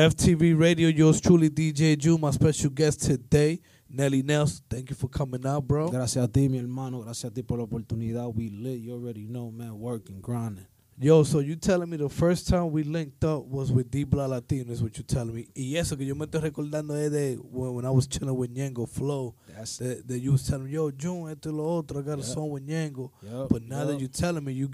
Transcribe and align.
FTV 0.00 0.58
Radio, 0.58 0.88
yours 0.88 1.20
truly, 1.20 1.50
DJ 1.50 1.94
Ju, 1.98 2.16
my 2.16 2.30
special 2.30 2.70
guest 2.70 3.02
today, 3.02 3.60
Nelly 3.86 4.22
Nels. 4.22 4.62
Thank 4.70 4.88
you 4.88 4.96
for 4.96 5.08
coming 5.08 5.44
out, 5.44 5.68
bro. 5.68 5.90
Gracias 5.90 6.24
a 6.24 6.26
ti, 6.26 6.48
mi 6.48 6.56
hermano. 6.58 7.02
Gracias 7.02 7.30
a 7.30 7.34
ti 7.34 7.42
por 7.42 7.58
la 7.58 7.64
oportunidad. 7.66 8.34
We 8.34 8.48
lit. 8.48 8.80
You 8.80 8.94
already 8.94 9.26
know, 9.26 9.50
man. 9.50 9.78
Working, 9.78 10.22
grinding. 10.22 10.64
Yo, 10.98 11.22
so 11.22 11.40
you 11.40 11.54
telling 11.54 11.90
me 11.90 11.98
the 11.98 12.08
first 12.08 12.48
time 12.48 12.70
we 12.70 12.82
linked 12.82 13.22
up 13.24 13.44
was 13.44 13.70
with 13.72 13.90
D 13.90 14.04
Bla 14.04 14.24
Latino, 14.26 14.72
is 14.72 14.82
what 14.82 14.96
you 14.96 15.04
telling 15.04 15.34
me. 15.34 15.48
Y 15.54 15.76
eso 15.76 15.96
que 15.96 16.06
yo 16.06 16.14
me 16.14 16.24
estoy 16.24 16.40
recordando 16.50 16.94
es 16.96 17.10
de 17.10 17.36
when, 17.36 17.74
when 17.74 17.84
I 17.84 17.90
was 17.90 18.06
chilling 18.06 18.34
with 18.34 18.54
Ñengo 18.54 18.88
Flow, 18.88 19.34
That's 19.54 19.76
that, 19.78 20.08
that 20.08 20.18
you 20.18 20.32
was 20.32 20.46
telling 20.46 20.64
me, 20.64 20.70
yo, 20.72 20.90
June, 20.92 21.30
esto 21.30 21.50
y 21.50 21.56
lo 21.56 21.76
otro, 21.78 22.00
I 22.00 22.02
got 22.02 22.14
a 22.18 22.22
Yep. 22.22 22.24
song 22.24 22.48
with 22.50 22.66
Ñengo. 22.66 23.10
Yup, 23.22 23.50
But 23.50 23.64
now 23.64 23.84
that 23.84 23.92
yup. 23.94 24.00
you 24.00 24.08
telling 24.08 24.44
me, 24.44 24.54
you 24.54 24.70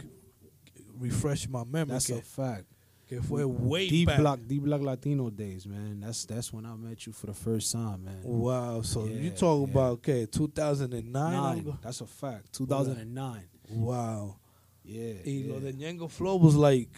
refresh 1.00 1.48
my 1.48 1.64
memory. 1.64 1.94
That's 1.94 2.10
a 2.10 2.20
fact. 2.22 2.66
Que 3.08 3.22
fue 3.22 3.44
way 3.44 3.88
D 3.88 4.04
back. 4.04 4.18
Block, 4.18 4.40
D 4.46 4.58
Block 4.58 4.82
Latino 4.82 5.30
days, 5.30 5.66
man. 5.66 6.00
That's 6.00 6.24
that's 6.24 6.52
when 6.52 6.66
I 6.66 6.74
met 6.74 7.06
you 7.06 7.12
for 7.12 7.26
the 7.26 7.34
first 7.34 7.72
time, 7.72 8.04
man. 8.04 8.20
Wow, 8.24 8.82
so 8.82 9.06
you 9.06 9.30
talk 9.30 9.66
yeah. 9.68 9.72
about, 9.72 9.92
okay, 9.94 10.26
2009? 10.26 11.12
Nine. 11.12 11.78
That's 11.82 12.00
a 12.00 12.06
fact. 12.06 12.52
2009. 12.54 13.42
Wow. 13.70 14.36
Yeah. 14.84 15.14
Y 15.24 15.44
yeah. 15.44 15.52
lo 15.52 15.60
de 15.60 15.72
Ñengo 15.72 16.10
Flow 16.10 16.36
was 16.36 16.54
like, 16.56 16.90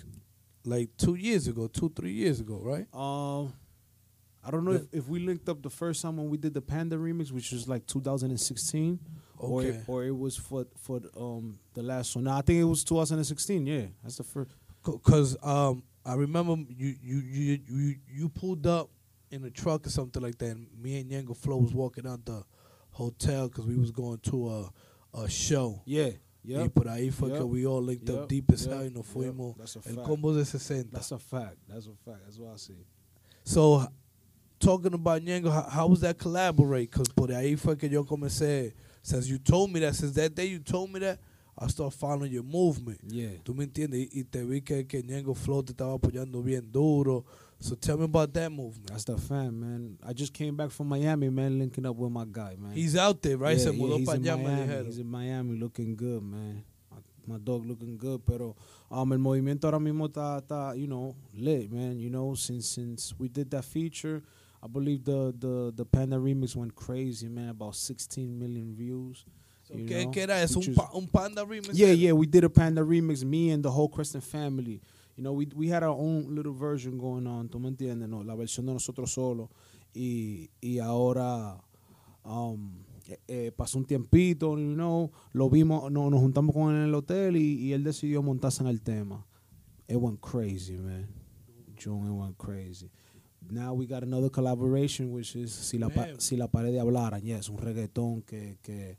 like 0.65 0.91
two 0.97 1.15
years 1.15 1.47
ago, 1.47 1.67
two, 1.69 1.91
three 1.95 2.13
years 2.13 2.41
ago, 2.41 2.59
right? 2.63 2.87
Um, 2.95 3.53
I 4.45 4.51
don't 4.51 4.65
know 4.65 4.73
if, 4.73 4.83
if 4.93 5.09
we 5.09 5.19
linked 5.21 5.49
up 5.49 5.63
the 5.63 5.71
first 5.71 6.01
time 6.01 6.17
when 6.17 6.31
we 6.31 6.39
did 6.39 6.55
the 6.55 6.63
Panda 6.63 6.97
remix, 6.97 7.31
which 7.31 7.53
was 7.53 7.69
like 7.69 7.87
2016, 7.87 8.99
or 9.39 9.61
Okay. 9.61 9.69
it, 9.69 9.85
or 9.87 10.05
it 10.05 10.17
was 10.17 10.37
for 10.37 10.67
for 10.77 11.01
um 11.17 11.59
the 11.75 11.83
last 11.83 12.15
one. 12.17 12.25
No, 12.25 12.33
I 12.33 12.41
think 12.41 12.61
it 12.61 12.65
was 12.65 12.83
2016. 12.85 13.67
Yeah, 13.67 13.83
that's 14.03 14.17
the 14.17 14.25
first. 14.25 14.51
Cause 15.03 15.37
um, 15.43 15.83
I 16.09 16.15
remember 16.15 16.57
you 16.75 16.95
you 17.03 17.19
you 17.19 17.59
you 17.69 17.95
you 18.09 18.29
pulled 18.29 18.67
up 18.67 18.89
in 19.31 19.45
a 19.45 19.51
truck 19.51 19.87
or 19.87 19.91
something 19.91 20.23
like 20.23 20.39
that. 20.39 20.51
And 20.57 20.67
me 20.81 20.99
and 21.01 21.11
Yango 21.11 21.37
Flo 21.37 21.59
was 21.59 21.75
walking 21.75 22.07
out 22.07 22.25
the 22.25 22.43
hotel 22.93 23.49
because 23.49 23.67
we 23.67 23.77
was 23.77 23.91
going 23.91 24.19
to 24.21 24.49
a 24.49 24.73
a 25.23 25.29
show. 25.29 25.83
Yeah, 25.85 26.07
Y 26.07 26.15
yeah. 26.45 26.69
por 26.69 26.85
ahí 26.85 27.13
fue 27.13 27.29
que 27.29 27.37
Yep. 27.41 27.47
we 27.49 27.67
all 27.67 27.83
linked 27.83 28.09
up 28.09 28.21
Yep. 28.21 28.29
deep 28.29 28.53
as 28.53 28.65
Yep. 28.67 28.73
hell 28.75 28.83
y 28.85 28.89
nos 28.95 29.07
fuimos. 29.07 29.57
That's 29.59 29.77
a 29.77 29.83
El 29.89 29.95
fact. 29.97 30.07
combo 30.07 30.33
de 30.35 30.45
60. 30.45 30.91
That's 30.91 31.13
a 31.13 31.19
fact. 31.19 31.57
That's 31.69 31.87
a 31.87 31.95
fact. 32.05 32.23
That's 32.25 32.39
what 32.39 32.55
I 32.55 32.57
see. 32.57 32.87
So, 33.45 33.87
talking 34.61 34.95
about 34.95 35.23
Ñengo, 35.23 35.51
how, 35.51 35.63
how 35.69 35.87
was 35.89 36.01
that 36.01 36.19
collaborate? 36.19 36.91
Because 36.91 37.09
por 37.09 37.29
ahí 37.29 37.59
fue 37.59 37.77
que 37.77 37.89
yo 37.89 38.05
comencé. 38.05 38.73
Since 39.03 39.29
you 39.29 39.39
told 39.39 39.71
me 39.73 39.81
that, 39.81 39.95
since 39.95 40.13
that 40.15 40.35
day 40.35 40.47
you 40.47 40.59
told 40.59 40.91
me 40.91 41.01
that, 41.01 41.19
I 41.61 41.67
start 41.67 41.93
following 41.93 42.31
your 42.33 42.45
movement. 42.45 43.01
Yeah. 43.09 43.31
¿Tú 43.45 43.53
me 43.55 43.65
entiendes? 43.65 44.09
Y, 44.13 44.21
y 44.21 44.25
te 44.25 44.45
vi 44.45 44.61
que, 44.61 44.87
que 44.87 45.03
Ñengo 45.03 45.35
Flow 45.35 45.63
te 45.65 45.73
estaba 45.73 45.95
apoyando 45.95 46.41
bien 46.41 46.71
duro. 46.71 47.25
So 47.61 47.75
tell 47.75 47.97
me 47.99 48.05
about 48.05 48.33
that 48.35 48.51
movement. 48.53 48.87
That's 48.87 49.05
the 49.05 49.19
fan, 49.19 49.59
man. 49.59 49.99
I 50.07 50.13
just 50.13 50.33
came 50.33 50.55
back 50.57 50.71
from 50.71 50.87
Miami, 50.89 51.29
man, 51.29 51.59
linking 51.59 51.85
up 51.85 51.97
with 51.97 52.13
my 52.13 52.25
guy, 52.31 52.55
man. 52.57 52.73
He's 52.73 52.95
out 52.95 53.21
there, 53.23 53.37
right? 53.37 53.57
Yeah, 53.59 53.65
Se 53.65 53.71
yeah, 53.73 53.97
he's 53.97 54.09
in 54.09 54.23
Miami. 54.23 54.85
He's 54.87 54.99
in 54.99 55.07
Miami 55.11 55.59
looking 55.59 55.97
good, 55.97 56.23
man. 56.23 56.63
My, 56.93 56.99
my 57.35 57.39
dog 57.39 57.67
looking 57.67 57.97
good, 57.99 58.25
pero 58.25 58.55
um, 58.89 59.13
el 59.13 59.19
movimiento 59.19 59.65
ahora 59.65 59.81
mismo 59.81 60.07
está, 60.07 60.41
está, 60.41 60.77
you 60.79 60.87
know, 60.87 61.17
lit, 61.35 61.73
man. 61.73 61.99
You 61.99 62.11
know, 62.11 62.37
since 62.37 62.69
since 62.69 63.13
we 63.19 63.27
did 63.29 63.51
that 63.51 63.65
feature, 63.65 64.23
I 64.63 64.69
believe 64.69 65.03
the 65.05 65.35
the 65.37 65.73
the 65.75 65.85
Panda 65.85 66.17
remix 66.19 66.55
went 66.55 66.77
crazy, 66.77 67.29
man. 67.29 67.49
About 67.49 67.75
16 67.75 68.39
million 68.39 68.73
views. 68.77 69.25
So, 69.69 69.77
you 69.77 69.85
¿Qué, 69.87 70.03
know, 70.27 70.61
¿Un, 70.67 70.75
pa- 70.75 70.91
un 70.95 71.07
Panda 71.09 71.45
remix? 71.45 71.75
Yeah, 71.75 71.93
yeah, 71.93 72.13
we 72.13 72.27
did 72.27 72.43
a 72.45 72.49
Panda 72.49 72.81
remix, 72.83 73.23
me 73.23 73.51
and 73.51 73.63
the 73.63 73.71
whole 73.71 73.89
Crescent 73.89 74.25
family. 74.25 74.81
You 75.15 75.23
know, 75.23 75.33
we, 75.35 75.47
we 75.55 75.69
had 75.69 75.83
our 75.83 75.95
own 75.95 76.35
little 76.35 76.55
version 76.55 76.97
going 76.97 77.27
on, 77.27 77.49
tú 77.49 77.61
me 77.61 77.69
entiendes, 77.71 78.09
no? 78.09 78.23
La 78.23 78.35
versión 78.35 78.65
de 78.67 78.73
nosotros 78.73 79.13
solos. 79.13 79.51
Y, 79.95 80.49
y 80.63 80.79
ahora 80.79 81.61
um, 82.25 82.71
eh, 83.09 83.19
eh, 83.29 83.53
pasó 83.55 83.77
un 83.79 83.85
tiempito, 83.85 84.57
you 84.57 84.75
know, 84.75 85.11
lo 85.33 85.51
vimos, 85.51 85.91
no, 85.93 86.09
nos 86.09 86.21
juntamos 86.21 86.55
con 86.55 86.71
él 86.75 86.83
en 86.83 86.89
el 86.89 86.95
hotel 86.95 87.37
y, 87.37 87.59
y 87.67 87.73
él 87.75 87.83
decidió 87.85 88.23
montarse 88.23 88.63
en 88.63 88.69
el 88.69 88.81
tema. 88.81 89.27
It 89.89 89.97
went 89.97 90.21
crazy, 90.21 90.77
man. 90.79 91.09
June, 91.77 92.07
it 92.07 92.13
went 92.13 92.39
crazy. 92.39 92.91
Now 93.51 93.73
we 93.75 93.87
got 93.87 94.03
another 94.03 94.31
collaboration, 94.31 95.11
which 95.11 95.35
is 95.37 95.53
Si 95.53 95.79
la, 95.79 95.89
pa- 95.89 96.09
si 96.19 96.37
la 96.37 96.47
pared 96.49 96.75
hablara. 96.79 97.19
Yes, 97.21 97.49
un 97.49 97.57
reggaetón 97.59 98.23
que, 98.25 98.59
que 98.63 98.99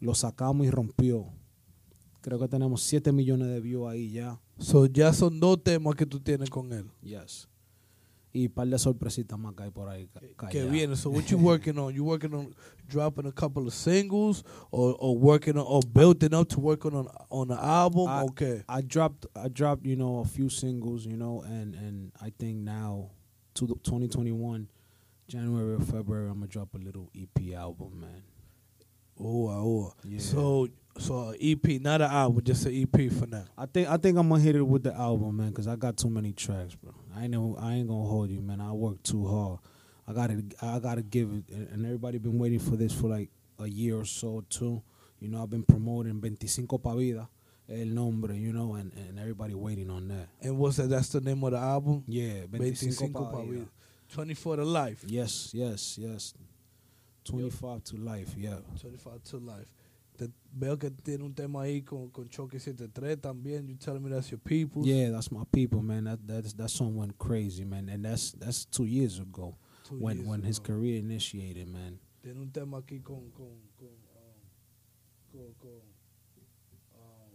lo 0.00 0.14
sacamos 0.14 0.66
y 0.66 0.70
rompió. 0.70 1.26
Creo 2.20 2.38
que 2.38 2.48
tenemos 2.48 2.82
7 2.82 3.12
millones 3.12 3.48
de 3.48 3.60
views 3.60 3.88
ahí 3.88 4.10
ya. 4.10 4.40
So 4.58 4.86
ya 4.86 5.12
son 5.12 5.40
dos 5.40 5.62
temas 5.62 5.94
que 5.94 6.06
tú 6.06 6.20
tienes 6.20 6.48
con 6.48 6.72
él. 6.72 6.90
Yes. 7.02 7.48
Y 8.32 8.46
un 8.46 8.52
par 8.52 8.66
de 8.66 8.78
sorpresitas 8.78 9.38
más 9.38 9.54
que 9.54 9.62
hay 9.62 9.70
por 9.70 9.88
ahí. 9.88 10.08
Que 10.50 10.64
viene. 10.66 10.96
So 10.96 11.10
what 11.10 11.24
you 11.26 11.38
working 11.38 11.78
on? 11.78 11.94
You 11.94 12.04
working 12.04 12.34
on 12.34 12.52
dropping 12.88 13.26
a 13.26 13.32
couple 13.32 13.66
of 13.68 13.74
singles 13.74 14.42
or, 14.72 14.96
or 14.98 15.16
working 15.16 15.56
on 15.56 15.64
or 15.68 15.82
building 15.86 16.34
up 16.34 16.48
to 16.48 16.58
working 16.60 16.94
on 16.94 17.06
on 17.30 17.48
the 17.48 17.54
album? 17.54 18.08
I- 18.08 18.22
okay. 18.24 18.64
I 18.68 18.80
dropped, 18.82 19.26
I 19.36 19.48
dropped, 19.48 19.84
you 19.86 19.94
know, 19.94 20.18
a 20.20 20.24
few 20.24 20.48
singles, 20.48 21.06
you 21.06 21.16
know, 21.16 21.42
and 21.42 21.76
and 21.76 22.10
I 22.20 22.30
think 22.36 22.56
now, 22.64 23.10
to 23.54 23.66
the 23.66 23.74
2021, 23.74 24.66
January 25.28 25.74
or 25.74 25.80
February, 25.80 26.28
I'm 26.28 26.40
gonna 26.40 26.48
drop 26.48 26.74
a 26.74 26.78
little 26.78 27.10
EP 27.14 27.54
album, 27.54 28.00
man. 28.00 28.22
Oh, 29.20 29.48
oh. 29.48 29.94
Yeah. 30.04 30.18
So 30.18 30.68
so 30.98 31.28
uh, 31.28 31.32
a 31.32 31.52
EP, 31.52 31.80
not 31.80 32.00
an 32.00 32.10
album, 32.10 32.42
just 32.44 32.66
an 32.66 32.74
EP 32.74 33.10
for 33.12 33.26
now. 33.26 33.44
I 33.58 33.66
think 33.66 33.88
I 33.88 33.96
think 33.96 34.16
I'm 34.16 34.28
gonna 34.28 34.40
hit 34.40 34.56
it 34.56 34.62
with 34.62 34.84
the 34.84 34.94
album, 34.94 35.36
man, 35.36 35.52
cause 35.52 35.66
I 35.66 35.76
got 35.76 35.96
too 35.96 36.08
many 36.08 36.32
tracks, 36.32 36.74
bro. 36.74 36.94
I 37.16 37.26
know 37.26 37.56
I 37.60 37.74
ain't 37.74 37.88
gonna 37.88 38.08
hold 38.08 38.30
you, 38.30 38.40
man. 38.40 38.60
I 38.60 38.72
work 38.72 39.02
too 39.02 39.26
hard. 39.26 39.58
I 40.06 40.12
gotta 40.12 40.42
I 40.62 40.78
gotta 40.78 41.02
give 41.02 41.30
it, 41.32 41.54
and 41.72 41.84
everybody 41.84 42.18
been 42.18 42.38
waiting 42.38 42.60
for 42.60 42.76
this 42.76 42.92
for 42.92 43.08
like 43.08 43.30
a 43.58 43.66
year 43.66 43.96
or 43.96 44.04
so 44.04 44.44
too. 44.48 44.82
You 45.20 45.28
know, 45.28 45.42
I've 45.42 45.50
been 45.50 45.64
promoting 45.64 46.20
25 46.20 46.82
pa 46.82 46.94
vida, 46.94 47.28
el 47.68 47.86
nombre, 47.86 48.36
you 48.36 48.52
know, 48.52 48.74
and 48.74 48.92
and 48.94 49.18
everybody 49.18 49.54
waiting 49.54 49.90
on 49.90 50.08
that. 50.08 50.28
And 50.42 50.58
what's 50.58 50.76
that? 50.76 50.90
That's 50.90 51.08
the 51.08 51.20
name 51.20 51.42
of 51.42 51.52
the 51.52 51.58
album. 51.58 52.04
Yeah, 52.06 52.46
25 52.50 52.78
25 52.78 53.12
pa 53.12 53.30
pa 53.30 53.40
vida. 53.42 53.52
vida. 53.52 53.66
24 54.12 54.56
to 54.56 54.64
life. 54.64 55.04
Yes, 55.06 55.50
yes, 55.52 55.98
yes. 55.98 56.34
25 57.24 57.82
to 57.84 57.96
life, 57.96 58.34
yeah. 58.36 58.58
25 58.80 59.22
to 59.24 59.38
life. 59.38 59.68
Te, 60.16 60.28
veo 60.52 60.78
que 60.78 60.90
tiene 60.90 61.24
un 61.24 61.34
tema 61.34 61.62
ahí 61.62 61.82
con, 61.82 62.08
con 62.10 62.28
Choque 62.28 62.60
73 62.60 63.20
también. 63.20 63.68
You 63.68 63.74
telling 63.76 64.02
me 64.02 64.10
that's 64.10 64.30
your 64.30 64.38
people. 64.38 64.82
Yeah, 64.84 65.10
that's 65.10 65.32
my 65.32 65.42
people, 65.50 65.82
man. 65.82 66.04
That 66.04 66.20
that's 66.26 66.52
that 66.54 66.70
song 66.70 66.94
went 66.96 67.18
crazy, 67.18 67.64
man. 67.64 67.88
And 67.88 68.04
that's 68.04 68.32
that's 68.32 68.64
two 68.64 68.84
years 68.84 69.18
ago 69.18 69.56
Two 69.82 69.96
when 69.96 70.18
years 70.18 70.28
when 70.28 70.42
his 70.44 70.60
career 70.60 70.98
initiated, 70.98 71.66
man. 71.66 71.98
Tiene 72.22 72.40
un 72.40 72.50
tema 72.52 72.78
aquí 72.78 73.00
con 73.02 73.30
con 73.32 73.58
con 73.76 73.88
um, 73.88 74.38
con, 75.32 75.54
con 75.58 75.82
um, 76.94 77.32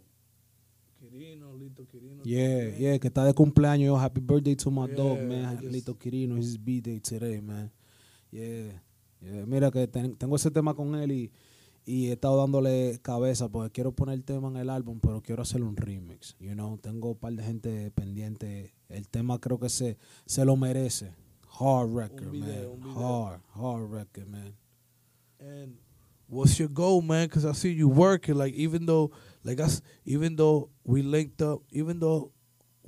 Quirino, 0.97 1.53
Lito 1.57 1.85
Quirino. 1.85 2.23
Yeah, 2.23 2.47
también. 2.47 2.79
yeah, 2.79 2.97
que 2.99 3.09
está 3.09 3.25
de 3.25 3.33
cumpleaños. 3.33 3.87
Yo, 3.87 3.97
happy 3.97 4.21
birthday 4.21 4.55
to 4.55 4.71
my 4.71 4.87
Yeah, 4.87 4.95
dog, 4.95 5.19
man. 5.19 5.57
Lito 5.69 5.95
Quirino, 5.97 6.37
his 6.37 6.57
birthday 6.57 6.99
today, 6.99 7.41
man. 7.41 7.69
Yeah, 8.31 8.71
Mira 9.21 9.69
que 9.71 9.87
ten- 9.87 10.15
tengo 10.15 10.35
ese 10.35 10.49
tema 10.51 10.73
con 10.73 10.95
él 10.95 11.11
y, 11.11 11.31
y 11.85 12.07
he 12.07 12.13
estado 12.13 12.37
dándole 12.37 12.99
cabeza 13.01 13.49
porque 13.49 13.71
quiero 13.71 13.91
poner 13.91 14.15
el 14.15 14.23
tema 14.23 14.47
en 14.49 14.57
el 14.57 14.69
álbum, 14.69 14.99
pero 15.01 15.21
quiero 15.21 15.41
hacerle 15.41 15.65
un 15.67 15.75
remix, 15.75 16.35
you 16.39 16.53
know. 16.53 16.77
Tengo 16.77 17.09
un 17.11 17.17
par 17.17 17.33
de 17.33 17.43
gente 17.43 17.91
pendiente. 17.91 18.73
El 18.87 19.07
tema 19.09 19.39
creo 19.39 19.59
que 19.59 19.69
se, 19.69 19.97
se 20.25 20.45
lo 20.45 20.55
merece. 20.55 21.13
Hard 21.59 21.93
record, 21.93 22.31
video, 22.31 22.77
man. 22.77 22.95
Hard, 22.95 23.41
hard 23.55 23.91
record, 23.91 24.27
man. 24.29 24.55
And 25.39 25.77
what's 26.27 26.57
your 26.59 26.69
goal, 26.69 27.01
man? 27.01 27.27
Because 27.27 27.45
I 27.45 27.53
see 27.53 27.73
you 27.73 27.89
working. 27.89 28.35
Like 28.35 28.53
even 28.55 28.85
though, 28.85 29.11
like 29.43 29.59
us, 29.59 29.81
even 30.05 30.35
though 30.35 30.69
we 30.85 31.01
linked 31.01 31.41
up, 31.41 31.61
even 31.71 31.99
though 31.99 32.31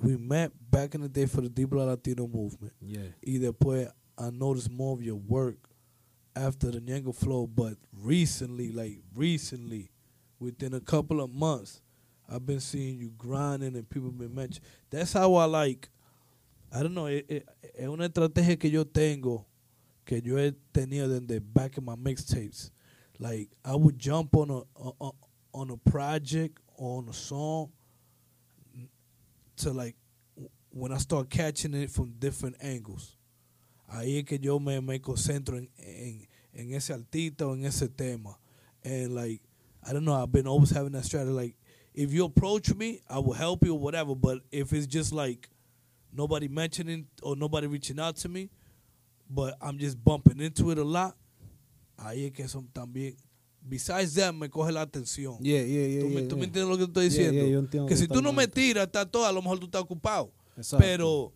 we 0.01 0.15
met 0.15 0.51
back 0.69 0.95
in 0.95 1.01
the 1.01 1.09
day 1.09 1.25
for 1.25 1.41
the 1.41 1.49
Dibla 1.49 1.85
Latino 1.87 2.27
movement, 2.27 2.73
Yeah. 2.81 3.13
y 3.21 3.37
después 3.39 3.89
I 4.17 4.29
noticed 4.31 4.69
more 4.71 4.93
of 4.93 5.01
your 5.03 5.15
work 5.17 5.57
after 6.35 6.71
the 6.71 6.79
Ñengo 6.79 7.13
Flow, 7.13 7.47
but 7.47 7.75
recently, 8.01 8.71
like 8.71 8.99
recently, 9.15 9.91
within 10.39 10.73
a 10.73 10.79
couple 10.79 11.21
of 11.21 11.29
months, 11.31 11.81
I've 12.29 12.45
been 12.45 12.59
seeing 12.61 12.97
you 12.97 13.11
grinding 13.17 13.75
and 13.75 13.89
people 13.89 14.09
been 14.11 14.33
mentioning. 14.33 14.67
That's 14.89 15.13
how 15.13 15.33
I 15.35 15.45
like. 15.45 15.89
I 16.73 16.81
don't 16.83 16.93
know. 16.93 17.07
eh, 17.07 17.21
eh, 17.29 17.41
Es 17.75 17.87
una 17.87 18.07
estrategia 18.07 18.57
que 18.57 18.69
yo 18.69 18.85
tengo, 18.85 19.45
que 20.05 20.21
yo 20.23 20.37
he 20.37 20.53
tenido 20.73 21.09
desde 21.09 21.39
back 21.41 21.77
in 21.77 21.83
my 21.83 21.95
mixtapes. 21.95 22.71
Like 23.19 23.49
I 23.65 23.75
would 23.75 23.99
jump 23.99 24.35
on 24.35 24.49
a 24.49 24.61
on, 24.75 25.11
on 25.53 25.69
a 25.69 25.77
project 25.77 26.59
on 26.77 27.07
a 27.09 27.13
song 27.13 27.71
to 29.57 29.71
like 29.73 29.95
when 30.71 30.91
I 30.93 30.97
start 30.97 31.29
catching 31.29 31.73
it 31.73 31.91
from 31.91 32.13
different 32.17 32.55
angles. 32.61 33.17
Ahí 33.91 34.19
es 34.19 34.25
que 34.25 34.39
yo 34.39 34.59
me, 34.59 34.79
me 34.79 35.01
concentro 35.01 35.57
en, 35.57 35.69
en, 35.77 36.27
en 36.53 36.73
ese 36.73 36.93
artista 36.93 37.45
o 37.45 37.53
en 37.53 37.65
ese 37.65 37.89
tema. 37.89 38.39
And 38.83 39.13
like, 39.13 39.41
I 39.83 39.91
don't 39.91 40.05
know, 40.05 40.13
I've 40.13 40.31
been 40.31 40.47
always 40.47 40.69
having 40.71 40.93
that 40.93 41.03
strategy. 41.03 41.31
Like, 41.31 41.55
if 41.93 42.13
you 42.13 42.23
approach 42.25 42.73
me, 42.73 43.01
I 43.09 43.19
will 43.19 43.33
help 43.33 43.65
you 43.65 43.73
or 43.73 43.79
whatever. 43.79 44.15
But 44.15 44.39
if 44.51 44.71
it's 44.71 44.87
just 44.87 45.11
like 45.11 45.49
nobody 46.13 46.47
mentioning 46.47 47.07
or 47.21 47.35
nobody 47.35 47.67
reaching 47.67 47.99
out 47.99 48.15
to 48.17 48.29
me, 48.29 48.49
but 49.29 49.57
I'm 49.61 49.77
just 49.77 50.01
bumping 50.01 50.39
into 50.39 50.71
it 50.71 50.77
a 50.77 50.83
lot. 50.83 51.15
Ahí 51.97 52.25
es 52.25 52.31
que 52.31 52.47
son 52.47 52.69
también. 52.73 53.15
Besides 53.61 54.15
that, 54.15 54.33
me 54.33 54.47
coge 54.47 54.71
la 54.71 54.85
atención. 54.85 55.37
Yeah, 55.41 55.61
yeah, 55.61 55.85
yeah. 55.85 56.01
¿Tú, 56.01 56.09
me, 56.09 56.21
yeah, 56.21 56.27
tú 56.29 56.37
me 56.37 56.45
entiendes 56.45 56.69
lo 56.69 56.77
que 56.77 56.85
estoy 56.85 57.09
diciendo? 57.09 57.33
yeah, 57.33 57.51
yo 57.51 57.59
entiendo 57.59 57.87
que 57.87 57.95
si 57.95 58.07
tú 58.07 58.21
no 58.21 58.33
me 58.33 58.47
tiras, 58.47 58.85
está 58.85 59.05
todo, 59.05 59.25
a 59.25 59.31
lo 59.31 59.41
mejor 59.41 59.59
tú 59.59 59.65
estás 59.65 59.81
ocupado. 59.81 60.31
Exacto. 60.57 60.83
Pero 60.83 61.33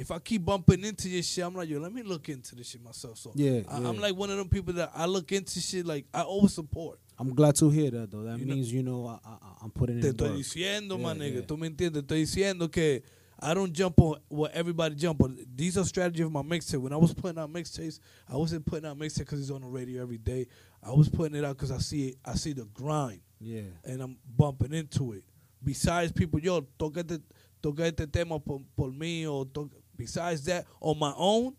if 0.00 0.10
I 0.10 0.18
keep 0.18 0.44
bumping 0.44 0.82
into 0.84 1.08
your 1.08 1.22
shit, 1.22 1.44
I'm 1.44 1.54
like, 1.54 1.68
yo, 1.68 1.78
let 1.78 1.92
me 1.92 2.02
look 2.02 2.28
into 2.28 2.54
this 2.54 2.68
shit 2.68 2.82
myself. 2.82 3.18
So 3.18 3.32
Yeah, 3.34 3.60
I, 3.68 3.80
yeah. 3.80 3.88
I'm 3.88 3.98
like 3.98 4.16
one 4.16 4.30
of 4.30 4.38
them 4.38 4.48
people 4.48 4.72
that 4.74 4.90
I 4.94 5.04
look 5.06 5.30
into 5.32 5.60
shit 5.60 5.84
like 5.86 6.06
I 6.14 6.22
always 6.22 6.54
support. 6.54 6.98
I'm 7.18 7.34
glad 7.34 7.54
to 7.56 7.68
hear 7.68 7.90
that, 7.90 8.10
though. 8.10 8.22
That 8.22 8.38
You 8.38 8.46
know- 8.46 8.54
means, 8.54 8.72
you 8.72 8.82
know, 8.82 9.06
I, 9.06 9.18
I'm 9.62 9.70
putting 9.70 10.00
Te 10.00 10.08
in 10.08 10.14
estoy 10.14 10.30
work. 10.30 10.38
diciendo, 10.38 10.96
Yeah, 10.98 11.02
my 11.04 11.14
nigga. 11.14 11.46
Tú 11.46 11.58
me 11.58 11.68
entiendes. 11.68 12.02
Estoy 12.02 12.22
diciendo 12.22 12.70
que 12.72 13.02
I 13.42 13.52
don't 13.54 13.72
jump 13.72 14.00
on 14.00 14.16
what 14.28 14.52
everybody 14.52 14.94
jump 14.94 15.22
on. 15.22 15.36
These 15.54 15.76
are 15.78 15.84
strategy 15.84 16.22
of 16.22 16.32
my 16.32 16.42
mixtape. 16.42 16.80
When 16.80 16.92
I 16.92 16.96
was 16.96 17.12
putting 17.14 17.38
out 17.38 17.52
mixtapes, 17.52 17.98
I 18.28 18.36
wasn't 18.36 18.64
putting 18.66 18.86
out 18.88 18.98
mixtape 18.98 19.18
because 19.20 19.40
it's 19.40 19.50
on 19.50 19.60
the 19.62 19.66
radio 19.66 20.02
every 20.02 20.18
day. 20.18 20.46
I 20.82 20.92
was 20.92 21.08
putting 21.10 21.36
it 21.36 21.44
out 21.44 21.56
because 21.56 21.70
I 21.70 21.78
see 21.78 22.08
it, 22.08 22.16
I 22.24 22.34
see 22.36 22.52
the 22.54 22.64
grind 22.74 23.20
Yeah. 23.38 23.62
and 23.84 24.00
I'm 24.02 24.16
bumping 24.36 24.72
into 24.72 25.12
it. 25.12 25.24
Besides 25.62 26.12
people, 26.12 26.40
yo, 26.40 26.62
toca 26.78 27.00
este, 27.00 27.20
toca 27.62 27.80
este 27.86 28.06
tema 28.10 28.38
por, 28.40 28.60
por 28.76 28.90
mí 28.92 29.26
or 29.26 29.44
to, 29.52 29.70
besides 30.00 30.44
that, 30.44 30.64
on 30.80 30.98
my 30.98 31.12
own, 31.16 31.54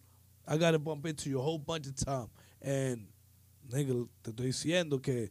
I 0.47 0.57
gotta 0.57 0.79
bump 0.79 1.05
into 1.05 1.29
you 1.29 1.39
a 1.39 1.41
whole 1.41 1.59
bunch 1.59 1.87
of 1.87 1.95
time. 1.95 2.27
And 2.61 3.07
nigga, 3.69 4.07
te 4.23 4.31
estoy 4.31 4.47
diciendo 4.47 5.01
que 5.01 5.29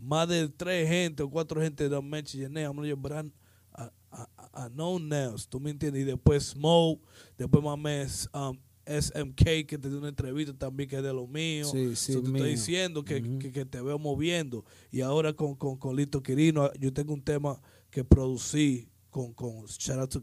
más 0.00 0.28
de 0.28 0.48
tres 0.48 0.88
gente 0.88 1.22
o 1.22 1.28
cuatro 1.28 1.60
gente 1.60 1.88
don't 1.88 2.08
mention 2.08 2.40
your 2.40 2.50
name. 2.50 2.66
I'm 2.66 2.76
like, 2.76 2.94
but 3.02 3.12
I, 3.12 3.22
I, 3.76 3.88
I, 4.12 4.24
I 4.66 4.68
know 4.68 4.98
names. 4.98 5.46
¿Tú 5.48 5.60
me 5.60 5.70
entiendes? 5.70 6.02
Y 6.02 6.04
después 6.04 6.50
Smoke, 6.54 7.00
después 7.36 7.62
my 7.62 7.76
man 7.76 8.06
um, 8.34 8.58
SMK, 8.86 9.66
que 9.66 9.78
te 9.78 9.88
dio 9.88 9.98
una 9.98 10.08
entrevista 10.08 10.52
también 10.56 10.88
que 10.88 10.96
es 10.96 11.02
de 11.02 11.12
lo 11.12 11.26
mío. 11.26 11.66
Sí, 11.66 11.94
sí, 11.96 12.12
So, 12.12 12.22
te 12.22 12.28
mío. 12.28 12.36
estoy 12.44 12.50
diciendo 12.52 13.04
que, 13.04 13.38
que 13.52 13.64
te 13.64 13.80
veo 13.80 13.98
moviendo. 13.98 14.64
Y 14.90 15.00
ahora 15.02 15.32
con, 15.32 15.54
con, 15.56 15.76
con 15.76 15.96
Lito 15.96 16.22
Quirino, 16.22 16.72
yo 16.74 16.92
tengo 16.92 17.12
un 17.14 17.22
tema 17.22 17.60
que 17.90 18.04
producí 18.04 18.88
con, 19.10 19.32
con 19.34 19.66
shout 19.66 19.98
out 19.98 20.10
to 20.10 20.22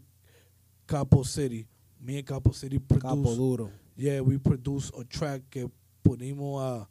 Capo 0.86 1.24
City. 1.24 1.68
Me 2.02 2.18
and 2.18 2.26
Capo 2.28 2.52
City 2.52 2.80
Capo 2.80 3.00
produce. 3.16 3.38
duro. 3.38 3.72
Yeah, 3.98 4.22
we 4.22 4.38
produce 4.38 4.92
a 4.98 5.04
track 5.04 5.42
que 5.50 5.70
ponimos 6.04 6.62
a 6.62 6.88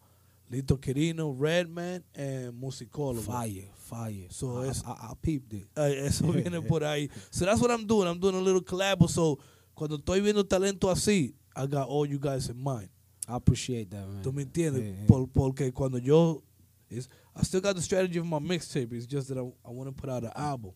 Lito 0.53 0.79
Quirino, 0.79 1.35
Redman, 1.37 2.03
and 2.15 2.53
Musicólogo. 2.53 3.21
Fire, 3.23 3.69
fire. 3.77 4.27
So 4.31 4.59
I, 4.59 4.65
it's- 4.69 4.83
I, 4.87 4.91
I 4.93 5.13
peeped 5.21 5.53
it. 5.55 5.67
Eso 5.77 6.27
viene 6.33 6.61
por 6.63 6.81
ahí. 6.81 7.11
So 7.31 7.45
that's 7.47 7.61
what 7.61 7.71
I'm 7.71 7.87
doing. 7.87 8.09
I'm 8.09 8.19
doing 8.19 8.35
a 8.35 8.41
little 8.41 8.61
collab. 8.63 9.09
So 9.09 9.39
cuando 9.75 9.97
estoy 9.99 10.21
viendo 10.21 10.45
talento 10.45 10.91
así, 10.91 11.33
I 11.57 11.67
got 11.67 11.89
all 11.89 12.07
you 12.07 12.19
guys 12.19 12.49
in 12.49 12.63
mind. 12.63 12.89
I 13.27 13.37
appreciate 13.37 13.91
that, 13.91 14.07
man. 14.09 14.23
¿Tú 14.23 14.33
me 14.33 14.45
entiendes? 14.45 14.81
Yeah, 14.83 14.91
yeah. 15.01 15.07
Por- 15.07 15.27
porque 15.29 15.73
cuando 15.73 15.99
yo. 15.99 16.43
I 16.91 17.43
still 17.43 17.61
got 17.61 17.77
the 17.77 17.83
strategy 17.83 18.19
of 18.19 18.25
my 18.25 18.39
mixtape. 18.39 18.91
It's 18.95 19.05
just 19.07 19.29
that 19.29 19.37
I, 19.37 19.43
I 19.43 19.71
want 19.71 19.89
to 19.89 19.93
put 19.93 20.09
out 20.09 20.25
an 20.25 20.33
album. 20.35 20.73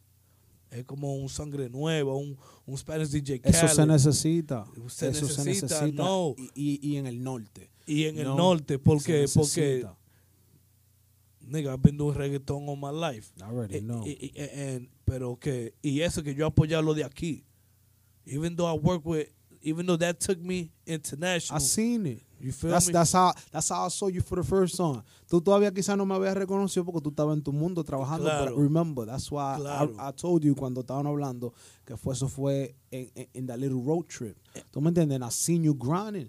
Es 0.73 0.85
como 0.85 1.15
un 1.17 1.29
sangre 1.29 1.69
nueva, 1.69 2.15
un, 2.17 2.37
un 2.67 2.79
Spanish 2.79 3.09
DJ 3.11 3.41
Eso 3.45 3.69
se 3.69 3.77
Khaled. 3.77 3.93
necesita. 3.93 4.65
Se 4.89 5.09
Eso 5.09 5.29
se 5.29 5.45
necesita, 5.45 5.67
necesita. 5.83 6.03
no. 6.03 6.35
Y, 6.55 6.81
y, 6.83 6.89
y 6.93 6.97
en 6.97 7.07
el 7.07 7.23
norte. 7.23 7.71
y 7.87 8.05
en 8.05 8.19
el 8.19 8.25
No, 8.25 8.37
norte, 8.37 8.79
porque, 8.79 9.27
porque, 9.35 9.61
necesita. 9.83 9.99
nigga, 11.41 11.73
I've 11.75 11.83
been 11.83 11.97
doing 11.97 12.15
reggaeton 12.17 12.69
all 12.69 12.77
my 12.77 12.91
life. 12.91 13.33
I 13.41 13.43
already 13.45 13.77
Eh, 13.77 13.81
know. 13.81 14.05
eh, 14.07 14.31
eh, 14.35 14.75
and- 14.77 14.89
pero 15.05 15.37
que, 15.39 15.75
y 15.83 16.01
eso 16.01 16.23
que 16.23 16.35
yo 16.35 16.47
apoyar 16.47 16.83
lo 16.83 16.95
de 16.95 17.05
aquí. 17.05 17.45
Even 18.25 18.57
though 18.57 18.69
I 18.73 18.79
work 18.79 19.05
with, 19.05 19.29
even 19.63 19.85
though 19.87 19.99
that 19.99 20.19
took 20.21 20.39
me 20.39 20.71
international. 20.87 21.61
I 21.61 21.65
seen 21.65 22.07
it. 22.07 22.23
You 22.43 22.53
feel 22.53 22.71
That's, 22.71 22.89
me? 22.89 22.93
that's, 22.93 23.13
how, 23.13 23.33
that's 23.53 23.69
how 23.71 23.87
I 23.87 23.89
saw 23.89 24.09
you 24.09 24.21
for 24.21 24.37
the 24.37 24.43
first 24.43 24.77
time. 24.77 25.03
Tú 25.31 25.41
todavía 25.41 25.71
quizás 25.73 25.97
no 25.97 26.05
me 26.05 26.15
habías 26.15 26.35
reconocido 26.37 26.85
porque 26.85 27.01
tú 27.01 27.11
estabas 27.11 27.37
en 27.37 27.43
tu 27.43 27.53
mundo 27.53 27.83
trabajando. 27.85 28.25
Claro. 28.25 28.55
But 28.57 28.61
remember, 28.63 29.07
that's 29.07 29.31
why 29.31 29.55
I- 29.55 29.61
Claro. 29.61 29.95
I, 29.99 30.09
I 30.09 30.13
told 30.13 30.43
you 30.45 30.55
cuando 30.55 30.81
estaban 30.83 31.07
hablando 31.07 31.55
que 31.87 31.97
fue, 31.97 32.15
eso 32.15 32.29
fue 32.29 32.75
en, 32.91 33.11
en, 33.15 33.29
in 33.35 33.47
that 33.47 33.59
little 33.59 33.81
road 33.81 34.07
trip. 34.09 34.37
¿Tú 34.73 34.81
me 34.81 34.89
entiendes? 34.91 35.15
And 35.17 35.25
I 35.25 35.31
seen 35.31 35.63
you 35.63 35.75
grinding. 35.75 36.29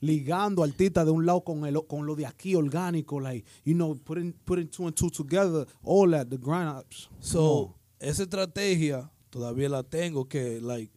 Ligando 0.00 0.62
artistas 0.62 1.06
de 1.06 1.12
un 1.12 1.24
lado 1.24 1.42
con, 1.44 1.64
el, 1.64 1.80
con 1.86 2.04
lo 2.04 2.14
de 2.14 2.26
aquí 2.26 2.54
orgánico, 2.56 3.20
like, 3.20 3.44
you 3.64 3.72
know, 3.74 3.94
putting, 3.94 4.32
putting 4.44 4.68
two 4.68 4.86
and 4.86 4.94
two 4.94 5.08
together, 5.08 5.66
all 5.82 6.10
that, 6.10 6.28
the 6.28 6.36
grind 6.36 6.68
ups. 6.68 7.08
So, 7.20 7.74
esa 8.00 8.24
estrategia 8.24 9.10
todavía 9.30 9.70
la 9.70 9.82
tengo 9.82 10.26
que, 10.28 10.60
like, 10.60 10.90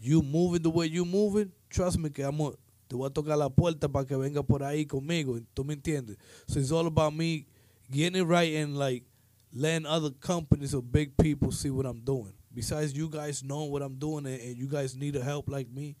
you 0.00 0.22
moving 0.22 0.62
the 0.62 0.70
way 0.70 0.88
you 0.88 1.04
moving, 1.04 1.52
trust 1.68 1.98
me 1.98 2.08
que 2.08 2.24
amo, 2.24 2.54
te 2.88 2.96
voy 2.96 3.06
a 3.06 3.10
tocar 3.10 3.36
la 3.38 3.48
puerta 3.48 3.88
para 3.88 4.06
que 4.06 4.16
venga 4.16 4.42
por 4.42 4.62
ahí 4.62 4.86
conmigo, 4.86 5.38
¿tú 5.54 5.64
me 5.64 5.74
entiendes? 5.74 6.16
So 6.46 6.60
it's 6.60 6.70
all 6.72 6.86
about 6.86 7.14
me 7.14 7.46
getting 7.90 8.20
it 8.20 8.26
right 8.26 8.54
and, 8.56 8.76
like, 8.78 9.04
letting 9.52 9.86
other 9.86 10.10
companies 10.20 10.74
or 10.74 10.82
big 10.82 11.16
people 11.16 11.50
see 11.50 11.70
what 11.70 11.86
I'm 11.86 12.00
doing. 12.04 12.34
Besides 12.52 12.94
you 12.94 13.08
guys 13.08 13.42
know 13.42 13.64
what 13.64 13.82
I'm 13.82 13.98
doing 13.98 14.26
and, 14.26 14.56
you 14.56 14.66
guys 14.66 14.96
need 14.96 15.16
a 15.16 15.22
help 15.22 15.48
like 15.48 15.68
me 15.70 15.96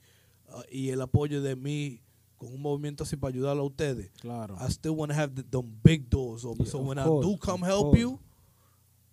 uh, 0.52 0.62
y 0.72 0.90
el 0.90 1.00
apoyo 1.00 1.42
de 1.42 1.54
mí 1.54 2.00
con 2.38 2.52
un 2.52 2.60
movimiento 2.60 3.04
así 3.04 3.16
para 3.16 3.32
ayudarlo 3.34 3.62
a 3.62 3.66
ustedes. 3.66 4.10
Claro. 4.20 4.56
I 4.60 4.68
still 4.68 4.94
want 4.94 5.10
to 5.10 5.14
have 5.16 5.34
the, 5.34 5.42
them 5.42 5.70
big 5.82 6.08
doors 6.08 6.44
open. 6.44 6.64
Yeah, 6.64 6.72
so 6.72 6.78
when 6.78 6.98
course, 6.98 7.24
I 7.24 7.28
do 7.28 7.36
come 7.38 7.62
help 7.62 7.88
course. 7.88 7.98
you, 7.98 8.20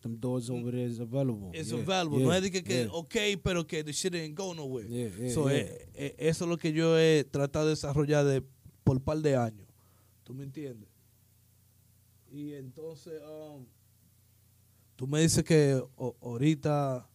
Them 0.04 0.18
doors 0.20 0.50
over 0.50 0.72
there 0.72 0.86
is 0.86 1.00
available. 1.00 1.50
it's 1.54 1.72
Yeah, 1.72 1.80
available. 1.80 2.20
yeah, 2.20 2.26
no 2.28 2.34
es 2.34 2.42
de 2.44 2.52
que, 2.52 2.62
que 2.62 2.84
yeah. 2.84 2.92
ok, 2.92 3.16
pero 3.42 3.66
que 3.66 3.84
the 3.84 3.94
shit 3.94 4.14
ain't 4.14 4.38
go 4.38 4.54
nowhere. 4.54 4.86
So, 5.34 5.50
eh, 5.50 5.88
eh, 5.96 6.16
eso 6.20 6.44
es 6.44 6.50
lo 6.50 6.58
que 6.58 6.72
yo 6.74 6.98
he 7.00 7.24
tratado 7.24 7.66
de 7.68 7.72
desarrollar 7.72 8.26
de, 8.26 8.44
por 8.84 9.02
par 9.02 9.18
de 9.20 9.36
años. 9.38 9.66
¿Tú 10.24 10.34
me 10.34 10.44
entiendes? 10.44 10.90
Y 12.32 12.54
entonces, 12.54 13.14
um, 13.24 13.66
tú 14.96 15.08
me 15.08 15.22
dices 15.22 15.44
que 15.44 15.82
o- 15.96 16.16
ahorita 16.22 17.08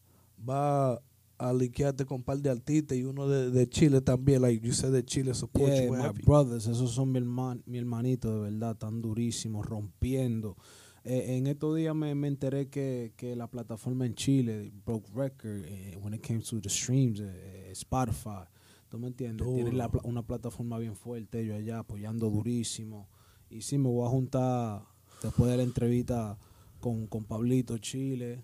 va 0.49 1.03
a 1.41 1.53
linkearte 1.53 2.05
con 2.05 2.17
un 2.19 2.23
par 2.25 2.39
de 2.39 2.51
artistas 2.51 2.97
y 2.97 3.05
uno 3.05 3.29
de, 3.29 3.51
de 3.51 3.69
Chile 3.69 4.01
también. 4.01 4.43
Like 4.43 4.67
you 4.67 4.73
said, 4.73 4.93
de 4.93 5.05
Chile 5.05 5.35
support 5.35 5.71
you 5.73 5.93
my 5.93 6.03
heavy. 6.03 6.23
brothers, 6.25 6.67
esos 6.67 6.93
son 6.93 7.13
mi, 7.13 7.19
herman, 7.19 7.63
mi 7.67 7.79
hermanito 7.79 8.33
de 8.35 8.51
verdad, 8.51 8.77
tan 8.77 9.01
durísimos, 9.03 9.67
rompiendo. 9.67 10.57
Eh, 11.05 11.37
en 11.37 11.47
estos 11.47 11.77
días 11.77 11.95
me, 11.95 12.15
me 12.15 12.29
enteré 12.29 12.69
que, 12.69 13.13
que 13.17 13.35
la 13.37 13.47
plataforma 13.49 14.05
en 14.05 14.15
Chile, 14.15 14.71
Broke 14.85 15.09
Record, 15.15 15.65
eh, 15.65 15.97
when 16.03 16.13
it 16.15 16.21
came 16.27 16.41
to 16.41 16.61
the 16.61 16.69
streams, 16.69 17.21
eh, 17.21 17.69
eh, 17.69 17.71
Spotify, 17.73 18.45
¿tú 18.89 18.99
me 18.99 19.07
entiendes? 19.09 19.39
Duro. 19.47 19.55
Tienen 19.57 19.79
la 19.79 19.89
pla- 19.91 20.03
una 20.05 20.23
plataforma 20.23 20.79
bien 20.79 20.95
fuerte, 20.97 21.41
ellos 21.41 21.57
allá 21.57 21.79
apoyando 21.81 22.29
durísimo. 22.29 23.09
Y 23.51 23.63
sí, 23.63 23.79
me 23.79 23.89
voy 23.89 24.07
a 24.07 24.11
juntar 24.11 24.83
después 25.23 25.51
de 25.51 25.57
la 25.57 25.63
entrevista 25.63 26.37
con, 26.81 27.07
con 27.07 27.25
Pablito 27.25 27.79
Chile, 27.79 28.43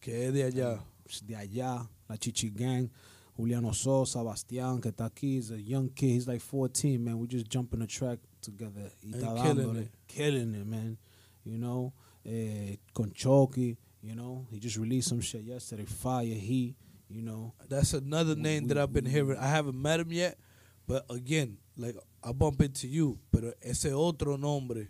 Que 0.00 0.26
es 0.26 0.32
de 0.32 0.44
allá. 0.44 0.82
de 1.26 1.36
allá, 1.36 1.88
la 2.08 2.16
Chichi 2.18 2.50
Gang, 2.50 2.88
Juliano 3.36 3.72
Sosa, 3.72 4.22
Bastián, 4.22 4.80
que 4.80 4.88
está 4.88 5.04
aquí, 5.06 5.36
he's 5.36 5.50
a 5.50 5.56
young 5.58 5.88
kid, 5.90 6.14
he's 6.16 6.26
like 6.26 6.40
14, 6.40 6.98
man. 6.98 7.14
We 7.16 7.28
just 7.28 7.46
jumping 7.48 7.80
the 7.80 7.86
track 7.86 8.18
together. 8.40 8.90
Y 9.02 9.12
está 9.14 9.34
killing 9.42 9.76
it. 9.76 9.90
killing 10.06 10.54
it, 10.54 10.66
man. 10.66 10.98
You 11.44 11.58
know, 11.58 11.92
eh, 12.24 12.76
Chucky, 13.14 13.76
you 14.02 14.14
know, 14.14 14.46
he 14.50 14.58
just 14.58 14.76
released 14.76 15.08
some 15.08 15.20
shit 15.20 15.42
yesterday, 15.42 15.84
Fire 15.86 16.24
Heat, 16.24 16.76
you 17.08 17.22
know. 17.22 17.54
That's 17.68 17.94
another 17.94 18.34
We- 18.34 18.42
name 18.42 18.62
we- 18.64 18.68
that 18.68 18.78
I've 18.78 18.92
been 18.92 19.04
we- 19.04 19.10
hearing. 19.10 19.38
I 19.38 19.48
haven't 19.48 19.80
met 19.80 20.00
him 20.00 20.12
yet, 20.12 20.38
but 20.86 21.04
again, 21.10 21.58
like 21.76 21.96
I 22.22 22.32
bump 22.32 22.60
into 22.60 22.86
you, 22.88 23.18
pero 23.32 23.52
ese 23.62 23.86
otro 23.86 24.36
nombre 24.36 24.88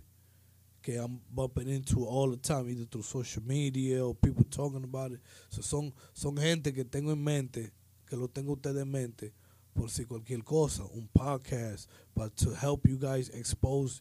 que 0.82 0.96
I'm 0.98 1.20
bumping 1.30 1.68
into 1.68 2.04
all 2.06 2.30
the 2.30 2.36
time, 2.38 2.68
either 2.68 2.86
through 2.86 3.02
social 3.04 3.42
media 3.44 4.04
or 4.04 4.14
people 4.14 4.44
talking 4.44 4.82
about 4.82 5.12
it. 5.12 5.20
So 5.50 5.60
son, 5.62 5.92
son 6.14 6.36
gente 6.36 6.72
que 6.72 6.84
tengo 6.84 7.12
en 7.12 7.22
mente, 7.22 7.70
que 8.06 8.16
lo 8.16 8.26
tengo 8.28 8.54
ustedes 8.56 8.82
en 8.82 8.90
mente, 8.90 9.32
por 9.74 9.88
si 9.90 10.04
cualquier 10.04 10.42
cosa, 10.42 10.82
un 10.94 11.08
podcast, 11.14 11.86
but 12.14 12.34
to 12.36 12.54
help 12.54 12.88
you 12.88 12.96
guys 12.98 13.28
expose 13.28 14.00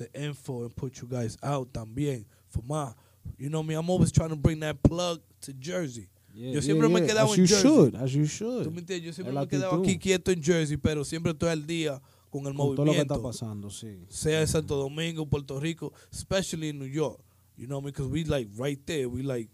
the 0.00 0.08
info 0.20 0.64
and 0.64 0.74
put 0.74 1.00
you 1.00 1.06
guys 1.08 1.36
out 1.42 1.72
también. 1.72 2.24
For 2.48 2.62
my, 2.66 2.92
you 3.38 3.48
know 3.48 3.62
me, 3.62 3.74
I'm 3.74 3.88
always 3.90 4.10
trying 4.10 4.30
to 4.30 4.36
bring 4.36 4.60
that 4.60 4.82
plug 4.82 5.20
to 5.42 5.52
Jersey. 5.52 6.08
Yeah, 6.34 6.52
Yo 6.54 6.60
siempre 6.60 6.88
me 6.88 7.00
he 7.00 7.06
quedado 7.06 7.26
as 7.32 7.38
en 7.38 7.40
you 7.40 7.46
Jersey. 7.46 7.62
should, 7.68 7.94
as 7.96 8.14
you 8.14 8.24
should. 8.26 8.64
¿Tú 8.66 8.70
me 8.72 8.80
entiendes? 8.80 9.02
Yo 9.04 9.12
siempre 9.12 9.32
me 9.34 9.40
he 9.42 9.46
quedado 9.48 9.82
aquí 9.82 9.98
quieto 9.98 10.30
en 10.32 10.42
Jersey, 10.42 10.76
pero 10.76 11.04
siempre 11.04 11.32
estoy 11.32 11.48
al 11.50 11.66
día 11.66 12.00
con 12.30 12.46
el 12.46 12.54
Con 12.54 12.74
todo 12.76 12.84
lo 12.86 12.92
que 12.92 13.00
está 13.00 13.14
movimiento. 13.14 13.22
pasando, 13.22 13.68
sí. 13.70 13.98
Sea 14.08 14.40
en 14.40 14.46
Santo 14.46 14.76
Domingo, 14.76 15.26
Puerto 15.26 15.58
Rico, 15.60 15.92
especially 16.12 16.68
in 16.70 16.78
New 16.78 16.86
York. 16.88 17.20
You 17.56 17.66
know, 17.66 17.80
because 17.82 18.08
we 18.08 18.24
like 18.24 18.48
right 18.56 18.78
there. 18.86 19.06
We 19.08 19.22
like 19.22 19.50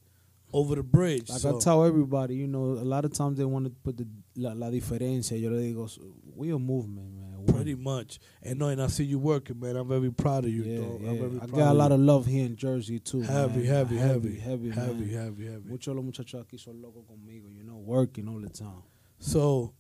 over 0.52 0.76
the 0.76 0.82
bridge. 0.82 1.28
Like 1.30 1.40
so- 1.40 1.56
I 1.56 1.60
tell 1.60 1.82
everybody, 1.84 2.34
you 2.36 2.46
know, 2.46 2.78
a 2.78 2.84
lot 2.84 3.04
of 3.04 3.12
times 3.12 3.36
they 3.38 3.44
want 3.46 3.64
to 3.64 3.70
put 3.82 3.96
the, 3.96 4.06
la, 4.36 4.52
la 4.52 4.70
diferencia. 4.70 5.36
Yo 5.40 5.50
le 5.50 5.60
digo, 5.62 5.88
we 6.36 6.50
a 6.50 6.58
movement, 6.58 7.10
man. 7.14 7.25
Pretty 7.46 7.74
much. 7.74 8.18
And 8.42 8.58
no, 8.58 8.68
and 8.68 8.82
I 8.82 8.86
see 8.88 9.04
you 9.04 9.18
working, 9.18 9.60
man. 9.60 9.76
I'm 9.76 9.88
very 9.88 10.10
proud 10.10 10.44
of 10.44 10.50
you, 10.50 10.62
yeah, 10.62 10.78
dog. 10.80 11.00
yeah. 11.00 11.10
I'm 11.10 11.18
very 11.18 11.40
I 11.40 11.46
got 11.46 11.72
a 11.72 11.74
lot 11.74 11.92
of 11.92 12.00
love 12.00 12.26
here 12.26 12.46
in 12.46 12.56
Jersey 12.56 12.98
too. 12.98 13.22
heavy, 13.22 13.60
man. 13.60 13.64
heavy, 13.64 13.96
heavy, 13.96 14.38
heavy, 14.38 14.38
heavy, 14.38 14.70
heavy, 14.70 15.12
heavy, 15.14 15.46
heavy. 15.46 15.68
Muchos 15.68 15.94
los 15.94 16.04
muchachos 16.04 16.44
aquí 16.44 16.58
son 16.58 16.80
locos 16.80 17.04
conmigo, 17.04 17.48
you 17.54 17.62
know, 17.64 17.76
working 17.76 18.28
all 18.28 18.40
the 18.40 18.50
time. 18.50 18.82
So, 19.18 19.72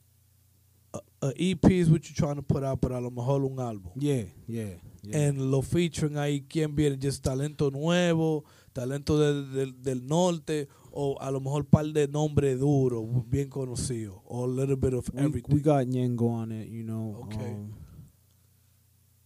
a 1.22 1.32
EP 1.38 1.64
is 1.70 1.90
what 1.90 2.08
you're 2.08 2.16
trying 2.16 2.36
to 2.36 2.42
put 2.42 2.64
out, 2.64 2.80
pero 2.80 2.96
a 2.96 3.00
lo 3.00 3.10
mejor 3.10 3.44
un 3.44 3.56
álbum. 3.56 3.92
Yeah, 3.96 4.24
yeah, 4.46 4.74
yeah. 5.02 5.16
En 5.16 5.50
lo 5.50 5.62
featuring 5.62 6.16
ahí, 6.16 6.44
¿quién 6.48 6.74
viene? 6.74 6.96
Just 7.00 7.22
talento 7.22 7.70
nuevo, 7.70 8.44
talento 8.76 9.18
de- 9.18 9.42
de- 9.66 9.72
del 9.72 10.06
norte, 10.06 10.68
o 10.92 11.16
a 11.18 11.30
lo 11.30 11.40
mejor 11.40 11.64
par 11.64 11.86
de 11.86 12.06
nombres 12.08 12.58
duros, 12.60 13.06
bien 13.28 13.48
conocidos, 13.48 14.16
o 14.26 14.44
a 14.44 14.48
little 14.48 14.76
bit 14.76 14.92
of 14.92 15.08
everything. 15.14 15.54
we 15.54 15.60
got 15.60 15.86
Ñengo 15.86 16.28
on 16.28 16.52
it, 16.52 16.68
you 16.68 16.82
know. 16.84 17.22
Okay. 17.24 17.52
um, 17.54 17.72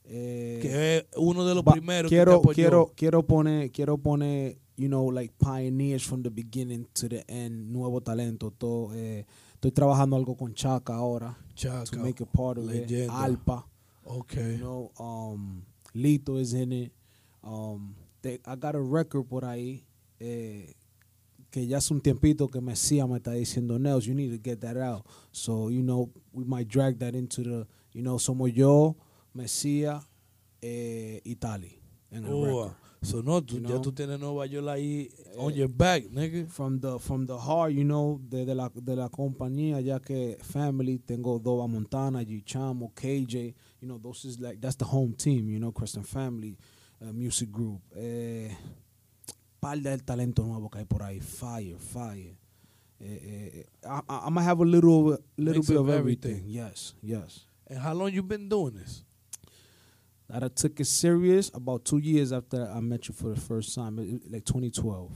eh, 0.04 0.58
que 0.62 0.96
es 0.98 1.04
uno 1.16 1.44
de 1.44 1.54
los 1.54 1.64
ba- 1.64 1.72
primeros 1.72 2.08
que 2.08 2.16
quiero, 2.16 2.34
apoyó. 2.36 2.54
quiero, 2.54 2.92
quiero 2.96 3.26
poner, 3.26 3.70
quiero 3.70 3.98
poner, 3.98 4.58
you 4.76 4.88
know, 4.88 5.10
like 5.10 5.32
pioneers 5.38 6.04
from 6.04 6.22
the 6.22 6.30
beginning 6.30 6.86
to 6.94 7.08
the 7.08 7.24
end, 7.28 7.70
nuevo 7.72 8.00
talento. 8.00 8.50
Todo, 8.50 8.94
eh, 8.94 9.26
estoy 9.54 9.72
trabajando 9.72 10.16
algo 10.16 10.36
con 10.36 10.54
Chaka 10.54 10.94
ahora 10.94 11.36
Chaca, 11.54 11.84
to 11.90 11.98
make 11.98 12.22
it 12.22 12.28
part 12.32 12.58
of 12.58 12.64
leyenda. 12.66 13.04
it. 13.04 13.10
Alpa, 13.10 13.66
Okay. 14.04 14.52
you 14.54 14.58
know, 14.58 14.90
um, 14.98 15.64
Lito 15.94 16.38
is 16.40 16.54
in 16.54 16.72
it. 16.72 16.92
Um, 17.42 17.94
they- 18.22 18.40
I 18.46 18.56
got 18.56 18.74
a 18.74 18.80
record 18.80 19.26
por 19.28 19.44
ahí 19.44 19.84
eh, 20.18 20.74
que 21.50 21.66
ya 21.66 21.78
hace 21.78 21.92
un 21.94 22.00
tiempito 22.00 22.48
que 22.48 22.60
Mesía 22.60 23.06
me 23.08 23.16
está 23.16 23.32
diciendo, 23.32 23.78
Nels, 23.78 24.04
you 24.04 24.14
need 24.14 24.30
to 24.30 24.38
get 24.42 24.60
that 24.60 24.76
out. 24.76 25.04
So, 25.32 25.68
you 25.70 25.82
know, 25.82 26.10
we 26.32 26.44
might 26.44 26.68
drag 26.68 26.98
that 27.00 27.14
into 27.14 27.42
the, 27.42 27.66
you 27.92 28.02
know, 28.02 28.18
somos 28.18 28.52
yo, 28.54 28.96
Mesía, 29.34 30.02
eh, 30.62 31.20
Italy. 31.24 31.80
Oh, 32.28 32.44
record. 32.44 32.72
so 33.02 33.22
no, 33.22 33.40
tú, 33.40 33.54
You 33.54 33.62
ya 33.62 33.68
know? 33.70 33.80
tú 33.82 33.92
tienes 33.92 34.18
Nueva 34.20 34.46
York 34.46 34.66
ahí 34.68 35.08
on 35.38 35.52
Eh, 35.52 35.56
your 35.56 35.68
back, 35.68 36.04
nigga. 36.10 36.46
From 36.48 36.80
the, 36.80 36.98
from 36.98 37.24
the 37.26 37.38
heart, 37.38 37.72
you 37.72 37.84
know, 37.84 38.20
de, 38.28 38.44
de, 38.44 38.54
la, 38.54 38.68
de 38.68 38.94
la 38.96 39.08
compañía, 39.08 39.80
ya 39.80 39.98
que 40.00 40.36
family, 40.42 40.98
tengo 40.98 41.38
Dova 41.38 41.66
Montana, 41.68 42.22
G 42.24 42.42
Chamo, 42.44 42.92
KJ, 42.94 43.54
you 43.80 43.88
know, 43.88 43.98
those 43.98 44.24
is 44.24 44.38
like, 44.40 44.60
that's 44.60 44.76
the 44.76 44.84
home 44.84 45.14
team, 45.14 45.48
you 45.48 45.58
know, 45.58 45.72
Christian 45.72 46.02
Family 46.04 46.58
Music 47.00 47.50
Group. 47.50 47.80
Eh, 47.94 48.50
par 49.60 49.78
del 49.80 50.02
talento 50.04 50.44
nuevo 50.44 50.68
que 50.70 50.78
hay 50.78 50.84
por 50.84 51.02
ahí, 51.02 51.20
fire, 51.20 51.76
fire. 51.78 52.36
Eh, 52.98 53.04
eh, 53.62 53.66
I, 53.84 54.00
I, 54.08 54.18
I'm 54.26 54.34
gonna 54.34 54.42
have 54.42 54.60
a 54.60 54.64
little, 54.64 55.18
little 55.36 55.54
Mix 55.60 55.68
bit 55.68 55.76
of 55.76 55.88
of 55.88 55.94
everything. 55.94 56.32
everything. 56.32 56.50
Yes, 56.50 56.94
yes. 57.02 57.46
And 57.68 57.78
how 57.78 57.94
long 57.94 58.12
you 58.12 58.22
been 58.22 58.48
doing 58.48 58.74
this? 58.74 59.04
That 60.28 60.44
I 60.44 60.48
took 60.48 60.78
it 60.80 60.86
serious 60.86 61.50
about 61.54 61.84
two 61.84 61.98
years 61.98 62.32
after 62.32 62.70
I 62.70 62.80
met 62.80 63.08
you 63.08 63.14
for 63.14 63.30
the 63.34 63.40
first 63.40 63.74
time, 63.74 63.96
like 64.30 64.44
2012. 64.44 65.10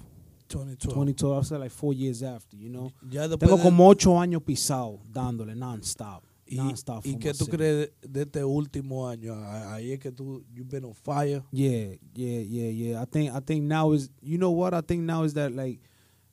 2012. 0.48 0.78
2012, 0.94 1.38
I 1.38 1.42
said 1.42 1.60
like 1.60 1.70
four 1.70 1.94
years 1.94 2.22
after, 2.22 2.56
you 2.56 2.68
know. 2.70 2.90
Ya 3.10 3.26
Tengo 3.28 3.58
como 3.58 3.88
ocho 3.88 4.18
años 4.18 4.42
pisado 4.42 5.00
dándole 5.12 5.54
non-stop. 5.54 6.24
¿Y, 6.54 6.58
Non-stop. 6.58 7.04
¿y 7.06 7.12
for 7.12 7.20
qué 7.20 7.34
tú 7.34 7.46
crees 7.46 7.90
de, 8.02 8.22
este 8.22 8.44
último 8.44 9.08
año? 9.08 9.34
Ah, 9.34 9.74
Ahí 9.74 9.92
es 9.92 9.98
que 9.98 10.12
tú, 10.12 10.44
you've 10.52 10.70
been 10.70 10.84
on 10.84 10.94
fire. 10.94 11.42
Yeah, 11.50 11.96
yeah, 12.14 12.40
yeah, 12.40 12.70
yeah. 12.70 13.02
I 13.02 13.06
think, 13.06 13.34
I 13.34 13.40
think 13.40 13.64
now 13.64 13.92
is, 13.92 14.10
you 14.20 14.38
know 14.38 14.50
what? 14.50 14.74
I 14.74 14.82
think 14.82 15.02
now 15.02 15.24
is 15.24 15.34
that 15.34 15.52
like, 15.52 15.80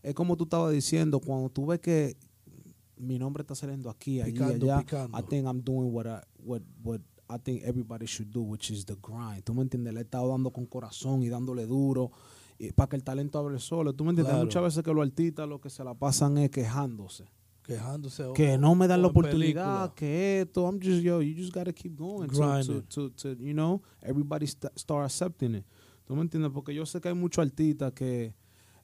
es 0.04 0.14
como 0.14 0.36
tú 0.36 0.44
estabas 0.44 0.74
diciendo, 0.74 1.20
cuando 1.20 1.50
tú 1.50 1.66
ves 1.66 1.80
que 1.80 2.16
mi 2.98 3.18
nombre 3.18 3.42
está 3.42 3.56
saliendo 3.56 3.90
aquí, 3.90 4.22
allí, 4.22 4.34
Picando, 4.34 4.66
allá, 4.66 4.80
picando. 4.80 5.18
I 5.18 5.24
think 5.24 5.48
I'm 5.48 5.62
doing 5.62 5.92
what 5.92 6.06
I, 6.06 6.22
what, 6.44 6.62
what 6.84 7.02
I 7.30 7.38
think 7.38 7.64
everybody 7.64 8.06
should 8.06 8.32
do, 8.32 8.42
which 8.42 8.70
is 8.72 8.86
the 8.86 8.96
grind. 9.02 9.44
¿Tú 9.44 9.54
me 9.54 9.64
entiendes? 9.64 9.94
Le 9.94 10.02
he 10.02 10.04
estado 10.04 10.30
dando 10.30 10.52
con 10.52 10.66
corazón 10.66 11.24
y 11.24 11.30
dándole 11.30 11.66
duro 11.66 12.12
para 12.76 12.90
que 12.90 12.96
el 12.96 13.04
talento 13.04 13.40
hable 13.40 13.60
solo. 13.60 13.94
¿Tú 13.94 14.04
me 14.04 14.12
entiendes? 14.12 14.34
Claro. 14.34 14.46
Muchas 14.46 14.64
veces 14.64 14.84
que 14.84 14.94
los 14.94 15.04
artistas 15.04 15.48
lo 15.48 15.60
que 15.60 15.70
se 15.70 15.84
la 15.84 15.96
pasan 15.96 16.38
es 16.38 16.52
quejándose. 16.52 17.26
Quejándose. 17.64 18.24
o- 18.24 18.34
que 18.34 18.58
no 18.58 18.76
me 18.76 18.88
dan 18.88 19.02
la 19.02 19.08
oportunidad, 19.08 19.92
película. 19.92 19.94
que 19.96 20.42
esto. 20.42 20.68
I'm 20.68 20.80
just, 20.82 21.02
yo, 21.04 21.22
you 21.22 21.36
just 21.36 21.54
gotta 21.54 21.72
keep 21.74 21.96
going. 21.98 22.28
To, 22.28 22.34
to, 22.34 22.38
Grinding. 22.42 22.82
to, 22.90 23.10
to, 23.12 23.30
you 23.40 23.54
know, 23.54 23.82
everybody 24.02 24.48
st- 24.48 24.72
start 24.78 25.06
accepting 25.06 25.56
it. 25.56 25.66
¿Tú 26.06 26.16
me 26.16 26.22
entiendes? 26.24 26.52
Porque 26.52 26.74
yo 26.74 26.86
sé 26.86 27.00
que 27.00 27.10
hay 27.10 27.16
muchos 27.16 27.44
artistas 27.46 27.94
que, 27.94 28.34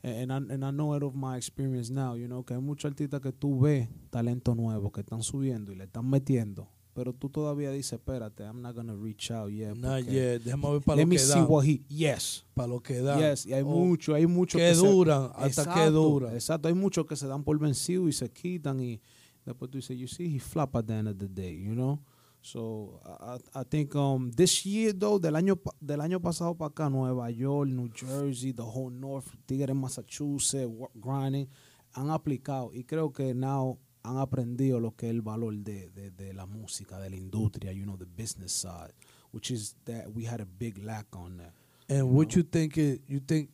and 0.03 0.31
I, 0.31 0.53
and 0.53 0.63
I 0.63 0.71
know 0.71 0.95
it 0.95 1.03
of 1.03 1.15
my 1.15 1.35
experience 1.35 1.91
now, 1.91 2.15
you 2.15 2.27
know, 2.27 2.43
que 2.45 2.53
hay 2.55 2.61
muchos 2.61 2.89
artistas 2.89 3.19
que 3.19 3.31
tú 3.33 3.59
ves 3.59 3.89
talento 4.09 4.55
nuevo, 4.55 4.91
que 4.91 5.01
están 5.01 5.23
subiendo 5.23 5.71
y 5.71 5.75
le 5.75 5.85
están 5.85 6.09
metiendo. 6.09 6.69
Pero 6.97 7.13
tú 7.13 7.29
todavía 7.29 7.69
dices, 7.69 7.93
espérate, 7.93 8.43
I'm 8.43 8.59
not 8.59 8.73
gonna 8.75 8.95
reach 8.95 9.29
out 9.29 9.51
yet. 9.51 9.75
Porque 9.79 10.03
yeah, 10.11 10.39
déjame 10.39 10.71
ver 10.71 10.81
para 10.81 10.95
Let 10.95 11.03
lo 11.03 11.07
me 11.09 11.15
que 11.15 11.19
see 11.21 11.39
da. 11.41 11.45
what 11.45 11.63
he, 11.63 11.83
yes. 11.89 12.43
Para 12.55 12.67
lo 12.69 12.79
que 12.81 12.99
da. 13.01 13.19
Yes, 13.19 13.45
y 13.45 13.53
hay 13.53 13.61
O 13.61 13.65
mucho, 13.67 14.15
hay 14.15 14.25
mucho 14.25 14.57
que 14.57 14.73
se- 14.73 14.81
duran, 14.81 15.29
hasta 15.35 15.63
que 15.63 15.69
Exacto, 15.69 15.91
duran. 15.91 16.33
Exacto, 16.33 16.67
hay 16.69 16.73
muchos 16.73 17.05
que 17.05 17.15
se 17.15 17.27
dan 17.27 17.43
por 17.43 17.59
vencidos 17.59 18.09
y 18.09 18.13
se 18.13 18.31
quitan 18.31 18.79
y 18.79 18.99
después 19.45 19.69
tú 19.69 19.77
dices, 19.77 19.95
you 19.95 20.07
see, 20.07 20.25
he 20.35 20.39
flop 20.39 20.75
at 20.75 20.85
the 20.87 20.93
end 20.97 21.07
of 21.07 21.17
the 21.19 21.27
day, 21.27 21.55
you 21.63 21.75
know? 21.75 21.99
So, 22.41 22.99
I, 23.05 23.59
I 23.59 23.63
think 23.63 23.93
um, 23.95 24.31
this 24.31 24.65
year, 24.65 24.91
though, 24.91 25.19
del 25.19 25.35
año, 25.35 25.59
del 25.79 26.01
año 26.01 26.19
pasado 26.19 26.55
para 26.57 26.69
acá, 26.69 26.89
Nueva 26.89 27.29
York, 27.29 27.69
New 27.69 27.91
Jersey, 27.93 28.53
the 28.53 28.63
whole 28.63 28.89
North, 28.89 29.27
Tigre, 29.45 29.75
Massachusetts, 29.75 30.67
grinding, 30.95 31.47
han 31.93 32.09
aplicado 32.09 32.71
y 32.73 32.83
creo 32.85 33.11
que 33.13 33.35
now 33.35 33.77
han 34.07 34.17
aprendido 34.17 34.79
lo 34.79 34.95
que 34.95 35.07
es 35.07 35.11
el 35.11 35.21
valor 35.21 35.53
de, 35.55 35.89
de, 35.89 36.11
de 36.11 36.33
la 36.33 36.45
música, 36.45 36.99
de 36.99 37.09
la 37.09 37.17
industria, 37.17 37.73
you 37.73 37.83
know, 37.83 37.97
the 37.97 38.05
business 38.05 38.53
side, 38.53 38.93
which 39.31 39.51
is 39.51 39.75
that 39.85 40.07
we 40.13 40.25
had 40.25 40.39
a 40.39 40.45
big 40.45 40.77
lack 40.77 41.05
on 41.15 41.37
that. 41.37 41.53
And 41.89 42.11
what 42.11 42.35
you 42.35 42.43
think 42.43 42.77
it, 42.77 43.01
you 43.07 43.19
think 43.19 43.49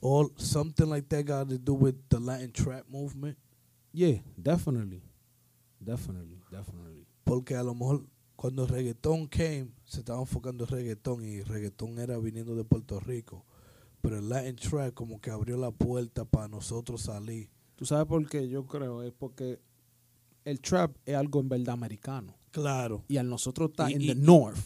all 0.00 0.30
something 0.36 0.88
like 0.88 1.08
that 1.08 1.24
got 1.24 1.48
to 1.48 1.58
do 1.58 1.74
with 1.74 1.96
the 2.08 2.18
Latin 2.20 2.52
trap 2.52 2.84
movement? 2.90 3.36
Yeah, 3.92 4.18
definitely. 4.40 5.02
Definitely, 5.82 6.40
definitely. 6.50 7.06
Porque 7.24 7.56
a 7.56 7.62
lo 7.62 7.74
mejor 7.74 8.04
cuando 8.36 8.64
el 8.64 8.68
reggaetón 8.68 9.28
came, 9.28 9.68
se 9.84 10.00
estaba 10.00 10.20
enfocando 10.20 10.64
en 10.64 10.70
reggaetón 10.70 11.24
y 11.24 11.36
el 11.36 11.46
reggaetón 11.46 11.98
era 11.98 12.18
viniendo 12.18 12.54
de 12.54 12.64
Puerto 12.64 13.00
Rico. 13.00 13.44
Pero 14.00 14.18
el 14.18 14.28
Latin 14.28 14.56
trap 14.56 14.92
como 14.92 15.20
que 15.20 15.30
abrió 15.30 15.56
la 15.56 15.70
puerta 15.70 16.24
para 16.24 16.48
nosotros 16.48 17.02
salir. 17.02 17.48
¿Tú 17.76 17.86
sabes 17.86 18.06
por 18.06 18.28
qué? 18.28 18.48
Yo 18.48 18.66
creo 18.66 19.02
es 19.02 19.12
porque 19.12 19.58
el 20.44 20.60
trap 20.60 20.96
es 21.06 21.14
algo 21.14 21.40
en 21.40 21.48
verdad 21.48 21.74
americano. 21.74 22.36
Claro. 22.50 23.04
Y 23.08 23.16
al 23.16 23.28
nosotros 23.28 23.70
in 23.88 24.02
y- 24.02 24.06
the 24.08 24.14
north, 24.14 24.58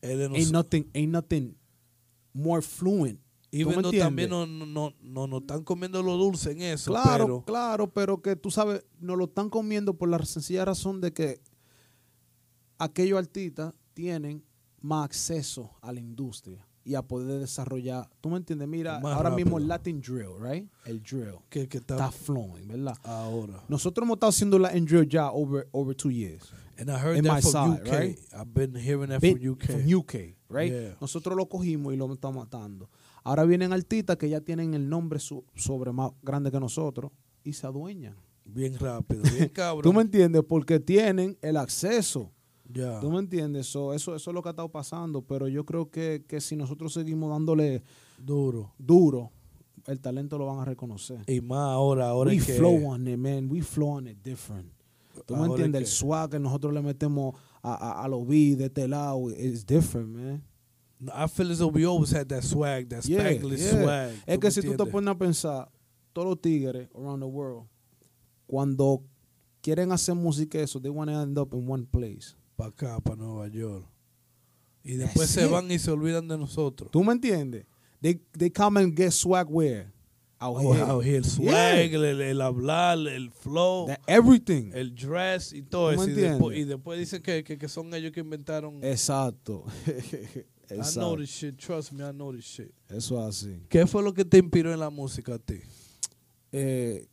de 0.00 0.24
ain't 0.26 0.50
nothing, 0.50 0.84
ain't 0.94 1.12
nothing 1.12 1.54
more 2.32 2.60
fluent. 2.62 3.20
y 3.54 3.62
¿tú 3.62 3.68
me 3.68 3.74
viendo 3.74 3.88
entiendes? 3.90 4.00
también 4.06 4.30
no, 4.30 4.46
no, 4.46 4.66
no, 4.66 4.94
no, 5.02 5.26
no 5.26 5.38
están 5.38 5.62
comiendo 5.62 6.02
lo 6.02 6.16
dulce 6.16 6.52
en 6.52 6.62
eso. 6.62 6.90
Claro, 6.90 7.24
pero 7.26 7.44
claro, 7.44 7.92
pero 7.92 8.22
que 8.22 8.34
tú 8.34 8.50
sabes, 8.50 8.84
nos 8.98 9.16
lo 9.18 9.24
están 9.26 9.50
comiendo 9.50 9.94
por 9.94 10.08
la 10.08 10.18
sencilla 10.24 10.64
razón 10.64 11.00
de 11.02 11.12
que 11.12 11.40
aquellos 12.78 13.18
artistas 13.18 13.74
tienen 13.94 14.42
más 14.80 15.04
acceso 15.04 15.70
a 15.82 15.92
la 15.92 16.00
industria 16.00 16.66
y 16.84 16.94
a 16.94 17.02
poder 17.02 17.40
desarrollar. 17.40 18.08
¿Tú 18.20 18.30
me 18.30 18.36
entiendes? 18.38 18.66
Mira, 18.68 18.98
Más 19.00 19.14
ahora 19.16 19.30
mismo 19.30 19.58
el. 19.58 19.68
Latin 19.68 20.00
drill, 20.00 20.38
right? 20.40 20.68
El 20.84 21.02
drill 21.02 21.36
que, 21.48 21.68
que 21.68 21.78
está, 21.78 21.94
está 21.94 22.10
flowing, 22.10 22.66
¿verdad? 22.68 22.96
ahora. 23.04 23.62
Nosotros 23.68 24.04
hemos 24.04 24.16
estado 24.16 24.30
haciendo 24.30 24.58
Latin 24.58 24.84
drill 24.84 25.08
ya 25.08 25.30
over 25.30 25.68
over 25.72 25.94
two 25.94 26.10
years. 26.10 26.52
And 26.78 26.90
I 26.90 26.94
heard 26.98 27.16
in 27.18 27.24
that 27.24 27.34
my 27.34 27.40
from 27.42 27.52
side, 27.76 27.82
UK. 27.86 27.92
right? 27.92 28.18
I've 28.32 28.52
been 28.54 28.74
hearing 28.74 29.08
that 29.10 29.20
from 29.20 29.38
UK. 29.50 29.64
From 29.64 29.94
UK, 29.94 30.14
right? 30.48 30.72
Yeah. 30.72 30.96
Nosotros 31.00 31.36
lo 31.36 31.46
cogimos 31.48 31.92
y 31.92 31.96
lo 31.96 32.12
estamos 32.12 32.44
matando. 32.44 32.88
Ahora 33.22 33.44
vienen 33.44 33.72
artistas 33.72 34.16
que 34.16 34.28
ya 34.28 34.40
tienen 34.40 34.74
el 34.74 34.88
nombre 34.88 35.20
su- 35.20 35.44
sobre 35.54 35.92
más 35.92 36.10
grande 36.22 36.50
que 36.50 36.58
nosotros 36.58 37.12
y 37.44 37.52
se 37.52 37.66
adueñan. 37.66 38.16
Bien 38.44 38.76
rápido, 38.76 39.22
bien 39.22 39.48
cabrón. 39.50 39.82
¿Tú 39.84 39.92
me 39.92 40.02
entiendes? 40.02 40.42
Porque 40.48 40.80
tienen 40.80 41.38
el 41.42 41.56
acceso. 41.56 42.32
Ya. 42.72 43.00
¿Tú 43.00 43.10
me 43.10 43.18
entiendes? 43.18 43.66
So, 43.66 43.92
eso, 43.94 44.14
eso 44.16 44.30
es 44.30 44.34
lo 44.34 44.42
que 44.42 44.48
ha 44.48 44.52
estado 44.52 44.70
pasando. 44.70 45.22
Pero 45.22 45.48
yo 45.48 45.64
creo 45.64 45.90
que, 45.90 46.24
que 46.26 46.40
si 46.40 46.56
nosotros 46.56 46.92
seguimos 46.92 47.30
dándole 47.30 47.82
Duro. 48.18 48.72
duro, 48.78 49.30
el 49.86 50.00
talento 50.00 50.38
lo 50.38 50.46
van 50.46 50.60
a 50.60 50.64
reconocer. 50.64 51.20
Y 51.26 51.40
más 51.40 51.58
ahora, 51.72 52.08
ahora 52.08 52.30
We 52.30 52.36
es 52.36 52.46
que 52.46 52.54
flow 52.54 52.86
on 52.88 53.06
it, 53.08 53.18
man. 53.18 53.50
We 53.50 53.62
flow 53.62 53.88
on 53.96 54.08
it 54.08 54.18
different. 54.22 54.72
¿Tú 55.26 55.34
me 55.34 55.40
Ahora 55.40 55.52
entiendes? 55.52 55.80
El 55.82 55.86
swag 55.86 56.30
que 56.30 56.38
nosotros 56.38 56.72
le 56.72 56.80
metemos 56.80 57.34
a, 57.62 57.74
a, 57.74 58.04
a 58.04 58.08
los 58.08 58.26
beats 58.26 58.58
de 58.58 58.64
este 58.66 58.88
lado 58.88 59.28
is 59.30 59.64
different, 59.66 60.08
man. 60.08 60.42
I 61.08 61.26
feel 61.28 61.50
as 61.50 61.58
though 61.58 61.68
we 61.72 61.84
always 61.84 62.12
had 62.12 62.28
that 62.28 62.42
swag, 62.42 62.88
that 62.88 63.04
Yeah, 63.04 63.30
yeah. 63.32 63.70
swag. 63.70 64.10
Es 64.24 64.36
¿tú 64.36 64.40
que 64.40 64.50
si 64.52 64.62
tú 64.62 64.76
te 64.76 64.86
pones 64.86 65.10
a 65.12 65.18
pensar, 65.18 65.68
todos 66.12 66.28
los 66.28 66.40
tigres 66.40 66.88
around 66.94 67.20
the 67.20 67.26
world, 67.28 67.66
cuando 68.46 69.02
quieren 69.60 69.92
hacer 69.92 70.14
música 70.14 70.58
eso, 70.60 70.80
they 70.80 70.90
want 70.90 71.10
to 71.10 71.20
end 71.20 71.36
up 71.38 71.52
in 71.54 71.68
one 71.68 71.84
place. 71.86 72.36
Para 72.56 72.70
acá, 72.70 73.00
para 73.00 73.16
Nueva 73.16 73.48
York. 73.48 73.86
Y 74.84 74.94
después 74.94 75.28
That's 75.28 75.40
se 75.40 75.44
it. 75.46 75.50
van 75.50 75.70
y 75.70 75.78
se 75.78 75.90
olvidan 75.90 76.26
de 76.28 76.36
nosotros. 76.38 76.90
¿Tú 76.90 77.04
me 77.04 77.12
entiendes? 77.12 77.66
They, 78.00 78.20
they 78.36 78.50
come 78.50 78.80
and 78.80 78.96
get 78.96 79.12
swag 79.12 79.46
where? 79.48 79.92
Out 80.40 80.56
Oh, 80.58 80.72
here. 80.72 80.82
out 80.82 81.04
here, 81.04 81.22
swag, 81.22 81.90
Yeah. 81.90 82.10
el, 82.10 82.20
el 82.20 82.40
hablar, 82.40 82.98
el 83.06 83.30
flow, 83.30 83.86
everything. 84.08 84.72
el 84.74 84.92
dress 84.92 85.52
y 85.52 85.62
todo 85.62 85.92
¿Tú 85.92 85.98
me 85.98 86.02
eso. 86.02 86.10
Y 86.10 86.14
después, 86.14 86.30
entiendes? 86.56 86.58
y 86.58 86.64
después 86.64 86.98
dicen 86.98 87.22
que, 87.22 87.44
que, 87.44 87.56
que 87.58 87.68
son 87.68 87.94
ellos 87.94 88.10
que 88.10 88.20
inventaron. 88.20 88.82
Exacto. 88.82 89.64
I 89.86 90.74
know 90.74 90.80
Exacto. 90.80 91.16
this 91.18 91.30
shit, 91.30 91.56
trust 91.58 91.92
me, 91.92 92.02
I 92.02 92.10
know 92.12 92.32
this 92.32 92.44
shit. 92.44 92.72
Eso 92.88 93.20
es 93.20 93.36
así. 93.44 93.62
¿Qué 93.68 93.86
fue 93.86 94.02
lo 94.02 94.12
que 94.12 94.24
te 94.24 94.38
inspiró 94.38 94.72
en 94.72 94.80
la 94.80 94.90
música 94.90 95.34
a 95.34 95.38
ti? 95.38 95.60
Eh, 96.50 97.06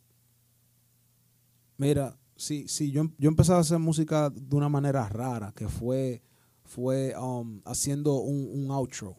mira, 1.76 2.18
Sí, 2.40 2.64
sí, 2.68 2.90
yo, 2.90 3.04
yo 3.18 3.28
empecé 3.28 3.52
a 3.52 3.58
hacer 3.58 3.78
música 3.78 4.30
de 4.30 4.56
una 4.56 4.70
manera 4.70 5.06
rara, 5.10 5.52
que 5.54 5.68
fue, 5.68 6.22
fue 6.64 7.14
um, 7.14 7.60
haciendo 7.66 8.14
un, 8.14 8.48
un 8.50 8.70
outro 8.70 9.14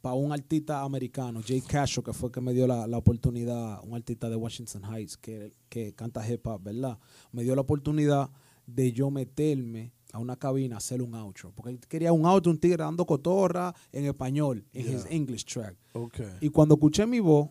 para 0.00 0.16
un 0.16 0.32
artista 0.32 0.82
americano, 0.82 1.40
Jay 1.46 1.60
Casho, 1.60 2.02
que 2.02 2.12
fue 2.12 2.30
que 2.32 2.40
me 2.40 2.52
dio 2.52 2.66
la, 2.66 2.88
la 2.88 2.98
oportunidad, 2.98 3.80
un 3.84 3.94
artista 3.94 4.28
de 4.28 4.34
Washington 4.34 4.82
Heights 4.84 5.16
que, 5.16 5.52
que 5.68 5.94
canta 5.94 6.28
hip 6.28 6.44
hop, 6.44 6.60
¿verdad? 6.60 6.98
Me 7.30 7.44
dio 7.44 7.54
la 7.54 7.60
oportunidad 7.60 8.30
de 8.66 8.90
yo 8.90 9.12
meterme 9.12 9.92
a 10.12 10.18
una 10.18 10.34
cabina 10.34 10.74
a 10.74 10.78
hacer 10.78 11.02
un 11.02 11.14
outro. 11.14 11.52
Porque 11.54 11.70
él 11.70 11.78
quería 11.88 12.12
un 12.12 12.26
outro, 12.26 12.50
un 12.50 12.58
tigre 12.58 12.82
dando 12.82 13.06
cotorra 13.06 13.72
en 13.92 14.06
español, 14.06 14.64
en 14.72 14.92
his. 14.92 15.06
English 15.08 15.44
track. 15.44 15.76
Okay. 15.92 16.38
Y 16.40 16.48
cuando 16.48 16.74
escuché 16.74 17.06
mi 17.06 17.20
voz, 17.20 17.48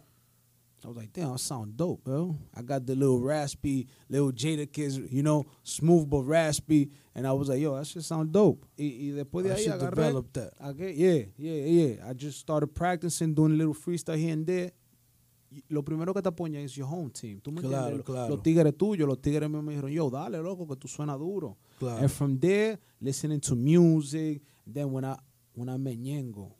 I 0.85 0.87
was 0.87 0.97
like, 0.97 1.11
damn, 1.13 1.31
that 1.31 1.39
sound 1.39 1.75
dope, 1.77 2.03
bro. 2.03 2.37
I 2.53 2.61
got 2.61 2.85
the 2.85 2.93
little 2.95 3.19
raspy, 3.19 3.87
little 4.07 4.31
Jada 4.31 4.71
Kids, 4.71 4.99
you 4.99 5.23
know, 5.23 5.45
smooth 5.63 6.07
but 6.07 6.21
raspy. 6.21 6.91
And 7.15 7.25
I 7.25 7.31
was 7.31 7.49
like, 7.49 7.59
yo, 7.59 7.75
that 7.75 7.87
shit 7.87 8.03
sound 8.03 8.31
dope. 8.31 8.63
Y, 8.77 8.83
y 8.83 9.11
después 9.15 9.43
de 9.45 9.51
I 9.51 9.55
ahí 9.55 9.63
should 9.63 9.73
agarré. 9.73 9.89
develop 9.95 10.33
that. 10.33 10.53
I 10.61 10.73
get, 10.73 10.93
yeah, 10.95 11.23
yeah, 11.37 11.53
yeah. 11.65 12.09
I 12.09 12.13
just 12.13 12.39
started 12.39 12.67
practicing, 12.67 13.33
doing 13.33 13.53
a 13.53 13.55
little 13.55 13.73
freestyle 13.73 14.15
here 14.17 14.33
and 14.33 14.45
there. 14.45 14.71
Lo 15.69 15.81
primero 15.81 16.13
que 16.13 16.21
te 16.21 16.29
apoya 16.29 16.63
es 16.63 16.75
your 16.77 16.85
home 16.87 17.09
team. 17.09 17.39
¿Tú 17.41 17.51
me 17.51 17.61
Claro, 17.61 18.03
claro. 18.03 18.35
Los 18.35 18.43
tigres 18.43 18.73
tuyos, 18.77 19.07
los 19.07 19.17
tigres 19.19 19.49
me 19.49 19.59
dijeron, 19.73 19.91
yo, 19.91 20.09
dale, 20.11 20.39
loco, 20.43 20.67
que 20.67 20.75
tú 20.75 20.87
suenas 20.87 21.17
duro. 21.17 21.57
Claro. 21.79 21.97
And 22.01 22.11
from 22.11 22.37
there, 22.37 22.77
listening 23.01 23.39
to 23.41 23.55
music. 23.55 24.41
Then 24.67 24.91
when 24.91 25.03
I 25.05 25.17
when 25.55 25.69
I 25.69 25.77
met 25.77 25.97
Ñengo, 25.97 26.51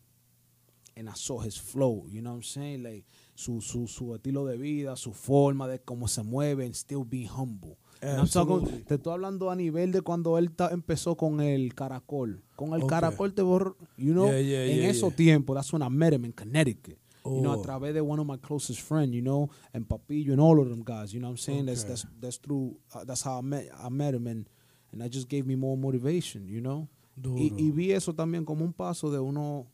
and 0.98 1.10
I 1.10 1.14
saw 1.14 1.40
his 1.42 1.58
flow, 1.58 2.06
you 2.08 2.22
know 2.22 2.32
what 2.32 2.36
I'm 2.38 2.44
saying? 2.44 2.84
Like 2.84 3.04
su 3.36 3.62
su 3.62 3.88
su 3.88 4.16
estilo 4.16 4.46
de 4.46 4.58
vida, 4.58 4.96
su 4.96 5.12
forma 5.14 5.68
de 5.68 5.80
cómo 5.80 6.08
se 6.08 6.24
mueve, 6.24 6.66
and 6.66 6.74
still 6.74 7.04
be 7.06 7.28
humble. 7.28 7.78
Talking- 8.02 8.86
te 8.86 8.96
estoy 8.96 9.14
hablando 9.14 9.50
a 9.50 9.56
nivel 9.56 9.92
de 9.92 10.02
cuando 10.02 10.38
él 10.38 10.52
ta- 10.52 10.70
empezó 10.72 11.16
con 11.18 11.40
el 11.42 11.74
caracol. 11.74 12.44
Con 12.56 12.70
el 12.74 12.84
Okay. 12.84 12.88
caracol 12.90 13.34
te 13.34 13.42
borró, 13.42 13.76
you 13.98 14.14
know, 14.14 14.28
Yeah, 14.28 14.40
yeah, 14.42 14.66
en 14.66 14.78
yeah, 14.82 14.90
esos 14.90 15.16
tiempos, 15.16 15.56
that's 15.56 15.72
when 15.74 15.82
I 15.82 15.90
met 15.90 16.14
him 16.14 16.26
in 16.26 16.32
Connecticut. 16.32 16.98
You 17.26 17.42
know, 17.42 17.54
a 17.54 17.58
Oh. 17.58 17.62
través 17.64 17.94
de 17.96 18.02
one 18.02 18.20
of 18.22 18.28
my 18.28 18.38
closest 18.38 18.82
friends, 18.82 19.12
you 19.16 19.22
know, 19.22 19.50
and 19.74 19.88
Papillo 19.88 20.32
and 20.34 20.40
all 20.40 20.60
of 20.60 20.70
them 20.70 20.84
guys, 20.84 21.12
you 21.12 21.20
know 21.20 21.30
what 21.30 21.40
I'm 21.40 21.44
saying? 21.44 21.66
That's 21.66 21.82
Okay. 21.84 21.90
that's 21.94 22.06
that's 22.22 22.38
through 22.40 22.78
uh, 22.94 23.04
that's 23.04 23.24
how 23.24 23.40
I 23.40 23.42
met 23.42 23.68
I 23.84 23.90
met 23.90 24.14
him 24.14 24.28
and 24.28 24.48
and 24.92 25.02
that 25.02 25.12
just 25.12 25.28
gave 25.28 25.46
me 25.48 25.56
more 25.56 25.76
motivation, 25.76 26.48
you 26.48 26.62
know. 26.62 26.88
Y, 27.18 27.52
y 27.58 27.72
vi 27.72 27.92
eso 27.94 28.14
también 28.14 28.46
como 28.46 28.64
un 28.64 28.74
paso 28.74 29.10
de 29.10 29.20
uno 29.20 29.66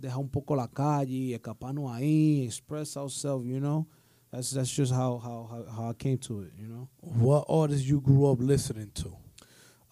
dejar 0.00 0.18
un 0.18 0.28
poco 0.28 0.54
la 0.54 0.68
calle, 0.68 1.34
escaparnos 1.34 1.90
ahí, 1.90 2.44
express 2.44 2.96
ourselves, 2.96 3.46
you 3.46 3.60
know. 3.60 3.86
That's 4.32 4.50
that's 4.50 4.70
just 4.70 4.92
how 4.92 5.18
how 5.18 5.46
how, 5.50 5.64
how 5.72 5.90
I 5.90 5.92
came 5.94 6.18
to 6.18 6.40
it, 6.42 6.52
you 6.58 6.68
know. 6.68 6.88
What 7.00 7.44
artists 7.48 7.86
you 7.88 8.00
grew 8.00 8.26
up 8.30 8.38
listening 8.40 8.90
to? 8.94 9.16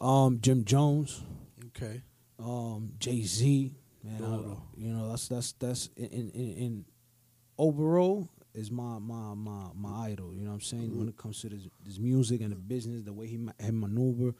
Um, 0.04 0.38
Jim 0.40 0.64
Jones, 0.64 1.22
Okay. 1.68 2.02
um, 2.38 2.92
Jay 2.98 3.22
Z, 3.22 3.72
man, 4.02 4.22
I- 4.22 4.80
you 4.80 4.92
know 4.92 5.08
that's 5.10 5.28
that's 5.28 5.52
that's 5.52 5.88
in, 5.96 6.06
in, 6.06 6.30
in, 6.30 6.84
overall 7.58 8.28
is 8.54 8.70
my 8.70 8.98
my 8.98 9.34
my 9.34 9.68
my 9.74 10.08
idol. 10.10 10.34
You 10.34 10.42
know 10.42 10.50
what 10.50 10.54
I'm 10.56 10.60
saying 10.60 10.98
when 10.98 11.08
it 11.08 11.16
comes 11.16 11.40
to 11.42 11.48
this 11.48 11.68
this 11.84 11.98
music 11.98 12.40
and 12.40 12.52
the 12.52 12.56
business, 12.56 13.02
the 13.04 13.12
way 13.12 13.26
he 13.26 13.36
ma- 13.38 13.52
he 13.60 13.70
maneuver. 13.70 14.34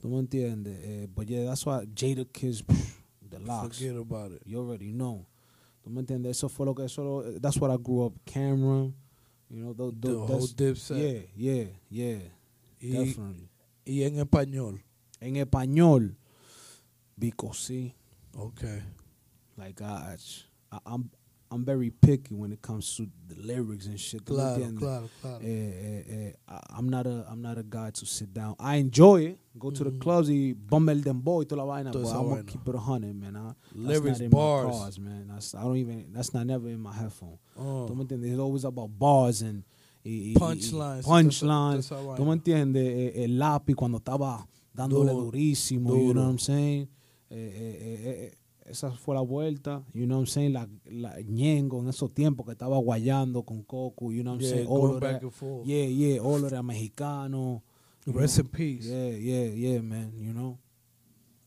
¿Tú 0.00 0.08
me 0.08 0.20
entiendes? 0.22 0.78
Eh, 0.84 1.06
but 1.12 1.28
yeah, 1.28 1.46
that's 1.46 1.66
why 1.66 1.84
Jada 1.86 2.24
Kids, 2.32 2.62
the 3.30 3.38
locks. 3.40 3.78
Forget 3.78 3.96
about 3.96 4.32
it. 4.32 4.42
You 4.44 4.58
already 4.58 4.92
know. 4.92 5.26
¿Tú 5.82 5.90
me 5.90 6.00
entiendes? 6.00 6.30
Eso 6.36 6.48
fue 6.48 6.66
lo 6.66 6.74
que 6.74 6.84
eso. 6.84 7.22
That's 7.40 7.56
what 7.58 7.70
I 7.70 7.76
grew 7.76 8.06
up. 8.06 8.12
Cameron, 8.26 8.94
you 9.48 9.62
know, 9.62 9.72
those, 9.72 9.94
The 10.00 10.08
whole 10.18 10.46
Dipset. 10.48 10.98
Yeah, 10.98 11.20
yeah, 11.36 11.64
yeah, 11.90 12.18
Y, 12.80 12.90
definitely. 12.92 13.48
y 13.86 14.02
en 14.02 14.18
español. 14.18 14.82
En 15.20 15.36
español, 15.36 16.16
Vico 17.16 17.52
C. 17.52 17.94
Okay. 18.36 18.82
Like 19.56 19.80
I, 19.82 20.16
I, 20.70 20.78
I'm, 20.86 21.10
I'm 21.50 21.64
very 21.64 21.90
picky 21.90 22.34
when 22.34 22.52
it 22.52 22.60
comes 22.60 22.94
to 22.96 23.06
the 23.26 23.34
lyrics 23.42 23.86
and 23.86 23.98
shit. 23.98 24.22
¿tú 24.24 24.34
me 24.34 24.36
Claro, 24.36 24.74
claro, 24.78 25.08
claro. 25.22 25.38
Eh, 25.42 26.04
eh, 26.06 26.34
eh, 26.46 26.54
I'm 26.70 26.88
not 26.88 27.06
a, 27.06 27.24
I'm 27.30 27.40
not 27.40 27.56
a 27.58 27.62
guy 27.62 27.90
to 27.90 28.04
sit 28.06 28.32
down. 28.34 28.54
I 28.58 28.76
enjoy 28.76 29.22
it. 29.30 29.38
Go 29.58 29.70
to 29.70 29.84
the 29.84 29.90
Mhm. 29.90 29.98
clubs 30.00 30.28
y 30.28 30.52
bomba 30.54 30.92
el 30.92 31.02
dembow 31.02 31.42
y 31.42 31.46
toda 31.46 31.56
la 31.56 31.64
vaina. 31.64 31.90
But 31.92 32.04
I'm 32.06 32.28
gonna 32.28 32.44
keep 32.44 32.68
it 32.68 32.74
a 32.74 32.78
hundred, 32.78 33.14
man. 33.16 33.34
I, 33.36 33.54
Lyrics, 33.74 34.18
that's 34.18 34.20
not 34.20 34.24
in 34.24 34.30
bars. 34.30 34.66
my 34.66 34.72
cars, 34.72 34.98
man. 34.98 35.26
That's 35.28 35.54
I 35.54 35.62
don't 35.62 35.76
even. 35.78 36.12
That's 36.12 36.32
not 36.34 36.46
never 36.46 36.68
in 36.68 36.80
my 36.80 36.92
headphone. 36.92 37.38
Oh. 37.56 37.86
¿Tú 37.88 37.94
me 37.96 38.02
entiendes? 38.04 38.30
It's 38.30 38.38
always 38.40 38.64
about 38.64 38.90
bars 38.98 39.42
and 39.42 39.64
Punchlines. 40.04 41.04
punchlines. 41.04 41.88
¿Tú 42.16 42.24
me 42.24 42.32
entiendes? 42.32 42.86
Eh, 42.86 43.24
El 43.24 43.38
lápiz 43.38 43.74
cuando 43.74 43.98
estaba 43.98 44.46
dándole 44.74 45.12
durísimo, 45.12 45.90
you 45.96 46.12
know 46.12 46.22
what 46.24 46.30
I'm 46.30 46.38
saying? 46.38 46.88
Esa 48.70 48.90
fue 48.92 49.14
la 49.14 49.22
vuelta, 49.22 49.82
you 49.94 50.04
know 50.06 50.18
what 50.18 50.22
I'm 50.22 50.26
saying? 50.26 50.52
La, 50.52 50.68
la 50.84 51.20
Ñengo 51.22 51.80
en 51.80 51.88
esos 51.88 52.12
tiempos 52.12 52.44
que 52.46 52.52
estaba 52.52 52.76
guayando 52.78 53.42
con 53.44 53.62
Coco, 53.62 54.12
you 54.12 54.22
know 54.22 54.32
what 54.34 54.40
I'm 54.40 54.44
Yeah, 54.44 54.50
saying? 54.50 54.68
All 54.68 55.00
back 55.00 55.22
and 55.22 55.32
forth. 55.32 55.66
Yeah, 55.66 55.86
yeah, 55.86 56.20
all 56.20 56.40
that 56.42 56.62
mexicano. 56.62 57.62
Rest 58.06 58.38
know? 58.38 58.44
in 58.44 58.48
peace. 58.48 58.86
Yeah, 58.86 59.10
yeah, 59.10 59.44
yeah, 59.54 59.80
man, 59.80 60.12
you 60.18 60.32
know? 60.32 60.58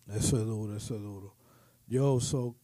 Eso 0.08 0.38
es 0.38 0.46
duro, 0.46 0.76
eso 0.76 0.96
es 0.96 1.02
duro. 1.02 1.36
Yo, 1.88 2.20
so, 2.20 2.56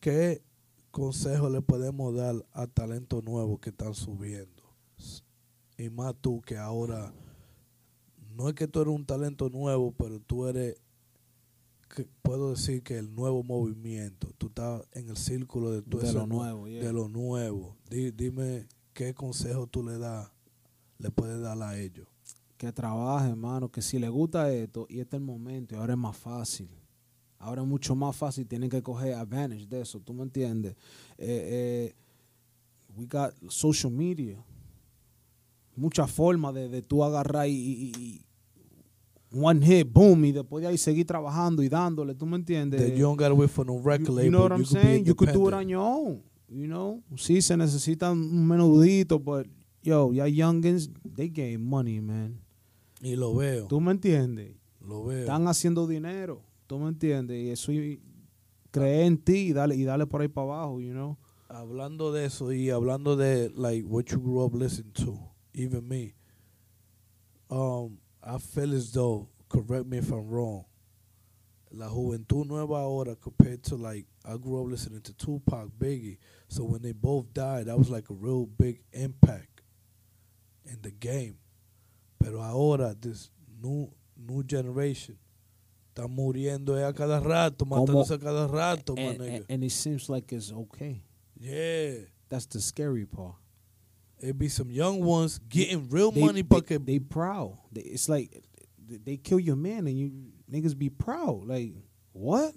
¿qué 0.00 0.42
consejo 0.90 1.48
le 1.48 1.62
podemos 1.62 2.14
dar 2.14 2.34
a 2.52 2.66
talentos 2.66 3.24
nuevos 3.24 3.60
que 3.60 3.70
están 3.70 3.94
subiendo? 3.94 4.62
Y 5.78 5.88
más 5.90 6.14
tú 6.20 6.42
que 6.42 6.58
ahora, 6.58 7.12
no 8.36 8.48
es 8.48 8.54
que 8.54 8.68
tú 8.68 8.80
eres 8.82 8.94
un 8.94 9.04
talento 9.04 9.48
nuevo, 9.48 9.92
pero 9.92 10.20
tú 10.20 10.46
eres, 10.46 10.76
que 11.94 12.06
puedo 12.22 12.50
decir 12.50 12.82
que 12.82 12.96
el 12.98 13.14
nuevo 13.14 13.42
movimiento, 13.42 14.32
tú 14.38 14.46
estás 14.46 14.82
en 14.92 15.08
el 15.10 15.16
círculo 15.16 15.70
de, 15.70 15.82
De 15.82 16.06
eso 16.08 16.18
lo 16.20 16.26
nu- 16.26 16.36
nuevo, 16.38 16.68
yeah. 16.68 16.82
de 16.84 16.92
lo 16.92 17.08
nuevo. 17.08 17.76
Di- 17.90 18.10
dime 18.10 18.66
qué 18.94 19.12
consejo 19.14 19.66
tú 19.66 19.82
le 19.84 19.98
das, 19.98 20.30
le 20.98 21.10
puedes 21.10 21.40
dar 21.40 21.60
a 21.62 21.78
ellos. 21.78 22.08
que 22.56 22.72
trabaje, 22.72 23.28
hermano, 23.28 23.70
que 23.72 23.82
si 23.82 23.98
le 23.98 24.08
gusta 24.08 24.52
esto 24.52 24.86
y 24.88 25.00
este 25.00 25.16
es 25.16 25.20
el 25.20 25.26
momento 25.26 25.74
y 25.74 25.78
ahora 25.78 25.94
es 25.94 25.98
más 25.98 26.16
fácil. 26.16 26.68
Ahora 27.38 27.62
es 27.62 27.66
mucho 27.68 27.96
más 27.96 28.14
fácil, 28.14 28.46
tienen 28.46 28.70
que 28.70 28.80
coger 28.82 29.14
advantage 29.14 29.66
de 29.66 29.80
eso, 29.80 29.98
¿tú 29.98 30.14
me 30.14 30.22
entiendes? 30.22 30.76
Eh, 31.18 31.92
eh, 31.92 31.94
we 32.96 33.04
got 33.06 33.34
social 33.50 33.92
media. 33.92 34.42
Mucha 35.74 36.06
forma 36.06 36.52
de, 36.52 36.68
de 36.68 36.82
tú 36.82 37.02
agarrar 37.02 37.48
y, 37.48 37.52
y- 37.52 37.92
y- 37.98 38.24
one 39.32 39.64
hit, 39.64 39.92
boom, 39.92 40.24
y 40.24 40.32
después 40.32 40.62
de 40.62 40.68
ahí 40.68 40.78
seguir 40.78 41.06
trabajando 41.06 41.62
y 41.62 41.68
dándole, 41.68 42.14
¿tú 42.14 42.26
me 42.26 42.36
entiendes? 42.36 42.80
That 42.80 42.96
you 42.96 43.02
don't 43.04 43.18
gotta 43.18 43.34
wait 43.34 43.50
for 43.50 43.66
no 43.66 43.78
record 43.78 44.08
you, 44.08 44.14
label. 44.14 44.24
you 44.24 44.30
know 44.30 44.42
what 44.42 44.52
I'm 44.52 44.64
saying? 44.64 45.04
You 45.04 45.14
could 45.14 45.32
do 45.32 45.48
it 45.48 45.54
on 45.54 45.68
your 45.68 45.80
own. 45.80 46.22
You 46.48 46.66
know? 46.66 47.02
Sí, 47.16 47.40
se 47.40 47.56
necesita 47.56 48.12
un 48.12 48.46
menudito, 48.46 49.18
but 49.18 49.46
yo, 49.82 50.12
ya 50.12 50.26
youngins, 50.26 50.90
they 51.14 51.28
gain 51.28 51.64
money, 51.64 52.00
man. 52.00 52.40
Y 53.00 53.16
lo 53.16 53.34
veo, 53.34 53.66
¿Tú 53.66 53.80
me 53.80 53.92
entiendes? 53.92 54.56
lo 54.80 55.04
veo. 55.04 55.20
Están 55.20 55.48
haciendo 55.48 55.86
dinero. 55.86 56.42
¿Tú 56.66 56.78
me 56.78 56.88
entiendes? 56.88 57.36
Y 57.36 57.50
eso 57.50 57.72
y 57.72 58.00
cree 58.70 59.06
en 59.06 59.18
ti 59.18 59.48
y 59.48 59.52
dale, 59.52 59.76
y 59.76 59.84
dale 59.84 60.06
por 60.06 60.20
ahí 60.20 60.28
para 60.28 60.46
abajo, 60.46 60.80
you 60.80 60.92
know? 60.92 61.16
hablando 61.52 62.12
de 62.12 62.24
eso 62.26 62.52
y 62.52 62.70
hablando 62.70 63.16
de 63.16 63.50
like 63.50 63.86
what 63.86 64.06
you 64.06 64.18
grew 64.18 64.42
up 64.42 64.54
listening 64.54 64.92
to, 64.92 65.18
even 65.54 65.86
me, 65.86 66.14
um, 67.50 67.98
I 68.24 68.38
feel 68.38 68.72
as 68.74 68.92
though, 68.92 69.28
correct 69.48 69.86
me 69.86 69.98
if 69.98 70.10
I'm 70.10 70.28
wrong, 70.28 70.64
la 71.72 71.88
juventud 71.88 72.46
nueva 72.46 72.74
ahora 72.74 73.16
compared 73.16 73.62
to 73.64 73.76
like 73.76 74.06
I 74.24 74.36
grew 74.36 74.62
up 74.62 74.70
listening 74.70 75.00
to 75.02 75.12
Tupac, 75.14 75.68
Biggie, 75.78 76.18
so 76.48 76.64
when 76.64 76.82
they 76.82 76.92
both 76.92 77.32
died, 77.34 77.66
that 77.66 77.76
was 77.78 77.90
like 77.90 78.10
a 78.10 78.14
real 78.14 78.46
big 78.46 78.82
impact 78.92 79.62
in 80.64 80.78
the 80.82 80.90
game. 80.90 81.36
Pero 82.22 82.40
ahora 82.40 82.94
this 82.94 83.30
new 83.60 83.90
new 84.16 84.42
generation 84.44 85.16
está 85.94 86.06
muriendo 86.08 86.76
a 86.76 86.92
cada 86.92 87.20
rato, 87.20 87.64
matándose 87.64 88.12
a 88.12 88.18
cada 88.18 88.46
rato, 88.48 88.94
my 88.94 89.02
nigga. 89.16 89.36
and, 89.36 89.44
and 89.48 89.64
it 89.64 89.72
seems 89.72 90.08
like 90.08 90.32
it's 90.32 90.52
okay. 90.52 91.02
yeah. 91.38 91.94
That's 92.28 92.46
the 92.46 92.60
scary 92.62 93.04
part. 93.04 93.34
It 94.22 94.38
be 94.38 94.48
some 94.48 94.70
young 94.70 95.04
ones 95.04 95.40
getting 95.48 95.88
real 95.90 96.12
They, 96.12 96.20
money, 96.20 96.42
they, 96.42 96.42
but 96.42 96.66
que- 96.66 96.78
they 96.78 97.00
proud. 97.00 97.58
They, 97.72 97.82
it's 97.82 98.08
like 98.08 98.42
they 98.86 98.96
they 98.98 99.16
kill 99.16 99.40
your 99.40 99.56
man 99.56 99.86
and 99.88 99.98
you 99.98 100.12
niggas 100.50 100.78
be 100.78 100.88
proud. 100.90 101.44
Like, 101.46 101.74
what? 102.12 102.54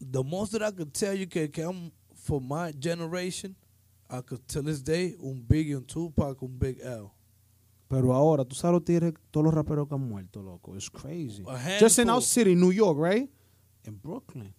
the 0.00 0.24
most 0.24 0.52
that 0.52 0.62
I 0.62 0.70
could 0.70 0.94
tell 0.94 1.14
you 1.14 1.26
can 1.26 1.48
come 1.48 1.92
for 2.14 2.40
my 2.40 2.72
generation, 2.72 3.54
I 4.08 4.20
could 4.20 4.46
till 4.48 4.62
this 4.62 4.80
day 4.80 5.14
un 5.22 5.44
Biggie, 5.46 5.76
un 5.76 5.84
Tupac, 5.84 6.42
un 6.42 6.56
Big 6.58 6.80
L. 6.82 7.12
Pero 7.88 8.12
ahora, 8.12 8.44
tú 8.44 8.56
sabes 8.56 8.72
los 8.72 8.84
tigres, 8.84 9.12
todos 9.30 9.44
los 9.44 9.54
raperos 9.54 9.88
que 9.88 9.94
han 9.94 10.08
muerto, 10.08 10.42
loco. 10.42 10.74
It's 10.74 10.88
crazy. 10.88 11.44
Just 11.78 12.00
in 12.00 12.10
our 12.10 12.20
city, 12.20 12.54
New 12.54 12.72
York, 12.72 12.96
right? 12.98 13.28
In 13.84 13.94
Brooklyn. 13.94 14.52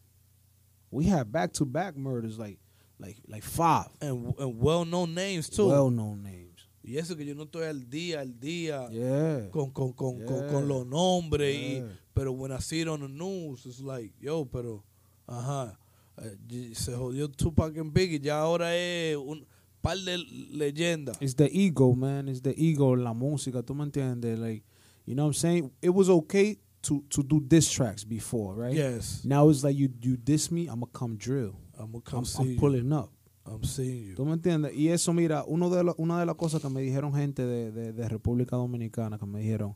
We 0.90 1.06
had 1.06 1.30
back 1.30 1.52
to 1.54 1.66
back 1.66 1.98
murders, 1.98 2.40
like 2.40 2.58
like 3.00 3.18
like 3.28 3.44
five. 3.44 3.90
and 4.02 4.34
and 4.40 4.60
well 4.62 4.86
known 4.86 5.14
names 5.14 5.50
too. 5.50 5.68
Well 5.68 5.90
known 5.92 6.24
names. 6.24 6.44
Y 6.84 6.98
eso 6.98 7.16
que 7.18 7.26
yo 7.26 7.36
no 7.36 7.44
estoy 7.44 7.66
al 7.66 7.90
día, 7.90 8.22
al 8.22 8.40
día 8.40 8.88
Yeah. 8.92 9.50
con, 9.52 9.72
con, 9.72 9.92
con, 9.94 10.24
con, 10.26 10.38
Yeah. 10.44 10.48
con 10.54 10.68
los 10.70 10.86
nombres. 10.88 11.54
Y, 11.56 11.74
Yeah. 11.80 11.88
pero 12.14 12.32
when 12.32 12.52
I 12.52 12.60
see 12.62 12.80
it 12.82 12.88
on 12.88 13.02
the 13.02 13.10
news, 13.10 13.66
it's 13.66 13.82
like, 13.82 14.14
yo, 14.22 14.46
pero, 14.46 14.84
ajá, 15.28 15.78
eh, 16.18 16.38
y- 16.50 16.74
se 16.76 16.94
jodió 16.94 17.28
Tupac 17.30 17.78
and 17.78 17.92
Biggie. 17.94 18.20
Ya 18.22 18.40
ahora 18.40 18.74
es 18.76 19.18
un 19.18 19.46
par 19.82 19.98
de 19.98 20.18
leyendas. 20.54 21.18
It's 21.22 21.36
the 21.36 21.50
ego, 21.52 21.94
man. 21.94 22.30
It's 22.30 22.42
the 22.42 22.54
ego 22.58 22.96
la 22.96 23.14
música. 23.14 23.62
¿Tú 23.64 23.76
me 23.76 23.84
entiendes? 23.84 24.40
Like, 24.40 24.64
you 25.06 25.14
know 25.14 25.26
what 25.26 25.36
I'm 25.36 25.40
saying? 25.42 25.72
It 25.82 25.90
was 25.94 26.08
okay 26.10 26.58
to 26.84 27.04
to 27.10 27.22
do 27.22 27.42
diss 27.42 27.70
tracks 27.70 28.06
before, 28.06 28.56
right? 28.56 28.74
Yes. 28.74 29.26
Now 29.26 29.50
it's 29.50 29.62
like 29.64 29.76
you 29.78 29.90
you 30.02 30.16
diss 30.16 30.50
me, 30.52 30.68
I'm 30.68 30.80
gonna 30.80 30.92
come 30.94 31.18
drill. 31.18 31.56
I'm 31.78 31.92
gonna 31.92 32.04
come 32.04 32.20
I'm, 32.20 32.26
see 32.26 32.42
I'm 32.44 32.52
you. 32.54 32.60
pulling 32.60 32.92
up. 32.94 33.10
I'm 33.46 33.64
seeing 33.64 34.10
you. 34.10 34.16
¿Tú 34.16 34.26
me 34.26 34.34
entiendes? 34.34 34.74
Y 34.76 34.90
eso, 34.90 35.14
mira, 35.14 35.44
uno 35.48 35.70
de 35.70 35.84
lo- 35.84 35.96
una 35.98 36.20
de 36.20 36.26
las 36.26 36.36
cosas 36.36 36.62
que 36.62 36.70
me 36.70 36.82
dijeron 36.82 37.14
gente 37.14 37.46
de, 37.46 37.72
de- 37.72 37.94
de 37.94 38.10
República 38.10 38.56
Dominicana, 38.58 39.18
que 39.18 39.26
me 39.26 39.40
dijeron, 39.40 39.76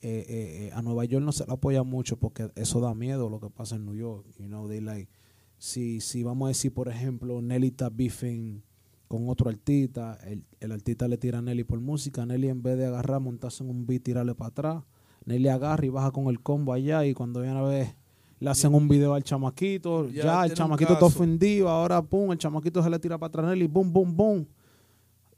eh, 0.00 0.24
eh, 0.28 0.66
eh, 0.66 0.70
a 0.74 0.82
Nueva 0.82 1.04
York 1.04 1.24
no 1.24 1.32
se 1.32 1.46
le 1.46 1.52
apoya 1.52 1.82
mucho 1.82 2.16
porque 2.18 2.50
eso 2.56 2.80
da 2.80 2.94
miedo 2.94 3.28
lo 3.30 3.40
que 3.40 3.50
pasa 3.50 3.76
en 3.76 3.84
New 3.84 3.94
York. 3.94 4.26
You 4.38 4.46
know, 4.46 4.68
they 4.68 4.80
like, 4.80 5.10
si, 5.58 6.00
si 6.00 6.22
vamos 6.22 6.46
a 6.46 6.48
decir, 6.48 6.72
por 6.72 6.88
ejemplo, 6.88 7.40
Nelly 7.42 7.68
está 7.68 7.88
beefing 7.90 8.62
con 9.08 9.28
otro 9.28 9.48
artista, 9.50 10.18
el, 10.26 10.44
el 10.60 10.72
artista 10.72 11.06
le 11.08 11.18
tira 11.18 11.38
a 11.38 11.42
Nelly 11.42 11.64
por 11.64 11.80
música, 11.80 12.24
Nelly 12.26 12.48
en 12.48 12.62
vez 12.62 12.76
de 12.78 12.86
agarrar, 12.86 13.20
montarse 13.20 13.62
en 13.64 13.70
un 13.70 13.86
beat, 13.86 14.02
tirarle 14.02 14.34
para 14.34 14.48
atrás, 14.48 14.84
Nelly 15.26 15.48
agarra 15.48 15.84
y 15.86 15.90
baja 15.90 16.10
con 16.10 16.26
el 16.28 16.40
combo 16.40 16.72
allá 16.72 17.04
y 17.06 17.14
cuando 17.14 17.40
viene 17.42 17.58
a 17.58 17.62
ver, 17.62 17.94
le 18.40 18.50
hacen 18.50 18.74
un 18.74 18.88
video 18.88 19.14
al 19.14 19.22
chamaquito, 19.22 20.08
Ya 20.08 20.24
ya, 20.24 20.44
el 20.46 20.54
chamaquito 20.54 20.92
está 20.94 21.06
ofendido, 21.06 21.68
ahora 21.68 22.02
pum, 22.02 22.32
el 22.32 22.38
chamaquito 22.38 22.82
se 22.82 22.90
le 22.90 22.98
tira 22.98 23.18
para 23.18 23.28
atrás 23.28 23.46
Nelly, 23.46 23.66
boom, 23.66 23.92
boom, 23.92 24.16
boom. 24.16 24.46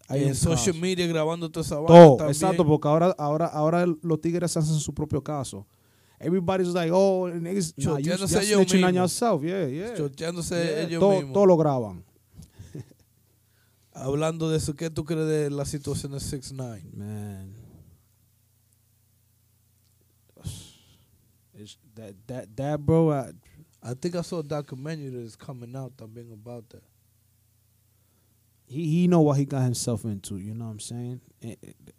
En 0.09 0.35
social 0.35 0.67
caso. 0.67 0.81
media 0.81 1.07
grabando 1.07 1.51
toda 1.51 1.67
esa 1.67 1.81
vaina 1.81 2.29
exacto, 2.29 2.65
porque 2.65 2.87
ahora, 2.87 3.15
ahora, 3.19 3.47
ahora 3.47 3.87
los 3.87 4.21
tigres 4.21 4.57
hacen 4.57 4.79
su 4.79 4.95
propio 4.95 5.23
caso. 5.23 5.67
Everybody's 6.19 6.69
like, 6.69 6.91
oh, 6.93 7.29
niggas, 7.29 7.75
nah, 7.77 7.99
you, 7.99 8.13
ellos 8.13 8.31
snitching 8.31 8.85
on 8.85 8.95
yourself, 8.95 9.43
yeah, 9.43 9.67
yeah. 9.67 9.95
Yeah, 9.97 10.83
ellos 10.87 11.01
todo, 11.01 11.17
mismos. 11.17 11.33
todo 11.35 11.47
lo 11.47 11.57
graban. 11.59 12.05
Hablando 13.93 14.49
de 14.49 14.57
eso, 14.57 14.75
¿qué 14.75 14.89
tú 14.89 15.05
crees 15.05 15.27
de 15.27 15.51
la 15.51 15.67
situación 15.67 16.13
de 16.13 16.21
6 16.21 16.53
9 16.53 16.83
Man. 16.95 17.66
That, 21.97 22.15
that, 22.29 22.57
that, 22.57 22.81
bro, 22.87 23.11
I, 23.13 23.33
I 23.83 23.95
think 23.95 24.15
I 24.17 24.23
saw 24.23 24.39
a 24.39 24.43
documentary 24.43 25.11
that 25.11 25.19
is 25.21 25.37
coming 25.37 25.75
out 25.77 25.97
también 25.97 26.33
about 26.33 26.69
that. 26.71 26.83
he, 28.67 28.87
he 28.87 29.07
know 29.09 29.21
what 29.21 29.37
he 29.39 29.45
got 29.45 29.63
himself 29.63 30.05
into, 30.05 30.39
you 30.39 30.55
know 30.55 30.65
what 30.67 30.73
I'm 30.73 30.81
saying? 30.81 31.21
It- 31.41 31.59
it- 31.63 31.95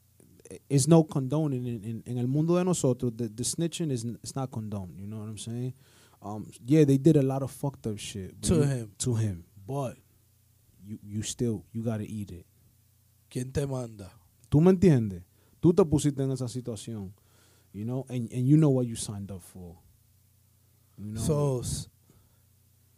it's 0.70 0.88
no 0.88 1.04
condoning 1.04 1.66
in, 1.68 1.84
in, 1.84 2.04
en 2.08 2.18
el 2.20 2.28
mundo 2.28 2.56
de 2.56 2.64
nosotros. 2.64 3.12
The, 3.18 3.28
the 3.28 3.44
snitching 3.44 3.92
is 3.92 4.06
it's 4.24 4.34
not 4.34 4.50
condoned. 4.50 4.98
You 4.98 5.06
know 5.06 5.18
what 5.18 5.28
I'm 5.28 5.38
saying? 5.38 5.74
Um, 6.22 6.50
yeah, 6.66 6.86
they 6.86 6.98
did 6.98 7.18
a 7.18 7.22
lot 7.22 7.44
of 7.44 7.52
fucked 7.52 7.86
up 7.86 7.98
shit 8.00 8.42
To 8.44 8.56
you- 8.56 8.62
him. 8.64 8.92
To 9.00 9.16
him, 9.16 9.44
But, 9.68 9.98
you 10.86 11.00
you 11.04 11.22
still 11.24 11.66
you 11.74 11.84
gotta 11.84 12.06
eat 12.06 12.32
it. 12.32 12.46
¿quién 13.30 13.52
te 13.52 13.66
manda? 13.68 14.10
¿Tú 14.50 14.62
me 14.62 14.72
entiendes? 14.72 15.24
Tú 15.62 15.74
te 15.76 15.84
pusiste 15.84 16.24
en 16.24 16.32
esa 16.32 16.48
situación, 16.48 17.12
you 17.74 17.84
know, 17.84 18.06
and 18.08 18.32
and 18.32 18.48
you 18.48 18.56
know 18.56 18.70
what 18.70 18.88
you 18.88 18.96
signed 18.96 19.30
up 19.30 19.42
for. 19.42 19.76
Know? 20.98 21.22
So, 21.22 21.62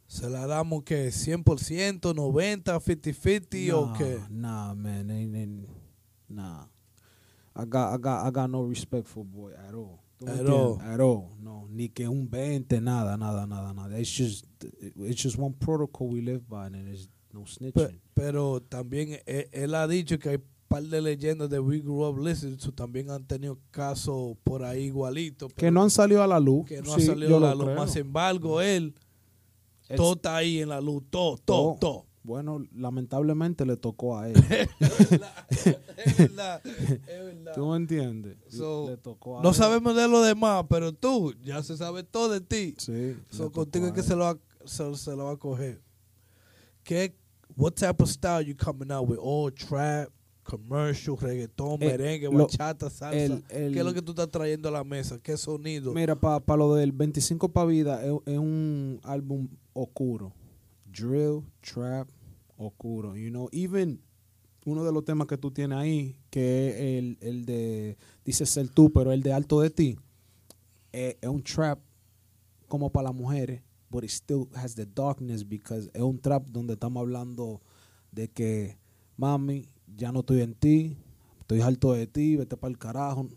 ¿se 0.07 0.29
la 0.29 0.47
damos 0.47 0.83
que 0.83 1.09
100%, 1.12 2.15
90, 2.15 2.79
50-50 2.79 3.73
o 3.73 3.85
Nah, 3.88 3.97
qué? 3.97 4.19
Nah, 4.29 4.73
man, 4.73 5.12
ain't, 5.12 5.35
ain't, 5.35 5.67
nah. 6.29 6.65
I 7.55 7.65
got, 7.65 7.93
I 7.93 7.97
got, 7.97 8.25
I 8.27 8.31
got 8.31 8.49
no 8.49 8.63
respect 8.63 9.07
for 9.07 9.25
boy 9.25 9.51
at 9.51 9.73
all. 9.73 9.99
¿Tú 10.17 10.25
me 10.25 10.31
At 10.33 10.47
all. 10.49 10.79
At 10.81 10.99
all. 10.99 11.35
No, 11.41 11.67
ni 11.69 11.89
que 11.89 12.07
un 12.07 12.29
20, 12.29 12.79
nada, 12.81 13.17
nada, 13.17 13.45
nada, 13.45 13.73
nada. 13.73 13.97
It's 13.99 14.09
just, 14.12 14.45
it's 14.97 15.21
just 15.21 15.38
one 15.38 15.53
protocol 15.53 16.07
we 16.09 16.21
live 16.21 16.47
by, 16.49 16.67
and 16.67 16.75
there's 16.88 17.09
no 17.33 17.41
snitching. 17.41 17.73
Pe- 17.73 17.99
pero 18.13 18.59
también 18.62 19.19
él, 19.25 19.47
él 19.51 19.75
ha 19.75 19.88
dicho 19.88 20.17
que 20.19 20.29
hay 20.29 20.38
par 20.69 20.84
de 20.84 21.01
leyendas 21.01 21.49
de 21.49 21.60
We 21.60 21.79
Grew 21.79 22.08
Up 22.08 22.17
Listening 22.19 22.58
to 22.60 22.71
también 22.71 23.10
han 23.10 23.25
tenido 23.25 23.58
casos 23.71 24.38
por 24.45 24.63
ahí 24.63 24.84
igualitos. 24.86 25.51
que 25.53 25.69
no 25.71 25.82
han 25.84 25.89
salido 25.89 26.23
a 26.23 26.27
la 26.27 26.39
luz. 26.39 26.65
que 26.67 26.82
no 26.82 26.95
sí, 26.95 27.01
ha 27.01 27.05
salido 27.08 27.38
a 27.38 27.39
la 27.41 27.55
luz. 27.55 27.75
Más 27.75 27.95
embargo, 27.97 28.62
él, 28.62 28.95
Es- 29.89 29.97
todo 29.97 30.13
está 30.13 30.38
ahí 30.38 30.60
en 30.60 30.69
la 30.69 30.79
luz, 30.79 31.03
todo, 31.10 31.38
todo. 31.38 32.05
Bueno, 32.21 32.63
lamentablemente 32.75 33.65
le 33.65 33.75
tocó 33.77 34.17
a 34.17 34.29
él. 34.29 34.36
es 34.79 36.17
verdad, 36.17 36.62
es 36.65 36.99
verdad. 37.08 37.53
¿Tú 37.55 37.65
me 37.67 37.77
entiendes? 37.77 38.38
So, 38.49 38.89
le 38.89 38.97
tocó 38.97 39.39
a 39.39 39.41
No 39.43 39.49
él. 39.49 39.55
sabemos 39.55 39.95
de 39.95 40.08
lo 40.08 40.21
demás, 40.21 40.65
pero 40.69 40.93
tú 40.93 41.34
ya 41.43 41.63
se 41.63 41.75
sabe 41.77 42.03
todo 42.03 42.29
de 42.29 42.41
ti. 42.41 42.75
Sí. 42.77 43.15
So, 43.32 43.51
contigo 43.51 43.88
es 43.88 43.93
que 43.93 44.03
se 44.03 44.13
él. 44.13 44.19
lo, 44.19 44.25
va, 44.25 44.38
se, 44.65 44.95
se 44.95 45.12
lo 45.15 45.25
va 45.25 45.32
a 45.32 45.38
coger. 45.38 45.82
¿Qué, 46.84 47.15
what 47.55 47.71
type 47.73 48.03
of 48.03 48.10
style 48.10 48.45
you 48.45 48.55
coming 48.55 48.91
out 48.91 49.08
with? 49.10 49.17
All 49.21 49.51
trap, 49.51 50.10
commercial, 50.49 51.15
reggaetón, 51.19 51.81
Eh, 51.81 51.85
merengue, 51.88 52.25
lo- 52.27 52.39
bachata, 52.39 52.89
salsa. 52.89 53.17
el- 53.17 53.43
el- 53.49 53.73
¿Qué 53.73 53.79
es 53.79 53.85
lo 53.85 53.93
que 53.93 54.01
tú 54.01 54.12
estás 54.12 54.29
trayendo 54.31 54.69
a 54.69 54.71
la 54.71 54.83
mesa? 54.83 55.19
¿Qué 55.21 55.38
sonido? 55.38 55.93
Mira, 55.93 56.15
para 56.19 56.57
lo 56.57 56.73
del 56.75 56.91
25 56.91 57.49
pa' 57.49 57.65
vida 57.65 58.03
es, 58.05 58.13
es 58.25 58.38
un 58.38 58.99
álbum 59.03 59.47
oscuro. 59.73 60.33
Drill, 60.85 61.43
trap, 61.62 62.09
oscuro. 62.57 63.15
You 63.15 63.29
know, 63.29 63.47
even 63.51 64.01
uno 64.65 64.83
de 64.83 64.91
los 64.91 65.05
temas 65.05 65.27
que 65.27 65.38
tú 65.38 65.51
tienes 65.51 65.77
ahí, 65.77 66.17
que 66.29 66.69
es 66.69 66.75
el, 66.99 67.17
el 67.21 67.45
de, 67.45 67.97
dice 68.25 68.45
ser 68.45 68.69
tú, 68.69 68.91
pero 68.91 69.12
el 69.12 69.21
de 69.23 69.31
alto 69.33 69.62
de 69.62 69.69
ti, 69.69 69.97
es, 70.91 71.15
es 71.21 71.29
un 71.29 71.41
trap 71.43 71.79
como 72.67 72.91
para 72.91 73.09
las 73.09 73.15
mujeres, 73.15 73.62
but 73.89 74.03
it 74.03 74.09
still 74.12 74.47
has 74.53 74.75
the 74.75 74.85
darkness 74.85 75.47
because 75.47 75.89
es 75.93 76.01
un 76.01 76.19
trap 76.19 76.45
donde 76.47 76.73
estamos 76.73 77.01
hablando 77.01 77.62
de 78.12 78.27
que, 78.29 78.77
mami, 79.17 79.65
ya 79.97 80.12
no 80.12 80.19
estoy 80.21 80.41
en 80.41 80.54
ti, 80.54 80.97
estoy 81.41 81.62
harto 81.62 81.93
de 81.93 82.08
ti, 82.08 82.36
vete 82.36 82.58
para 82.58 82.71
el 82.71 82.78
carajo, 82.78 83.28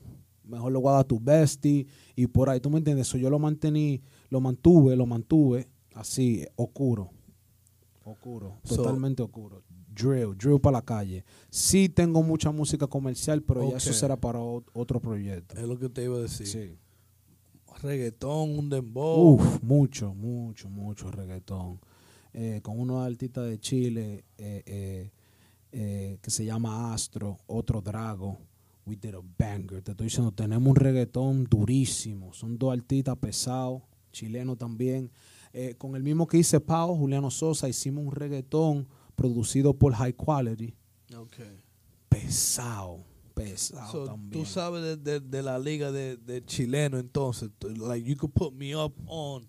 mejor 0.45 0.73
lo 0.73 0.81
voy 0.81 0.91
a 0.91 0.93
dar 0.95 1.01
a 1.03 1.09
tu 1.09 1.19
bestie 1.21 1.87
y 2.17 2.27
por 2.27 2.49
ahí, 2.51 2.61
¿tú 2.61 2.71
me 2.71 2.79
entiendes? 2.79 3.07
So, 3.09 3.19
yo 3.19 3.31
lo 3.31 3.39
mantení, 3.39 4.03
lo 4.31 4.41
mantuve, 4.41 4.97
lo 4.97 5.07
mantuve 5.07 5.69
así, 5.95 6.45
oscuro, 6.57 7.11
oscuro, 8.05 8.57
So- 8.65 8.77
totalmente 8.77 9.23
oscuro. 9.23 9.63
Drill, 9.95 10.35
drill 10.39 10.59
para 10.59 10.79
la 10.79 10.83
calle. 10.83 11.23
Sí 11.51 11.91
tengo 11.91 12.23
mucha 12.23 12.51
música 12.51 12.87
comercial, 12.87 13.43
pero 13.43 13.71
ya 13.71 13.77
eso 13.77 13.93
será 13.93 14.17
para 14.17 14.41
otro 14.41 15.01
proyecto. 15.01 15.55
Es 15.59 15.69
lo 15.69 15.79
que 15.79 15.91
te 15.91 16.05
iba 16.05 16.17
a 16.17 16.21
decir. 16.21 16.47
Sí. 16.47 16.79
Reggaetón, 17.83 18.59
un 18.59 18.69
dembow. 18.71 19.35
Uf, 19.35 19.63
mucho, 19.63 20.15
mucho, 20.15 20.71
mucho 20.71 21.11
reggaetón. 21.11 21.79
Eh, 22.33 22.61
con 22.63 22.81
unos 22.81 23.05
artistas 23.07 23.47
de 23.49 23.59
Chile 23.59 24.25
eh, 24.39 24.63
eh, 24.65 25.11
eh, 25.73 26.19
que 26.23 26.31
se 26.31 26.45
llama 26.45 26.93
Astro, 26.95 27.39
otro 27.47 27.81
Drago. 27.81 28.39
We 28.85 28.97
did 28.97 29.15
a 29.15 29.21
banger. 29.39 29.81
Te 29.83 29.93
estoy 29.93 30.07
diciendo, 30.07 30.33
tenemos 30.33 30.69
un 30.69 30.77
reggaetón 30.77 31.45
durísimo. 31.45 32.33
Son 32.33 32.59
dos 32.59 32.73
artistas 32.73 33.17
pesados, 33.17 33.83
chilenos 34.13 34.59
también. 34.59 35.11
Eh, 35.53 35.75
con 35.79 35.95
el 35.97 36.03
mismo 36.03 36.27
que 36.27 36.39
hice 36.39 36.59
Pau, 36.61 36.97
Juliano 36.97 37.31
Sosa, 37.31 37.69
hicimos 37.69 38.05
un 38.07 38.13
reggaetón 38.13 38.89
producido 39.15 39.73
por 39.75 39.93
High 39.95 40.15
Quality. 40.15 40.75
Okay. 41.17 41.61
Pesado, 42.09 43.05
pesado 43.35 43.91
So, 43.93 44.05
también. 44.05 44.31
tú 44.43 44.45
sabes 44.49 44.83
de, 44.83 44.97
de- 44.97 45.21
de 45.21 45.43
la 45.43 45.59
liga 45.59 45.91
de, 45.93 46.17
de 46.17 46.45
chileno, 46.45 46.99
entonces, 46.99 47.51
like 47.79 48.07
you 48.09 48.17
could 48.17 48.33
put 48.35 48.53
me 48.53 48.75
up 48.77 48.93
on 49.07 49.49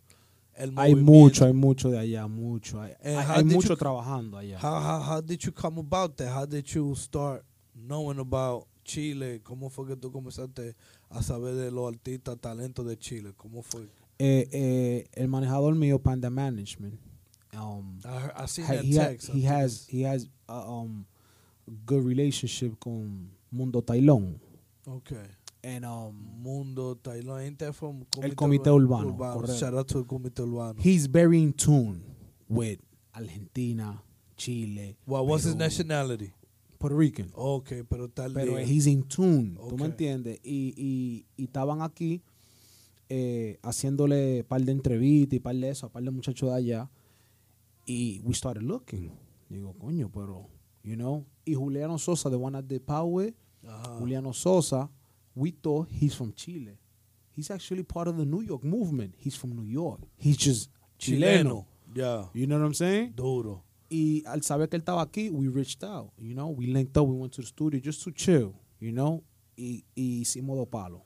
el 0.55 0.73
hay 0.77 0.95
mucho, 0.95 1.45
hay 1.45 1.53
mucho 1.53 1.89
de 1.89 1.99
allá, 1.99 2.27
mucho. 2.27 2.79
Hay, 2.81 3.43
mucho 3.43 3.69
you- 3.69 3.77
trabajando 3.77 4.37
allá. 4.37 4.59
How, 4.61 4.79
how, 4.81 5.01
how 5.15 5.21
did 5.21 5.39
you 5.39 5.51
come 5.51 5.79
about 5.79 6.15
that? 6.17 6.29
How 6.35 6.45
did 6.45 6.65
you 6.73 6.95
start 6.95 7.43
knowing 7.75 8.19
about 8.19 8.67
Chile? 8.85 9.39
¿Cómo 9.43 9.69
fue 9.69 9.87
que 9.87 9.95
tú 9.95 10.11
comenzaste 10.11 10.75
a 11.09 11.21
saber 11.23 11.55
de 11.55 11.71
los 11.71 11.87
artistas 11.91 12.37
talentos 12.39 12.85
de 12.85 12.97
Chile? 12.97 13.33
¿Cómo 13.37 13.61
fue? 13.63 13.83
Eh, 14.19 14.47
eh, 14.51 15.07
el 15.13 15.27
manejador 15.27 15.75
mío, 15.75 15.99
Panda 15.99 16.29
Management, 16.29 16.99
um, 17.53 17.97
I, 18.05 18.07
heard- 18.07 18.33
I 18.43 18.45
seen 18.47 18.65
ha- 18.67 18.73
that 18.75 18.85
he, 18.85 18.93
text. 18.93 19.29
He 19.31 19.41
has 19.47 19.87
he 19.89 20.03
has 20.05 20.27
a 20.47 20.69
um, 20.69 21.05
good 21.85 22.05
relationship 22.05 22.77
con 22.79 23.31
Mundo 23.51 23.81
Tailón. 23.81 24.39
Okay. 24.85 25.25
And 25.65 25.85
um, 25.85 26.13
Mundo, 26.41 26.95
Tailandia, 26.95 27.45
ain't 27.45 27.59
that 27.59 27.73
from 27.73 28.05
El 28.21 28.31
Comité 28.35 28.69
Urbano, 28.69 29.15
correcto. 29.17 29.57
Shout 29.57 29.73
out 29.73 29.87
to 29.87 29.99
el 29.99 30.03
Comité 30.05 30.41
Urbano. 30.43 30.75
he's 30.81 31.05
very 31.07 31.41
in 31.41 31.53
tune 31.53 32.03
with 32.49 32.79
Argentina, 33.15 34.01
Chile, 34.35 34.97
What 35.05 35.25
was 35.25 35.43
his 35.45 35.55
Perú, 35.55 35.59
nationality? 35.59 36.33
Puerto 36.79 36.97
Rican. 36.97 37.31
Okay, 37.33 37.83
pero 37.83 38.09
tal 38.09 38.33
Pero 38.33 38.57
día. 38.57 38.65
he's 38.65 38.87
in 38.87 39.03
tune, 39.03 39.55
¿tú 39.55 39.75
Ok. 39.75 39.79
me 39.79 39.85
entiendes? 39.85 40.39
Y, 40.43 40.73
y, 40.75 41.25
y 41.37 41.43
estaban 41.45 41.81
aquí 41.81 42.21
eh, 43.07 43.57
haciéndole 43.63 44.43
par 44.43 44.61
de 44.63 44.71
entrevistas 44.73 45.33
y 45.37 45.39
par 45.39 45.55
de 45.55 45.69
eso, 45.69 45.85
a 45.85 45.89
par 45.89 46.03
de 46.03 46.11
muchachos 46.11 46.49
de 46.49 46.55
allá. 46.57 46.89
Y 47.85 48.19
we 48.25 48.33
started 48.33 48.63
looking. 48.63 49.11
Digo, 49.49 49.73
coño, 49.79 50.09
pero 50.11 50.49
you 50.83 50.95
know. 50.95 51.25
Y 51.45 51.53
Juliano 51.53 51.97
Sosa, 51.97 52.29
the 52.29 52.35
one 52.37 52.55
I 52.57 52.61
did 52.61 52.81
power 52.85 53.05
with, 53.09 53.33
Ajá. 53.65 53.97
Juliano 53.99 54.33
Sosa, 54.33 54.89
we 55.35 55.51
thought 55.51 55.87
he's 55.89 56.15
from 56.15 56.33
Chile. 56.33 56.77
He's 57.35 57.49
actually 57.49 57.83
part 57.83 58.07
of 58.07 58.17
the 58.17 58.25
New 58.25 58.41
York 58.41 58.63
movement. 58.63 59.15
He's 59.17 59.35
from 59.35 59.55
New 59.55 59.65
York. 59.65 59.99
He's 60.17 60.37
just 60.37 60.69
chileno. 60.99 61.65
Yeah. 61.95 62.25
You 62.33 62.47
know 62.47 62.59
what 62.59 62.65
I'm 62.65 62.73
saying? 62.73 63.13
Duro. 63.15 63.63
Y 63.89 64.23
al 64.25 64.41
saber 64.41 64.67
que 64.69 64.77
él 64.77 64.83
estaba 64.83 65.01
aquí, 65.03 65.29
we 65.29 65.47
reached 65.47 65.83
out, 65.83 66.11
you 66.17 66.33
know, 66.33 66.47
we 66.49 66.65
linked 66.67 66.97
up, 66.97 67.07
we 67.07 67.15
went 67.15 67.31
to 67.33 67.41
the 67.41 67.47
studio 67.47 67.79
just 67.79 68.03
to 68.03 68.11
chill, 68.11 68.55
you 68.79 68.91
know, 68.91 69.23
y, 69.55 69.83
y 69.95 70.21
hicimos 70.21 70.57
dos 70.57 70.67
palos. 70.67 71.01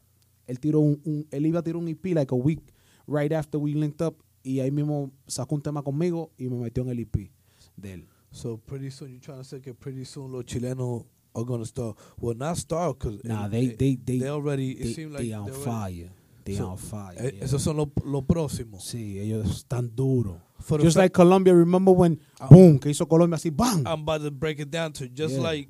Él 0.48 0.58
tiró 0.60 0.80
un, 0.80 1.02
un- 1.06 1.28
él 1.32 1.46
iba 1.48 1.60
a 1.60 1.64
tirar 1.64 1.82
un 1.82 1.90
EP 1.90 2.06
like 2.16 2.32
a 2.32 2.36
week 2.38 2.74
right 3.06 3.34
after 3.34 3.58
we 3.60 3.74
linked 3.74 4.02
up 4.02 4.16
y 4.44 4.60
ahí 4.62 4.72
mismo 4.72 5.12
sacó 5.28 5.56
un 5.56 5.62
tema 5.62 5.82
conmigo 5.84 6.32
y 6.38 6.48
me 6.48 6.56
metió 6.58 6.84
en 6.84 6.90
el 6.90 7.00
EP 7.00 7.30
de 7.76 7.94
él. 7.94 8.08
So 8.32 8.58
pretty 8.58 8.90
soon 8.90 9.10
you're 9.12 9.20
trying 9.20 9.40
to 9.40 9.44
say 9.44 9.60
que 9.60 9.74
pretty 9.74 10.06
soon 10.06 10.32
los 10.32 10.46
chilenos 10.46 11.04
are 11.38 11.46
gonna 11.46 11.66
start. 11.66 11.96
Well, 12.20 12.36
not 12.36 12.58
start 12.58 12.98
because 13.00 13.24
Nah, 13.24 13.48
they 13.48 13.68
they 13.68 13.96
they 13.96 14.20
they 14.20 14.30
already. 14.30 14.72
It 14.72 14.84
they, 14.84 14.94
seems 14.94 15.12
like 15.14 15.24
they 15.24 15.34
on 15.34 15.52
fire. 15.52 16.10
They 16.44 16.56
So, 16.56 16.70
on 16.70 16.78
fire. 16.78 17.16
Eh, 17.20 17.32
yeah. 17.36 17.44
Esos 17.46 17.62
son 17.62 17.78
los 17.78 17.88
los 18.06 18.24
próximos. 18.24 18.84
Sí, 18.84 19.20
ellos 19.20 19.48
están 19.66 19.94
duros. 19.96 20.38
Just 20.82 20.98
like 20.98 21.14
Colombia, 21.14 21.54
remember 21.54 21.94
when 21.94 22.20
Ah. 22.40 22.48
boom, 22.50 22.80
que 22.80 22.90
hizo 22.90 23.08
Colombia 23.08 23.36
así, 23.38 23.50
bam. 23.52 23.86
I'm 23.86 24.02
about 24.02 24.24
to 24.24 24.32
break 24.32 24.60
it 24.60 24.70
down 24.72 24.92
to 24.94 25.06
just 25.08 25.36
Yeah. 25.36 25.44
like 25.44 25.70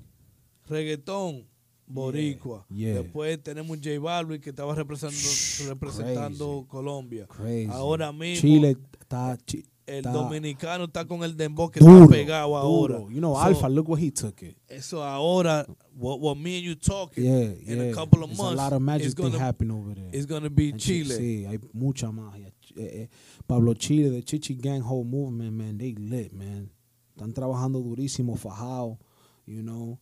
reggaetón 0.69 1.45
boricua. 1.87 2.65
yeah. 2.69 3.01
Después 3.01 3.41
tenemos 3.43 3.77
J 3.81 3.97
Balvin 3.99 4.39
que 4.41 4.49
estaba 4.51 4.75
representando 4.75 5.17
Shh, 5.17 5.67
representando 5.67 6.65
Colombia. 6.67 7.25
Crazy. 7.27 7.69
Ahora 7.71 8.11
mismo 8.11 8.41
Chile 8.41 8.77
está 8.99 9.37
chi- 9.45 9.65
el 9.87 9.97
está 9.99 10.11
dominicano 10.11 10.83
está 10.85 11.05
con 11.05 11.23
el 11.23 11.35
dembow 11.35 11.69
que 11.71 11.79
duro, 11.79 12.03
está 12.03 12.09
pegado 12.15 12.57
ahora. 12.57 12.99
You 13.09 13.19
know, 13.19 13.33
So, 13.35 13.41
Alpha, 13.41 13.69
look 13.69 13.87
what 13.89 13.99
he 14.01 14.11
took 14.11 14.41
it. 14.43 14.55
Eso 14.67 15.01
ahora, 15.03 15.65
what, 15.97 16.19
what 16.19 16.35
me 16.37 16.57
and 16.57 16.65
you 16.65 16.75
talking 16.75 17.23
Yeah, 17.23 17.53
in 17.65 17.77
yeah. 17.77 17.91
a 17.91 17.93
couple 17.93 18.21
of 18.23 18.29
There's 18.29 18.37
months 18.37 18.59
a 18.59 18.63
lot 18.63 18.73
of 18.73 18.81
magic 18.81 19.07
is 19.07 19.13
thing 19.13 19.31
gonna, 19.31 19.39
happening 19.39 19.71
over 19.71 19.95
there. 19.95 20.09
is 20.13 20.25
gonna 20.25 20.49
be 20.49 20.71
Chi- 20.73 20.77
Chile. 20.77 21.15
Sí, 21.15 21.45
hay 21.45 21.57
mucha 21.73 22.11
magia. 22.11 22.51
Eh, 22.75 22.81
eh, 23.03 23.07
Pablo 23.47 23.73
Chile, 23.73 24.09
the 24.09 24.21
Chichi 24.21 24.53
Gang 24.55 24.81
whole 24.81 25.03
movement, 25.05 25.53
man, 25.53 25.77
they 25.77 25.93
lit, 25.95 26.31
man. 26.33 26.69
Están 27.15 27.33
trabajando 27.33 27.79
durísimo, 27.81 28.35
fajado, 28.35 28.99
you 29.47 29.63
know. 29.63 29.97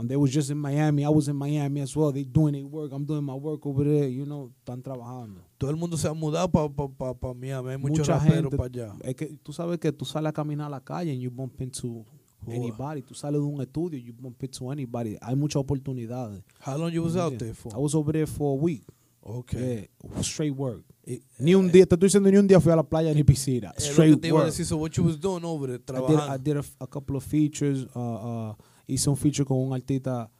Um, 0.00 0.08
they 0.08 0.16
was 0.16 0.30
just 0.30 0.50
in 0.50 0.58
Miami. 0.58 1.04
I 1.04 1.08
was 1.08 1.28
in 1.28 1.36
Miami 1.36 1.80
as 1.80 1.96
well. 1.96 2.12
They 2.12 2.24
doing 2.24 2.52
their 2.54 2.66
work. 2.66 2.92
I'm 2.92 3.04
doing 3.06 3.24
my 3.24 3.34
work 3.34 3.64
over 3.66 3.84
there, 3.84 4.08
you 4.08 4.24
know. 4.26 4.52
Están 4.64 4.82
trabajando. 4.82 5.40
Todo 5.58 5.70
el 5.70 5.76
mundo 5.76 5.96
se 5.96 6.08
ha 6.08 6.12
mudado 6.14 6.50
para 6.50 6.68
pa, 6.68 6.88
pa, 6.88 7.14
pa 7.14 7.32
Miami. 7.34 7.70
Hay 7.70 7.78
muchos 7.78 8.00
Mucha 8.06 8.18
raperos 8.18 8.42
gente. 8.50 8.56
para 8.56 8.68
allá. 8.68 8.92
Es 9.02 9.14
que 9.14 9.26
tú 9.42 9.52
sabes 9.52 9.78
que 9.78 9.90
tú 9.92 10.04
sales 10.04 10.28
a 10.28 10.32
caminar 10.32 10.66
a 10.66 10.70
la 10.70 10.80
calle 10.80 11.10
and 11.12 11.20
you 11.20 11.30
bump 11.30 11.60
into 11.60 12.04
anybody. 12.46 13.02
Tú 13.02 13.14
sales 13.14 13.40
de 13.40 13.46
un 13.46 13.60
estudio, 13.60 13.98
you 13.98 14.12
bump 14.12 14.42
into 14.42 14.70
anybody. 14.70 15.16
Hay 15.22 15.34
muchas 15.34 15.60
oportunidades. 15.60 16.42
How 16.60 16.76
long 16.76 16.92
you 16.92 17.02
was 17.02 17.16
out 17.16 17.36
there 17.38 17.54
for? 17.54 17.72
I 17.74 17.78
was 17.78 17.94
over 17.94 18.12
there 18.12 18.26
for 18.26 18.52
a 18.52 18.54
week. 18.54 18.84
Okay. 19.28 19.88
Yeah, 20.04 20.22
straight 20.22 20.54
work. 20.54 20.84
Y- 21.04 21.20
Ni 21.40 21.54
un 21.54 21.68
día, 21.70 21.84
te 21.84 21.94
estoy 21.96 22.06
diciendo, 22.06 22.30
ni 22.30 22.36
un 22.36 22.46
día 22.46 22.60
fui 22.60 22.70
a 22.72 22.76
la 22.76 22.84
playa 22.84 23.12
ni 23.12 23.24
piscina. 23.24 23.72
que 23.72 23.80
Straight 23.82 24.24
work. 24.32 24.46
decir, 24.46 24.64
so 24.64 24.76
what 24.76 24.92
you 24.96 25.02
was 25.04 25.18
doing 25.18 25.44
over 25.44 25.66
there, 25.66 25.76
I 25.76 25.78
did, 25.78 25.86
trabajando. 25.86 26.30
I 26.34 26.36
did 26.38 26.56
a, 26.58 26.64
a 26.80 26.86
couple 26.86 27.16
of 27.16 27.24
features. 27.24 27.86
Uh, 27.96 28.50
uh, 28.50 28.54
hice 28.86 29.08
un 29.10 29.16
feature 29.16 29.44
con 29.44 29.58
un 29.58 29.72
artista, 29.72 30.30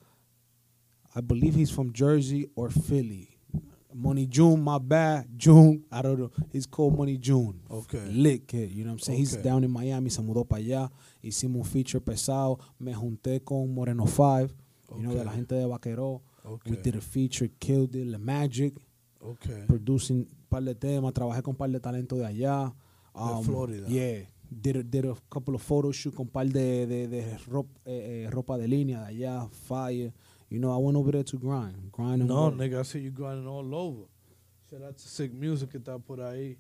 I 1.15 1.21
believe 1.21 1.55
he's 1.59 1.71
from 1.71 1.93
Jersey 1.93 2.47
or 2.55 2.71
Philly. 2.71 3.31
Money 3.95 4.27
June, 4.27 4.63
my 4.63 4.79
bad. 4.79 5.27
June, 5.39 5.83
I 5.91 6.03
don't 6.03 6.19
know. 6.19 6.31
He's 6.53 6.67
called 6.67 6.99
Money 6.99 7.17
June. 7.19 7.61
Okay. 7.71 8.05
Lit 8.11 8.47
kid, 8.47 8.71
you 8.71 8.85
know 8.85 8.91
what 8.93 8.97
I'm 8.97 8.99
saying? 8.99 9.19
He's 9.19 9.33
Okay. 9.35 9.43
down 9.43 9.65
in 9.65 9.71
Miami, 9.71 10.11
se 10.11 10.21
mudó 10.21 10.45
para 10.47 10.61
allá. 10.63 10.91
Hicimos 11.23 11.57
un 11.57 11.65
feature 11.65 12.01
pesado. 12.03 12.59
Me 12.79 12.93
junté 12.95 13.41
con 13.43 13.73
Moreno 13.73 14.07
5, 14.07 14.53
you 14.97 15.03
know, 15.03 15.13
de 15.15 15.25
la 15.25 15.31
Okay. 15.31 15.37
gente 15.37 15.55
de 15.55 15.67
Vaquero. 15.67 16.21
Okay. 16.45 16.73
We 16.73 16.77
did 16.83 16.95
a 16.97 17.01
feature, 17.01 17.49
killed 17.59 17.95
it, 17.97 18.07
La 18.07 18.19
Magic. 18.19 18.75
Okay. 19.19 19.65
producing 19.67 20.19
un 20.29 20.47
par 20.49 20.61
de 20.63 20.75
temas, 20.75 21.13
trabajé 21.15 21.43
con 21.43 21.53
un 21.55 21.57
par 21.57 21.71
de 21.71 21.81
talento 21.81 22.17
de 22.17 22.27
allá. 22.27 22.73
Um, 23.15 23.43
Florida. 23.43 23.89
Yeah. 23.89 24.27
Did 24.51 24.77
a, 24.77 24.83
did 24.83 25.05
a 25.05 25.15
couple 25.29 25.55
of 25.57 25.63
photo 25.63 25.91
shoot 25.93 26.15
con 26.15 26.27
un 26.27 26.31
par 26.31 26.47
de, 26.47 26.87
de, 26.87 27.09
de 27.09 27.39
ropa, 27.49 27.81
eh, 27.85 28.25
eh, 28.27 28.31
ropa 28.31 28.57
de 28.57 28.69
línea 28.69 29.01
de 29.05 29.07
allá, 29.25 29.49
fire. 29.51 30.13
You 30.49 30.61
know, 30.61 30.71
I 30.73 30.79
went 30.81 30.97
over 30.97 31.11
there 31.11 31.25
to 31.25 31.37
grind. 31.39 31.91
Grind 31.91 32.23
and 32.23 32.29
No, 32.29 32.45
work. 32.45 32.55
nigga, 32.55 32.81
I 32.81 32.83
see 32.85 33.01
you 33.01 33.11
grinding 33.11 33.49
all 33.49 33.75
over. 33.75 34.07
Shout 34.71 34.83
out 34.83 34.97
to 34.97 35.09
Sick 35.09 35.33
Music 35.35 35.71
que 35.71 35.79
está 35.81 35.99
por 35.99 36.19
ahí. 36.21 36.57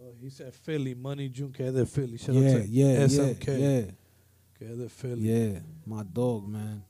Oh, 0.00 0.12
he 0.20 0.30
said 0.30 0.52
Philly, 0.54 0.94
Money 0.94 1.28
June, 1.28 1.50
que 1.52 1.66
es 1.66 1.74
de 1.74 1.84
Philly. 1.86 2.16
Shout 2.18 2.34
Yeah, 2.36 2.50
out 2.56 2.62
to 2.62 2.68
yeah, 2.68 3.06
SMK, 3.06 3.46
yeah, 3.46 3.58
yeah, 3.58 3.90
que 4.58 4.66
es 4.70 4.78
de 4.78 4.88
Philly. 4.88 5.22
yeah. 5.22 5.60
My 5.86 6.02
dog, 6.04 6.46
man. 6.48 6.84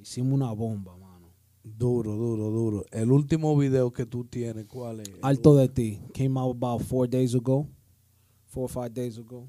Hicimos 0.00 0.34
una 0.34 0.52
bomba, 0.52 0.96
mano. 0.96 1.28
Duro, 1.64 2.16
duro, 2.16 2.50
duro. 2.50 2.84
El 2.90 3.12
último 3.12 3.56
video 3.56 3.92
que 3.92 4.04
tú 4.06 4.24
tienes, 4.24 4.66
¿cuál 4.66 5.00
es? 5.00 5.08
Alto 5.22 5.54
de 5.56 5.68
ti 5.68 6.00
came 6.12 6.36
out 6.38 6.56
about 6.56 6.82
four 6.82 7.06
days 7.08 7.34
ago. 7.36 7.68
Four 8.52 8.64
or 8.64 8.68
five 8.68 8.92
days 8.92 9.16
ago. 9.16 9.48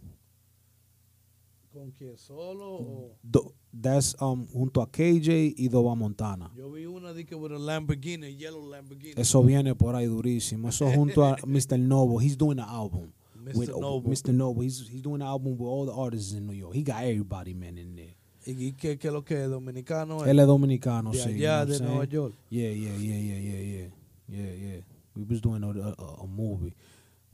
¿Con 1.73 1.91
quién? 1.91 2.17
¿Solo 2.17 2.75
o...? 2.75 3.17
Do- 3.21 3.53
that's 3.73 4.15
um 4.21 4.47
junto 4.47 4.81
a 4.81 4.87
KJ 4.87 5.55
y 5.57 5.67
Doba 5.67 5.93
Montana. 5.93 6.49
Yo 6.55 6.69
vi 6.71 6.85
una 6.85 7.13
de 7.13 7.25
que 7.25 7.35
with 7.35 7.51
a 7.51 7.57
Lamborghini, 7.59 8.37
yellow 8.37 8.65
Lamborghini. 8.65 9.15
Eso 9.17 9.43
viene 9.43 9.75
por 9.75 9.95
ahí 9.95 10.05
durísimo. 10.05 10.69
Eso 10.69 10.89
junto 10.89 11.25
a 11.25 11.35
Mr. 11.45 11.77
Noble. 11.77 12.23
He's 12.23 12.37
doing 12.37 12.59
an 12.59 12.69
album. 12.69 13.11
Mr. 13.43 13.55
With, 13.57 13.69
Noble. 13.71 14.09
Mr. 14.09 14.33
Noble. 14.33 14.63
He's, 14.63 14.87
he's 14.87 15.01
doing 15.01 15.21
an 15.21 15.27
album 15.27 15.57
with 15.57 15.67
all 15.67 15.85
the 15.85 15.91
artists 15.91 16.31
in 16.31 16.47
New 16.47 16.53
York. 16.53 16.73
He 16.73 16.83
got 16.83 17.03
everybody, 17.03 17.53
man, 17.53 17.77
in 17.77 17.95
there. 17.97 18.15
¿Y 18.45 18.71
qué, 18.73 18.97
qué 18.97 19.07
es 19.07 19.13
lo 19.13 19.23
que 19.23 19.35
es? 19.43 19.49
¿Dominicano? 19.49 20.25
Él 20.25 20.39
es 20.39 20.47
dominicano, 20.47 21.11
de 21.11 21.17
sí. 21.17 21.33
you 21.33 21.39
know 21.39 21.51
allá, 21.51 21.65
de 21.65 21.79
Nueva? 21.79 22.05
York. 22.05 22.33
Yeah, 22.49 22.69
yeah, 22.69 22.95
yeah, 22.97 23.19
yeah, 23.19 23.39
yeah, 23.39 23.59
yeah. 23.59 23.87
Yeah, 24.29 24.53
yeah. 24.53 24.81
We 25.15 25.23
was 25.23 25.41
doing 25.41 25.63
a, 25.63 25.67
a, 25.67 26.23
a 26.23 26.27
movie. 26.27 26.73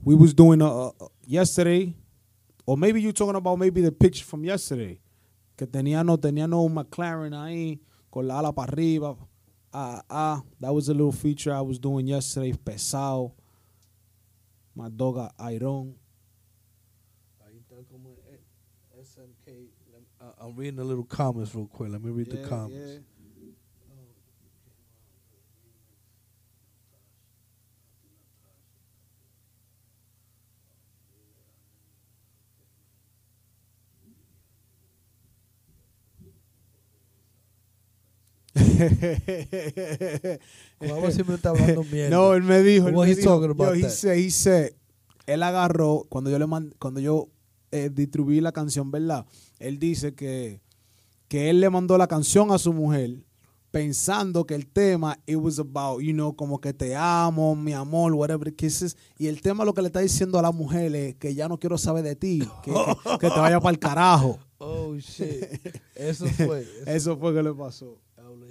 We 0.02 0.14
was 0.14 0.32
doing 0.32 0.62
a, 0.62 0.66
a, 0.66 0.92
yesterday, 1.26 1.94
or 2.66 2.76
maybe 2.76 3.00
you 3.02 3.12
talking 3.12 3.36
about 3.36 3.58
maybe 3.58 3.80
the 3.82 3.92
picture 3.92 4.24
from 4.24 4.44
yesterday. 4.44 5.00
Que 5.56 5.66
tenía 5.66 6.04
no, 6.04 6.16
tenía 6.16 6.48
no 6.48 6.68
McLaren 6.68 7.34
ahí, 7.34 7.80
con 8.10 8.26
la 8.26 8.38
ala 8.38 8.52
para 8.52 8.72
arriba. 8.72 9.16
Ah, 9.72 10.02
ah, 10.08 10.42
that 10.58 10.72
was 10.72 10.88
a 10.88 10.92
little 10.94 11.12
feature 11.12 11.52
I 11.54 11.60
was 11.60 11.78
doing 11.78 12.06
yesterday, 12.06 12.52
pesado. 12.52 13.32
My 14.74 14.88
dog 14.88 15.30
Iron. 15.40 15.94
Ahí 17.44 17.58
está 17.58 17.76
como 17.90 18.16
SMK. 18.98 19.68
I- 20.20 20.32
I'm 20.44 20.56
reading 20.56 20.76
the 20.76 20.84
little 20.84 21.04
comments 21.04 21.54
real 21.54 21.66
quick. 21.66 21.90
Let 21.90 22.02
me 22.02 22.10
read 22.10 22.30
the 22.30 22.38
comments. 22.48 23.00
Guava 40.80 41.10
siempre 41.10 41.36
está 41.36 41.50
hablando 41.50 41.84
mierda. 41.84 42.10
No, 42.16 42.34
él 42.34 42.42
me 42.42 42.62
dijo. 42.62 42.88
él 42.88 42.94
me 42.94 43.00
yo, 43.00 43.04
he 44.12 44.30
said, 44.30 44.72
él 45.26 45.42
agarró 45.42 46.06
cuando 46.08 46.30
yo 46.30 46.38
le 46.38 46.46
mand- 46.46 46.74
cuando 46.78 47.00
yo 47.00 47.28
eh, 47.70 47.90
distribuí 47.92 48.40
la 48.40 48.52
canción, 48.52 48.90
¿verdad? 48.90 49.26
Él 49.58 49.78
dice 49.78 50.14
que 50.14 50.60
que 51.28 51.48
él 51.48 51.60
le 51.60 51.70
mandó 51.70 51.96
la 51.96 52.08
canción 52.08 52.50
a 52.50 52.58
su 52.58 52.72
mujer 52.72 53.18
pensando 53.70 54.46
que 54.46 54.56
el 54.56 54.66
tema 54.66 55.16
it 55.26 55.36
was 55.36 55.60
about, 55.60 56.00
you 56.02 56.12
know, 56.12 56.34
como 56.34 56.60
que 56.60 56.72
te 56.72 56.96
amo, 56.96 57.54
mi 57.54 57.72
amor, 57.72 58.14
whatever 58.14 58.52
kisses, 58.52 58.96
y 59.16 59.28
el 59.28 59.40
tema 59.40 59.64
lo 59.64 59.72
que 59.72 59.80
le 59.80 59.86
está 59.86 60.00
diciendo 60.00 60.40
a 60.40 60.42
la 60.42 60.50
mujer 60.50 60.92
es 60.96 61.14
que 61.14 61.32
ya 61.36 61.46
no 61.46 61.56
quiero 61.60 61.78
saber 61.78 62.02
de 62.02 62.16
ti, 62.16 62.40
que, 62.64 62.72
que- 62.72 63.18
que 63.20 63.30
te 63.30 63.38
vaya 63.38 63.60
para 63.60 63.72
el 63.72 63.78
carajo. 63.78 64.38
Oh, 64.62 64.94
shit. 64.96 65.42
Eso 65.94 66.26
fue. 66.26 66.60
Eso, 66.60 66.90
Eso 66.90 67.16
fue 67.16 67.32
que 67.32 67.42
le 67.42 67.54
pasó. 67.54 67.96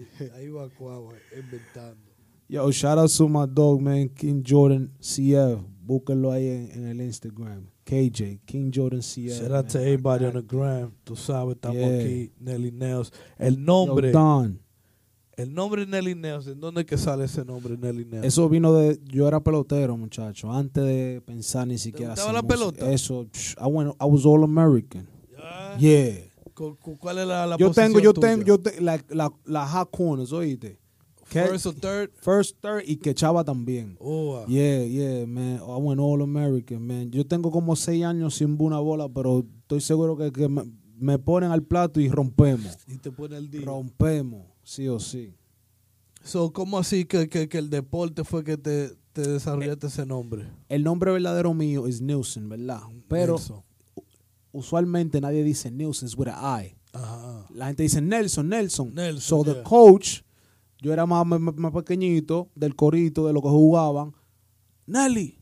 Ahí 0.36 0.50
va 0.50 0.68
Guava 0.78 1.14
inventando. 1.36 2.10
Yo, 2.48 2.72
shout 2.72 2.98
out 2.98 3.12
to 3.16 3.28
my 3.30 3.46
dog, 3.48 3.80
man, 3.82 4.10
King 4.10 4.42
Jordan 4.46 4.92
CF. 5.00 5.62
Búsquenlo 5.86 6.32
ahí 6.32 6.48
en, 6.48 6.72
en 6.72 6.88
el 6.88 7.02
Instagram. 7.02 7.68
KJ, 7.84 8.40
King 8.46 8.72
Jordan 8.74 9.02
CF. 9.02 9.40
Shout 9.40 9.52
out 9.52 9.68
to 9.70 9.80
everybody 9.80 10.26
on 10.26 10.34
the 10.34 10.42
gram. 10.42 10.92
Tú 11.04 11.16
sabes, 11.16 11.56
estamos 11.56 11.78
Yeah. 11.78 12.00
aquí. 12.00 12.32
Nelly 12.40 12.72
Nails. 12.72 13.12
El 13.38 13.56
Yo, 13.56 13.62
nombre. 13.62 14.12
Don. 14.12 14.60
el 15.38 15.54
nombre 15.54 15.86
Nelly 15.86 16.16
Nails. 16.16 16.48
¿En 16.48 16.60
dónde 16.60 16.82
es 16.82 16.88
que 16.88 16.98
sale 16.98 17.26
ese 17.26 17.46
nombre 17.46 17.78
Nelly 17.78 18.06
Nails? 18.06 18.26
Eso 18.26 18.50
vino 18.50 18.74
de. 18.74 19.00
Yo 19.06 19.28
era 19.28 19.40
pelotero, 19.40 19.96
muchacho. 19.98 20.52
Antes 20.52 20.84
de 20.84 21.22
pensar 21.26 21.68
ni 21.68 21.78
siquiera. 21.78 22.12
gustaba 22.14 22.32
hacer 22.32 22.36
la 22.36 22.42
música. 22.56 22.76
pelota? 22.80 22.92
Eso. 22.94 23.26
psh, 23.32 23.56
I, 23.60 23.68
went, 23.68 23.92
I 24.02 24.06
was 24.06 24.26
all 24.26 24.44
American. 24.44 25.08
Yeah. 25.80 26.29
¿Cu- 26.60 26.76
cu- 26.82 26.98
¿Cuál 26.98 27.20
es 27.20 27.28
la, 27.28 27.48
la 27.48 27.56
Yo 27.58 27.72
tengo, 27.72 27.94
posición 27.94 28.04
yo 28.04 28.14
tuya? 28.14 28.28
tengo, 28.30 28.46
yo 28.46 28.60
te, 28.60 28.82
la, 28.82 29.02
la, 29.10 29.32
la 29.46 29.66
hot 29.68 29.90
corners, 29.92 30.32
oíste. 30.34 30.78
First 31.24 31.68
or 31.68 31.74
third. 31.76 32.10
First, 32.22 32.58
third 32.60 32.84
y 32.86 32.98
que 32.98 33.14
chava 33.14 33.44
también. 33.44 33.96
Oh, 34.00 34.38
ah. 34.38 34.46
Yeah, 34.48 34.84
yeah, 34.84 35.26
man. 35.28 35.58
I 35.62 35.78
went 35.80 36.02
all 36.02 36.22
American, 36.24 36.86
man. 36.86 37.12
Yo 37.12 37.24
tengo 37.24 37.52
como 37.52 37.76
seis 37.76 38.04
años 38.04 38.34
sin 38.36 38.58
una 38.60 38.80
bola, 38.80 39.08
pero 39.08 39.46
estoy 39.62 39.80
seguro 39.80 40.18
que, 40.18 40.32
que 40.32 40.50
me- 40.50 40.64
me 40.98 41.18
ponen 41.20 41.52
al 41.52 41.62
plato 41.64 42.00
y 42.02 42.10
rompemos. 42.10 42.76
Y 42.88 42.98
te 42.98 43.12
pone 43.12 43.38
el 43.38 43.50
día. 43.50 43.62
Rompemos, 43.64 44.48
sí 44.64 44.88
o 44.90 45.00
sí. 45.00 45.36
So, 46.24 46.52
¿Cómo 46.52 46.78
así 46.80 47.06
que, 47.06 47.30
que, 47.30 47.48
que 47.48 47.58
el 47.60 47.70
deporte 47.70 48.24
fue 48.26 48.44
que 48.44 48.58
te, 48.58 48.90
te 49.14 49.22
desarrollaste 49.22 49.88
ese 49.88 50.06
nombre? 50.06 50.50
El 50.68 50.84
nombre 50.84 51.12
verdadero 51.12 51.54
mío 51.54 51.88
es 51.88 52.02
Nielsen, 52.02 52.50
¿verdad? 52.50 52.82
Pero 53.08 53.36
Nelson. 53.36 53.62
Usualmente 54.52 55.22
nadie 55.22 55.44
dice 55.44 55.72
Nielsen 55.72 56.08
es 56.08 56.18
with 56.18 56.28
a 56.30 56.62
I. 56.64 56.76
Ajá. 56.94 57.46
La 57.54 57.68
gente 57.68 57.84
dice 57.84 58.02
Nelson, 58.02 58.50
Nelson. 58.50 58.94
Nelson, 58.96 59.22
So 59.22 59.44
the 59.44 59.62
coach, 59.64 60.22
yo 60.82 60.92
era 60.94 61.06
más, 61.06 61.26
más, 61.26 61.40
más 61.56 61.72
pequeñito, 61.74 62.50
del 62.56 62.76
corito, 62.76 63.28
de 63.28 63.34
lo 63.34 63.42
que 63.42 63.50
jugaban. 63.50 64.14
Nelly. 64.88 65.38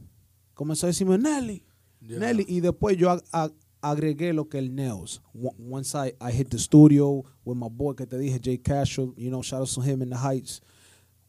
Comenzó 0.54 0.88
a 0.88 0.90
decirme 0.90 1.18
Nelly. 1.18 1.64
Nelly. 2.02 2.46
Y 2.48 2.60
después 2.62 2.98
yo 2.98 3.10
ag- 3.12 3.24
ag- 3.32 3.54
agregué 3.82 4.34
lo 4.34 4.50
que 4.50 4.58
el. 4.60 5.22
Wo- 5.34 5.56
Once 5.72 5.96
I, 5.98 6.14
I 6.22 6.32
hit 6.32 6.50
the 6.50 6.58
studio 6.60 7.24
with 7.46 7.56
my 7.56 7.70
boy 7.70 7.96
que 7.96 8.06
te 8.06 8.18
dije, 8.18 8.40
Jay 8.44 8.58
Castro, 8.58 9.14
you 9.16 9.30
know, 9.30 9.42
shout 9.42 9.62
out 9.62 9.70
to 9.74 9.82
him 9.82 10.02
in 10.02 10.10
the 10.10 10.18
Heights. 10.18 10.62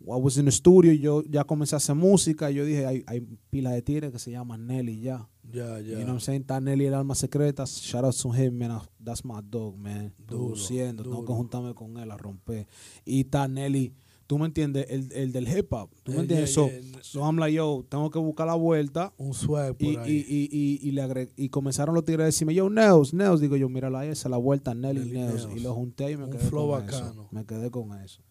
I 0.01 0.17
was 0.21 0.37
in 0.39 0.45
the 0.45 0.53
studio 0.53 0.93
y 0.93 1.01
yo 1.01 1.23
ya 1.25 1.45
comencé 1.45 1.75
a 1.75 1.79
hacer 1.79 1.95
música. 1.97 2.51
Y 2.51 2.55
yo 2.55 2.65
dije, 2.65 2.87
hay, 2.87 3.03
hay 3.07 3.21
pila 3.51 3.73
de 3.73 3.83
tigres 3.83 4.13
que 4.13 4.19
se 4.19 4.31
llaman 4.31 4.67
Nelly 4.67 5.01
ya. 5.01 5.29
Ya, 5.51 5.81
ya. 5.81 5.83
You 5.83 5.95
know 5.97 6.01
what 6.03 6.09
I'm 6.11 6.21
saying? 6.21 6.43
Está 6.43 6.61
Nelly 6.61 6.87
el 6.87 6.95
alma 6.95 7.15
secreta. 7.15 7.65
Shout 7.67 8.05
out 8.05 8.15
to 8.23 8.31
him, 8.33 8.59
man. 8.59 8.81
That's 9.03 9.25
my 9.25 9.41
dog, 9.43 9.77
man. 9.77 10.13
Duro, 10.19 10.47
Produciendo. 10.49 11.03
Tengo 11.03 11.25
que 11.25 11.33
juntarme 11.33 11.75
con 11.75 11.97
él 11.99 12.11
a 12.11 12.17
romper. 12.17 12.67
Y 13.05 13.21
está 13.23 13.49
Nelly, 13.49 13.93
tú 14.27 14.39
me 14.39 14.47
entiendes, 14.47 14.87
el, 14.91 15.11
el 15.13 15.33
del 15.33 15.49
hip 15.49 15.73
hop. 15.73 15.89
¿Tú 16.05 16.13
me 16.13 16.19
Eh, 16.19 16.21
entiendes? 16.21 16.55
yeah, 16.55 16.65
so, 16.65 16.71
yeah. 16.71 16.99
so 17.03 17.25
I'm 17.25 17.37
like, 17.39 17.55
yo, 17.57 17.85
tengo 17.89 18.11
que 18.11 18.19
buscar 18.19 18.47
la 18.47 18.55
vuelta. 18.55 19.13
Un 19.17 19.33
swag 19.35 19.75
por 19.77 19.83
Y, 19.89 19.97
ahí. 19.97 20.13
y, 20.29 20.37
y, 20.37 20.49
y, 20.85 20.89
y 20.89 20.93
le 20.93 21.03
agre- 21.03 21.33
y 21.37 21.49
comenzaron 21.49 21.95
los 21.95 22.05
tigres 22.05 22.23
a 22.23 22.27
decirme, 22.27 22.55
yo, 22.55 22.69
Neos, 22.71 23.15
Neos. 23.15 23.41
Digo 23.41 23.57
yo, 23.57 23.69
mírala 23.69 24.01
ahí, 24.01 24.11
esa 24.11 24.29
es 24.29 24.31
la 24.31 24.37
vuelta, 24.37 24.75
Nelly, 24.75 25.01
Nelly. 25.01 25.13
Neos. 25.13 25.49
Y 25.57 25.61
lo 25.61 25.75
junté 25.75 26.13
y 26.13 26.17
me 26.19 26.25
Un 26.25 26.31
quedé 26.31 26.45
flow 26.45 26.71
con 26.71 26.81
bacano. 26.87 27.11
eso. 27.11 27.29
Me 27.33 27.45
quedé 27.47 27.71
con 27.71 27.99
eso. 28.01 28.23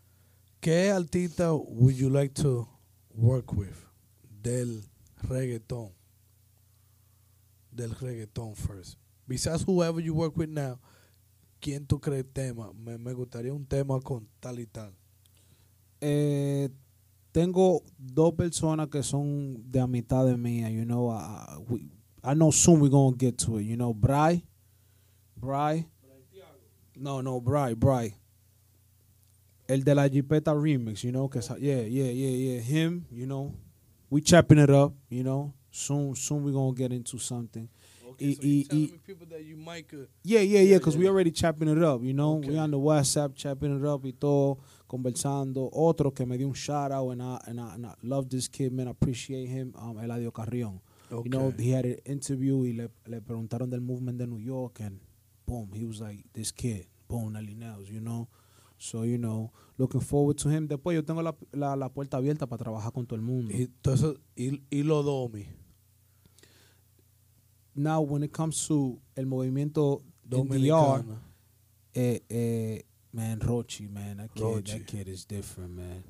¿Qué 0.60 0.92
artista 0.92 1.54
would 1.54 1.96
you 1.96 2.10
like 2.10 2.34
to 2.42 2.68
work 3.14 3.54
with 3.54 3.76
del 4.42 4.84
reggaeton? 5.28 5.92
Del 7.72 7.92
reggaeton 7.92 8.56
first. 8.56 8.98
Besides 9.28 9.64
whoever 9.64 10.00
you 10.02 10.14
work 10.16 10.36
with 10.36 10.50
now, 10.50 10.80
¿quién 11.62 11.86
tú 11.86 12.00
crees 12.00 12.26
tema? 12.34 12.72
Me, 12.74 12.98
me 12.98 13.14
gustaría 13.14 13.54
un 13.54 13.66
tema 13.66 14.00
con 14.02 14.28
tal 14.40 14.60
y 14.60 14.66
tal. 14.66 14.94
eh, 16.02 16.70
tengo 17.32 17.84
dos 17.98 18.34
personas 18.34 18.88
que 18.88 19.04
son 19.04 19.64
de 19.70 19.80
amistad 19.80 20.26
de 20.26 20.38
mía, 20.38 20.70
you 20.72 20.86
know, 20.86 21.10
uh, 21.12 21.60
we, 21.70 21.90
I 22.24 22.34
know 22.34 22.52
soon 22.52 22.80
we're 22.80 22.90
going 22.90 23.14
to 23.14 23.18
get 23.18 23.38
to 23.40 23.58
it, 23.58 23.64
you 23.64 23.76
know, 23.76 23.94
Bry, 23.94 24.44
Bry, 25.36 25.86
no, 26.96 27.22
no, 27.22 27.40
Bry, 27.40 27.74
Bry, 27.76 28.16
el 29.68 29.84
de 29.84 29.94
la 29.96 30.08
Jipeta 30.10 30.54
remix, 30.54 31.04
you 31.04 31.12
know, 31.12 31.28
cause 31.30 31.50
yeah, 31.60 31.82
yeah, 31.82 32.10
yeah, 32.12 32.30
yeah, 32.56 32.60
him, 32.62 33.06
you 33.12 33.26
know, 33.26 33.54
we 34.10 34.22
chopping 34.22 34.60
it 34.60 34.70
up, 34.70 34.94
you 35.10 35.24
know, 35.24 35.54
soon, 35.72 36.16
soon 36.16 36.44
we're 36.44 36.52
going 36.54 36.74
to 36.74 36.78
get 36.78 36.92
into 36.94 37.18
something. 37.18 37.68
Okay, 38.12 38.26
Y- 38.30 38.34
so 38.36 38.42
you 38.48 38.58
y- 38.60 38.64
telling 38.70 38.84
y- 38.86 38.92
me 38.94 39.00
people 39.06 39.28
that 39.30 39.44
you 39.44 39.58
might 39.58 39.88
could- 39.88 40.08
Yeah, 40.24 40.40
yeah, 40.42 40.62
yeah, 40.62 40.78
because 40.78 40.96
yeah, 40.96 41.02
we 41.02 41.08
already 41.10 41.32
chopping 41.32 41.68
it 41.68 41.84
up, 41.84 42.02
you 42.04 42.14
know. 42.14 42.38
Okay. 42.38 42.50
We 42.52 42.58
on 42.58 42.72
the 42.72 42.80
WhatsApp 42.80 43.36
chopping 43.36 43.78
it 43.78 43.86
up 43.86 44.04
y 44.06 44.14
todo, 44.18 44.58
conversando. 44.88 45.70
Otro 45.74 46.12
que 46.12 46.26
me 46.26 46.38
dio 46.38 46.48
un 46.48 46.54
shout 46.54 46.92
out 46.92 47.12
and 47.12 47.22
I, 47.22 47.40
and 47.48 47.60
I, 47.60 47.74
and 47.76 47.86
I 47.86 47.94
love 48.04 48.30
this 48.30 48.48
kid, 48.48 48.72
man. 48.72 48.88
I 48.88 48.92
appreciate 48.92 49.48
him, 49.50 49.74
um, 49.78 49.98
Eladio 49.98 50.32
Carrión. 50.32 50.80
Okay. 51.12 51.30
You 51.30 51.30
know, 51.38 51.54
he 51.58 51.72
had 51.72 51.86
an 51.86 51.98
interview 52.06 52.64
y 52.64 52.74
le, 52.74 52.90
le 53.08 53.22
preguntaron 53.22 53.70
del 53.70 53.82
movement 53.82 54.18
de 54.18 54.26
New 54.28 54.40
York 54.40 54.80
and 54.82 55.00
boom, 55.46 55.70
he 55.74 55.86
was 55.86 56.02
like, 56.02 56.24
this 56.34 56.52
kid, 56.52 56.86
boom, 57.08 57.34
Nelly 57.34 57.56
Nails, 57.56 57.90
you 57.90 58.02
know. 58.02 58.28
So, 58.78 59.04
you 59.04 59.18
know, 59.18 59.52
looking 59.78 60.02
forward 60.02 60.38
to 60.40 60.50
him. 60.50 60.68
Después 60.68 60.96
yo 60.96 61.04
tengo 61.04 61.22
la, 61.22 61.36
la, 61.52 61.76
la 61.76 61.90
puerta 61.90 62.18
abierta 62.18 62.48
para 62.48 62.64
trabajar 62.64 62.94
con 62.94 63.06
todo 63.06 63.16
el 63.16 63.24
mundo. 63.24 63.54
Y, 63.54 63.64
entonces, 63.64 64.16
y, 64.36 64.62
y 64.70 64.84
lo 64.84 65.04
domi. 65.04 65.48
Now, 67.76 68.02
when 68.02 68.24
it 68.24 68.32
comes 68.32 68.68
to 68.68 69.00
el 69.16 69.26
movimiento 69.26 70.02
Dominicana. 70.28 71.22
Eh, 71.94 72.20
eh, 72.30 72.82
man, 73.14 73.40
Rochi, 73.40 73.90
man, 73.90 74.18
that 74.18 74.34
kid, 74.34 74.44
Rochi. 74.44 74.72
that 74.74 74.88
kid 74.88 75.08
is 75.08 75.26
different, 75.26 75.72
man. 75.72 76.04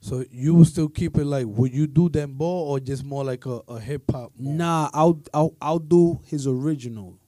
So 0.00 0.24
you 0.30 0.54
will 0.54 0.64
still 0.64 0.88
keep 0.88 1.18
it 1.18 1.26
like, 1.26 1.46
would 1.46 1.74
you 1.74 1.86
do 1.86 2.08
them 2.08 2.32
ball 2.32 2.70
or 2.70 2.80
just 2.80 3.04
more 3.04 3.22
like 3.22 3.44
a, 3.44 3.60
a 3.68 3.78
hip 3.78 4.10
hop? 4.10 4.32
more? 4.36 4.54
Nah, 4.54 4.90
I'll, 4.94 5.22
I'll, 5.34 5.54
I'll 5.60 5.78
do 5.78 6.20
his 6.24 6.46
original. 6.46 7.18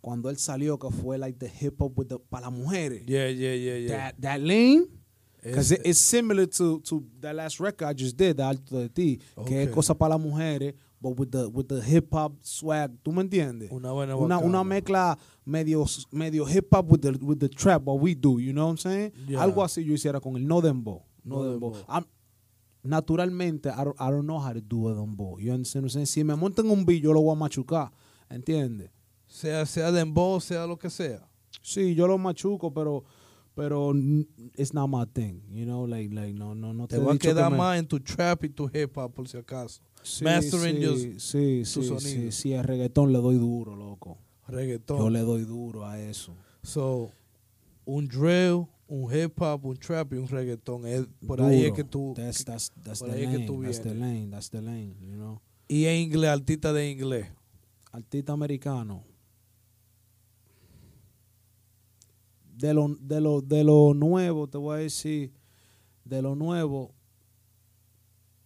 Cuando 0.00 0.30
él 0.30 0.36
salió, 0.38 0.78
que 0.78 0.90
fue 0.90 1.18
like 1.18 1.38
the 1.38 1.48
hip 1.48 1.80
hop 1.80 1.98
with 1.98 2.08
the 2.08 2.18
para 2.18 2.46
las 2.50 2.52
mujeres. 2.52 3.02
Yeah, 3.06 3.28
yeah, 3.28 3.54
yeah, 3.54 3.76
yeah. 3.78 3.96
That 3.96 4.14
that 4.20 4.40
lane, 4.40 4.86
because 5.42 5.72
It's- 5.72 5.80
it, 5.84 5.90
it's 5.90 5.98
similar 6.00 6.46
to 6.46 6.80
to 6.80 7.04
that 7.20 7.34
last 7.34 7.58
record 7.60 7.88
I 7.88 7.94
just 7.94 8.16
did, 8.16 8.36
the 8.36 8.44
Alto 8.44 8.78
de 8.80 8.88
Ti, 8.88 9.16
que 9.46 9.62
es 9.62 9.66
Okay. 9.68 9.74
cosa 9.74 9.94
para 9.94 10.14
las 10.16 10.20
mujeres, 10.20 10.74
but 11.00 11.18
with 11.18 11.30
the 11.32 11.48
with 11.48 11.66
the 11.68 11.80
hip 11.82 12.12
hop 12.12 12.32
swag. 12.42 12.90
¿Tú 13.02 13.12
me 13.12 13.22
entiendes? 13.22 13.70
una 13.72 13.90
buena 13.92 14.14
Una, 14.16 14.38
una 14.38 14.62
mezcla 14.64 15.18
medio, 15.44 15.84
medio 16.12 16.44
hip 16.46 16.68
hop 16.72 16.90
with 16.90 17.00
the, 17.02 17.10
with 17.24 17.38
the 17.40 17.48
trap, 17.48 17.82
what 17.84 18.00
we 18.00 18.14
do, 18.14 18.38
you 18.38 18.52
know 18.52 18.66
what 18.66 18.70
I'm 18.72 18.78
saying? 18.78 19.12
Yeah. 19.26 19.40
Algo 19.42 19.62
así 19.64 19.84
yo 19.84 19.94
hiciera 19.94 20.20
con 20.20 20.36
el 20.36 20.46
no 20.46 20.60
dembow. 20.60 21.02
No. 21.24 21.42
I'm- 21.88 22.06
naturalmente, 22.84 23.68
I 23.68 23.84
don't, 23.84 23.96
I 24.00 24.10
don't 24.10 24.26
know 24.26 24.38
how 24.38 24.52
to 24.52 24.60
do 24.60 24.88
a 24.88 24.94
dembow. 24.94 25.38
You 25.40 25.52
understand 25.52 25.84
what 25.84 25.90
I'm 25.94 26.04
saying? 26.04 26.06
Si 26.06 26.22
me 26.24 26.34
montan 26.34 26.70
un 26.70 26.84
beat, 26.84 27.02
yo 27.02 27.12
lo 27.12 27.20
voy 27.20 27.32
a 27.32 27.38
machucar. 27.38 27.90
¿Entiendes? 28.30 28.90
Sea, 29.28 29.64
sea 29.66 29.92
dembow, 29.92 30.40
sea 30.40 30.66
lo 30.66 30.76
que 30.78 30.90
sea. 30.90 31.28
Sí, 31.62 31.94
yo 31.94 32.06
lo 32.08 32.18
machuco, 32.18 32.72
pero 32.72 33.04
pero 33.54 33.92
it's 34.56 34.72
not 34.72 34.88
my 34.88 35.04
thing, 35.04 35.40
you 35.50 35.64
know, 35.64 35.86
like 35.86 36.14
like 36.14 36.32
no 36.32 36.54
no 36.54 36.72
no 36.72 36.86
Te 36.86 36.96
he 36.96 36.98
va 37.00 37.10
a 37.10 37.12
dicho 37.14 37.28
que 37.28 37.34
quedar 37.34 37.50
me- 37.50 37.58
más 37.58 37.78
en 37.78 37.86
tu 37.86 37.98
trap 38.00 38.44
y 38.44 38.48
tu 38.50 38.70
hip 38.72 38.96
hop, 38.96 39.12
por 39.12 39.28
si 39.28 39.36
acaso. 39.36 39.82
Sí, 40.02 40.24
mastering 40.24 40.76
sí, 40.76 40.86
just 40.86 41.20
sí, 41.32 41.64
su 41.64 41.82
sí, 41.82 41.88
sonido. 41.88 42.00
sí, 42.00 42.32
sí, 42.32 42.52
el 42.52 42.62
reggaetón 42.64 43.12
le 43.12 43.18
doy 43.18 43.34
duro, 43.36 43.74
loco. 43.76 44.18
Reggaetón. 44.46 44.98
Yo 44.98 45.10
le 45.10 45.20
doy 45.20 45.44
duro 45.44 45.84
a 45.84 46.00
eso. 46.00 46.34
So, 46.62 47.10
un 47.84 48.06
drill, 48.06 48.66
un 48.86 49.12
hip 49.12 49.40
hop, 49.42 49.66
un 49.66 49.76
trap 49.76 50.12
y 50.14 50.16
un 50.18 50.28
reggaetón. 50.28 50.86
Es, 50.86 51.06
por 51.26 51.42
ahí 51.42 51.56
es 51.58 51.62
Duro. 51.64 51.74
que 51.74 51.84
tú. 51.84 52.14
That's, 52.16 52.44
that's, 52.44 52.72
that's 52.84 53.00
por 53.00 53.10
the 53.10 53.16
ahí 53.16 53.22
es 53.24 53.28
que 53.30 53.34
lane. 53.38 53.46
tú 53.46 53.62
That's 53.62 53.82
the 53.82 53.90
vienes. 53.92 54.00
lane. 54.00 54.30
That's 54.30 54.50
the 54.50 54.62
lane, 54.62 54.94
you 55.00 55.16
know. 55.16 55.40
y 55.66 55.84
en 55.86 55.96
inglés, 55.96 56.30
artista 56.30 56.72
de 56.72 56.90
inglés. 56.90 57.26
Artista 57.90 58.32
americano. 58.32 59.02
De 62.58 62.74
lo, 62.74 62.88
de 63.00 63.20
lo, 63.20 63.40
de 63.40 63.62
lo 63.62 63.94
nuevo, 63.94 64.48
te 64.48 64.58
voy 64.58 64.74
a 64.74 64.78
decir, 64.78 65.32
de 66.04 66.20
lo 66.22 66.34
nuevo, 66.34 66.92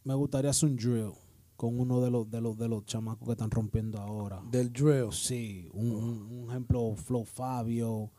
me 0.04 0.14
gustaría 0.14 0.50
hacer 0.50 0.68
un 0.68 0.76
drill 0.76 1.12
con 1.56 1.78
uno 1.80 2.00
de 2.00 2.10
los, 2.10 2.28
de 2.30 2.40
los, 2.40 2.58
de 2.58 2.68
los 2.68 2.84
chamacos 2.84 3.24
que 3.26 3.32
están 3.32 3.50
rompiendo 3.50 3.98
ahora. 3.98 4.42
Del 4.50 4.72
drill. 4.72 5.12
Sí, 5.12 5.68
un, 5.72 5.92
un- 5.92 6.22
un 6.42 6.50
ejemplo, 6.50 6.94
Flow 6.96 7.24
Fabio, 7.24 8.10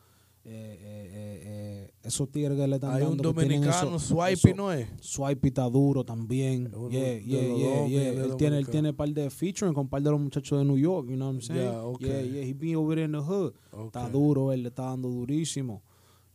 eh, 0.46 0.78
eh, 0.82 1.42
eh, 1.46 1.92
esos 2.04 2.30
tigres 2.30 2.58
que 2.58 2.68
le 2.68 2.76
están 2.76 2.92
Hay 2.94 3.04
un 3.04 3.16
dando. 3.18 3.34
que 3.34 3.46
tienen 3.46 3.62
dominicano, 3.62 3.98
Swipey, 3.98 4.54
¿no 4.54 4.72
es? 4.74 4.88
Swipe 5.00 5.48
está 5.48 5.70
duro 5.70 6.04
también. 6.04 6.70
Yeah, 6.90 7.20
yeah, 7.20 7.56
yeah, 7.56 7.88
yeah. 7.88 8.24
él 8.26 8.36
tiene, 8.38 8.58
él 8.58 8.68
tiene 8.68 8.90
un 8.90 8.96
par 8.96 9.10
de 9.10 9.30
featuring 9.30 9.74
con 9.74 9.84
un 9.86 9.90
par 9.90 10.02
de 10.02 10.12
los 10.12 10.20
muchachos 10.20 10.60
de 10.60 10.66
New 10.66 10.78
York, 10.78 11.08
you 11.10 11.16
know 11.16 11.28
what 11.28 11.36
I'm 11.36 11.42
saying? 11.42 11.62
Yeah, 11.64 11.82
okay. 11.86 12.08
Yeah, 12.08 12.22
yeah, 12.40 12.44
he 12.46 12.54
be 12.54 12.76
over 12.76 13.00
in 13.00 13.14
the 13.14 13.22
hood. 13.22 13.54
Está 13.72 14.06
Ok. 14.08 14.12
duro, 14.12 14.52
él 14.52 14.64
le 14.64 14.70
está 14.70 14.84
dando 14.84 15.10
durísimo. 15.10 15.82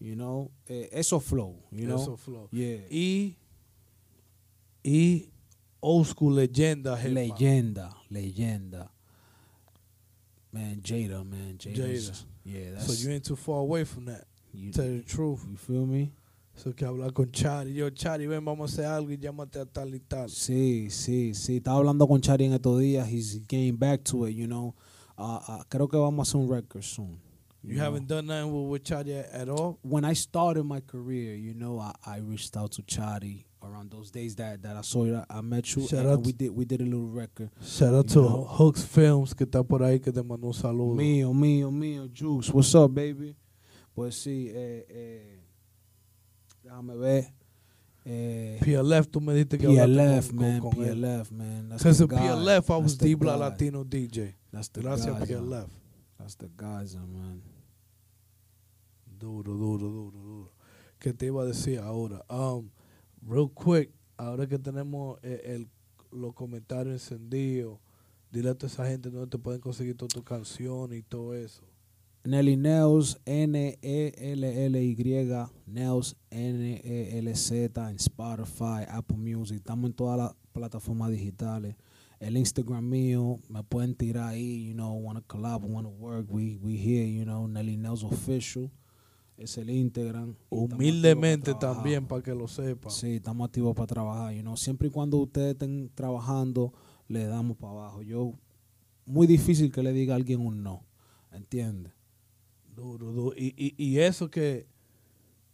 You 0.01 0.15
know, 0.15 0.51
eh, 0.67 0.89
eso 0.93 1.21
flow, 1.21 1.57
you 1.71 1.85
know? 1.87 2.01
Eso 2.01 2.17
flow. 2.17 2.49
Yeah. 2.53 2.87
Y, 2.89 3.37
y 4.85 5.29
old 5.81 6.07
school 6.07 6.35
leyenda. 6.37 6.97
Leyenda, 7.05 7.95
leyenda. 8.09 8.93
Man, 10.53 10.81
Jada, 10.83 11.23
man. 11.25 11.59
Jada. 11.59 12.27
Yeah, 12.45 12.79
So 12.79 12.93
you 12.93 13.15
ain't 13.15 13.25
too 13.25 13.37
far 13.37 13.61
away 13.61 13.85
from 13.85 14.07
that. 14.07 14.25
you, 14.53 14.73
Tell 14.73 14.85
you 14.87 14.99
the 14.99 15.05
truth. 15.05 15.45
you 15.51 15.57
feel 15.57 15.87
me? 15.87 16.13
So 16.55 16.73
que 16.73 16.85
hablar 16.87 17.13
con 17.13 17.27
Chari. 17.27 17.73
Yo, 17.75 17.89
Chari, 17.91 18.27
ven, 18.27 18.45
vamos 18.45 18.73
a 18.73 18.75
hacer 18.83 18.87
algo 18.87 19.13
y 19.13 19.17
llámate 19.19 19.61
a 19.61 19.65
tal 19.67 19.95
y 19.95 20.01
tal. 20.01 20.29
Sí, 20.29 20.89
sí, 20.91 21.33
sí. 21.35 21.59
Estaba 21.59 21.79
hablando 21.79 22.09
con 22.09 22.21
Chari 22.21 22.47
en 22.47 22.53
estos 22.55 22.81
días. 22.81 23.07
He's 23.09 23.41
getting 23.47 23.77
back 23.77 24.03
to 24.05 24.27
it, 24.27 24.35
you 24.35 24.47
know. 24.49 24.75
Uh, 25.17 25.39
uh, 25.49 25.63
creo 25.69 25.89
que 25.89 25.97
vamos 25.99 26.27
a 26.27 26.31
hacer 26.31 26.41
un 26.41 26.49
record 26.49 26.83
soon. 26.83 27.21
You 27.63 27.75
know. 27.77 27.85
haven't 27.85 28.07
done 28.09 28.27
nothing 28.27 28.53
with, 28.53 28.71
with 28.71 28.85
Chari 28.85 29.19
at, 29.21 29.33
at 29.43 29.49
all? 29.49 29.79
When 29.83 30.05
I 30.05 30.15
started 30.15 30.65
my 30.65 30.81
career, 30.81 31.35
you 31.37 31.55
know, 31.55 31.79
I, 31.79 31.93
I 32.07 32.19
reached 32.19 32.57
out 32.57 32.73
to 32.73 32.83
Chari 32.83 33.45
around 33.69 33.91
those 33.91 34.11
days 34.11 34.35
that, 34.37 34.63
that 34.63 34.77
I 34.77 34.83
saw 34.83 35.05
you. 35.05 35.23
I 35.29 35.41
met 35.41 35.75
you, 35.77 35.87
Shout 35.87 36.07
out 36.07 36.25
we 36.25 36.33
did 36.33 36.51
we 36.51 36.65
did 36.65 36.81
a 36.81 36.85
little 36.85 37.09
record. 37.09 37.51
Shout 37.63 37.95
out 37.95 38.09
to 38.09 38.21
know. 38.21 38.45
Hooks 38.45 38.85
Films 38.85 39.35
que 39.35 39.45
está 39.47 39.63
por 39.63 39.81
ahí 39.81 40.01
que 40.01 40.13
te 40.13 40.23
mandó 40.23 40.47
un 40.47 40.55
saludo. 40.55 40.95
Mío, 40.95 41.33
mío, 41.33 41.71
mío, 41.71 42.09
Juice. 42.13 42.51
What's 42.53 42.75
up, 42.75 42.95
baby? 42.95 43.37
Pues 43.95 44.15
sí, 44.15 44.49
eh, 44.49 44.87
eh, 44.89 45.41
déjame 46.63 46.97
ver. 46.97 47.33
Eh, 48.05 48.59
PLF, 48.63 49.09
tú 49.09 49.21
me 49.21 49.35
dijiste 49.35 49.59
que 49.59 49.67
PLF, 49.67 50.29
con, 50.29 50.37
man, 50.37 50.61
con, 50.61 50.71
con. 50.71 50.85
PLF, 50.85 51.31
man. 51.31 51.69
Because 51.71 51.99
the 51.99 52.05
of. 52.05 52.11
PLF, 52.11 52.71
I 52.71 52.77
was 52.83 52.97
Dibla 52.97 53.33
guy. 53.33 53.39
Latino 53.39 53.85
DJ. 53.85 54.35
That's 54.51 54.69
the 54.69 54.81
Gracias 54.81 55.19
guy, 55.19 55.27
PLF. 55.27 55.69
That's 56.19 56.37
the 56.37 56.49
guys, 56.57 56.95
man. 56.95 57.43
Duro, 59.19 59.43
duro, 59.43 59.79
duro, 59.79 60.11
duro. 60.11 60.53
¿Qué 60.99 61.13
te 61.13 61.27
iba 61.27 61.43
a 61.43 61.45
decir 61.47 61.81
ahora? 61.81 62.25
Um, 62.31 62.71
real 63.23 63.51
quick, 63.51 63.91
ahora 64.17 64.47
que 64.47 64.59
tenemos 64.59 65.19
eh, 65.23 65.43
el, 65.45 65.69
los 66.11 66.35
comentarios 66.35 66.95
encendidos, 66.95 67.79
dile 68.31 68.51
a 68.51 68.55
toda 68.55 68.73
esa 68.73 68.87
gente 68.87 69.11
dónde 69.11 69.29
te 69.29 69.39
pueden 69.39 69.61
conseguir 69.61 69.97
todas 69.97 70.15
tus 70.15 70.25
canciones 70.25 70.99
y 70.99 71.03
todo 71.03 71.35
eso. 71.35 71.63
Nelly 72.25 72.57
Nels, 72.57 73.19
N-E-L-L-Y, 73.25 74.97
Nels, 75.67 76.17
N-E-L-Z, 76.31 77.91
en 77.91 77.97
Spotify, 77.97 78.85
Apple 78.89 79.17
Music. 79.17 79.59
Estamos 79.59 79.89
en 79.91 79.95
todas 79.95 80.19
las 80.19 80.35
plataformas 80.53 81.11
digitales. 81.11 81.77
El 82.21 82.37
Instagram 82.37 82.87
mío, 82.87 83.39
me 83.49 83.63
pueden 83.63 83.95
tirar 83.95 84.31
ahí, 84.31 84.67
you 84.67 84.75
know, 84.75 84.93
wanna 84.93 85.23
collab, 85.23 85.65
wanna 85.65 85.89
work, 85.89 86.27
we, 86.29 86.59
we 86.61 86.77
here, 86.77 87.07
you 87.07 87.25
know, 87.25 87.47
Nelly 87.47 87.77
Nels 87.77 88.03
Official. 88.03 88.71
Es 89.39 89.57
el 89.57 89.71
Instagram. 89.71 90.31
Y 90.31 90.33
estamos 90.33 90.75
Humildemente 90.75 91.55
también, 91.55 92.07
para 92.07 92.23
que 92.23 92.35
lo 92.35 92.49
sepan. 92.49 92.91
Sí, 92.91 93.15
estamos 93.15 93.47
activos 93.47 93.75
para 93.75 93.87
trabajar, 93.87 94.35
you 94.35 94.43
know. 94.43 94.57
Siempre 94.57 94.89
y 94.89 94.91
cuando 94.91 95.19
ustedes 95.19 95.53
estén 95.53 95.91
trabajando, 95.95 96.73
le 97.07 97.25
damos 97.25 97.57
para 97.57 97.73
abajo. 97.73 98.03
Yo, 98.03 98.35
muy 99.07 99.27
difícil 99.29 99.71
que 99.71 99.83
le 99.83 99.93
diga 99.93 100.15
a 100.15 100.17
alguien 100.17 100.41
un 100.41 100.63
no, 100.65 100.85
¿entiendes? 101.31 101.93
Duro, 102.75 103.13
duro. 103.13 103.37
Y, 103.37 103.55
y, 103.57 103.75
y 103.83 104.01
eso 104.01 104.29
que 104.29 104.67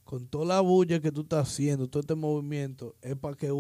con 0.05 0.27
toda 0.29 0.47
la 0.47 0.61
bulla 0.61 1.01
que 1.01 1.13
tú 1.13 1.23
estás 1.23 1.49
haciendo, 1.49 1.89
todo 1.89 2.01
este 2.01 2.15
movimiento, 2.15 2.97
es 3.03 3.17
para 3.17 3.37
que 3.37 3.53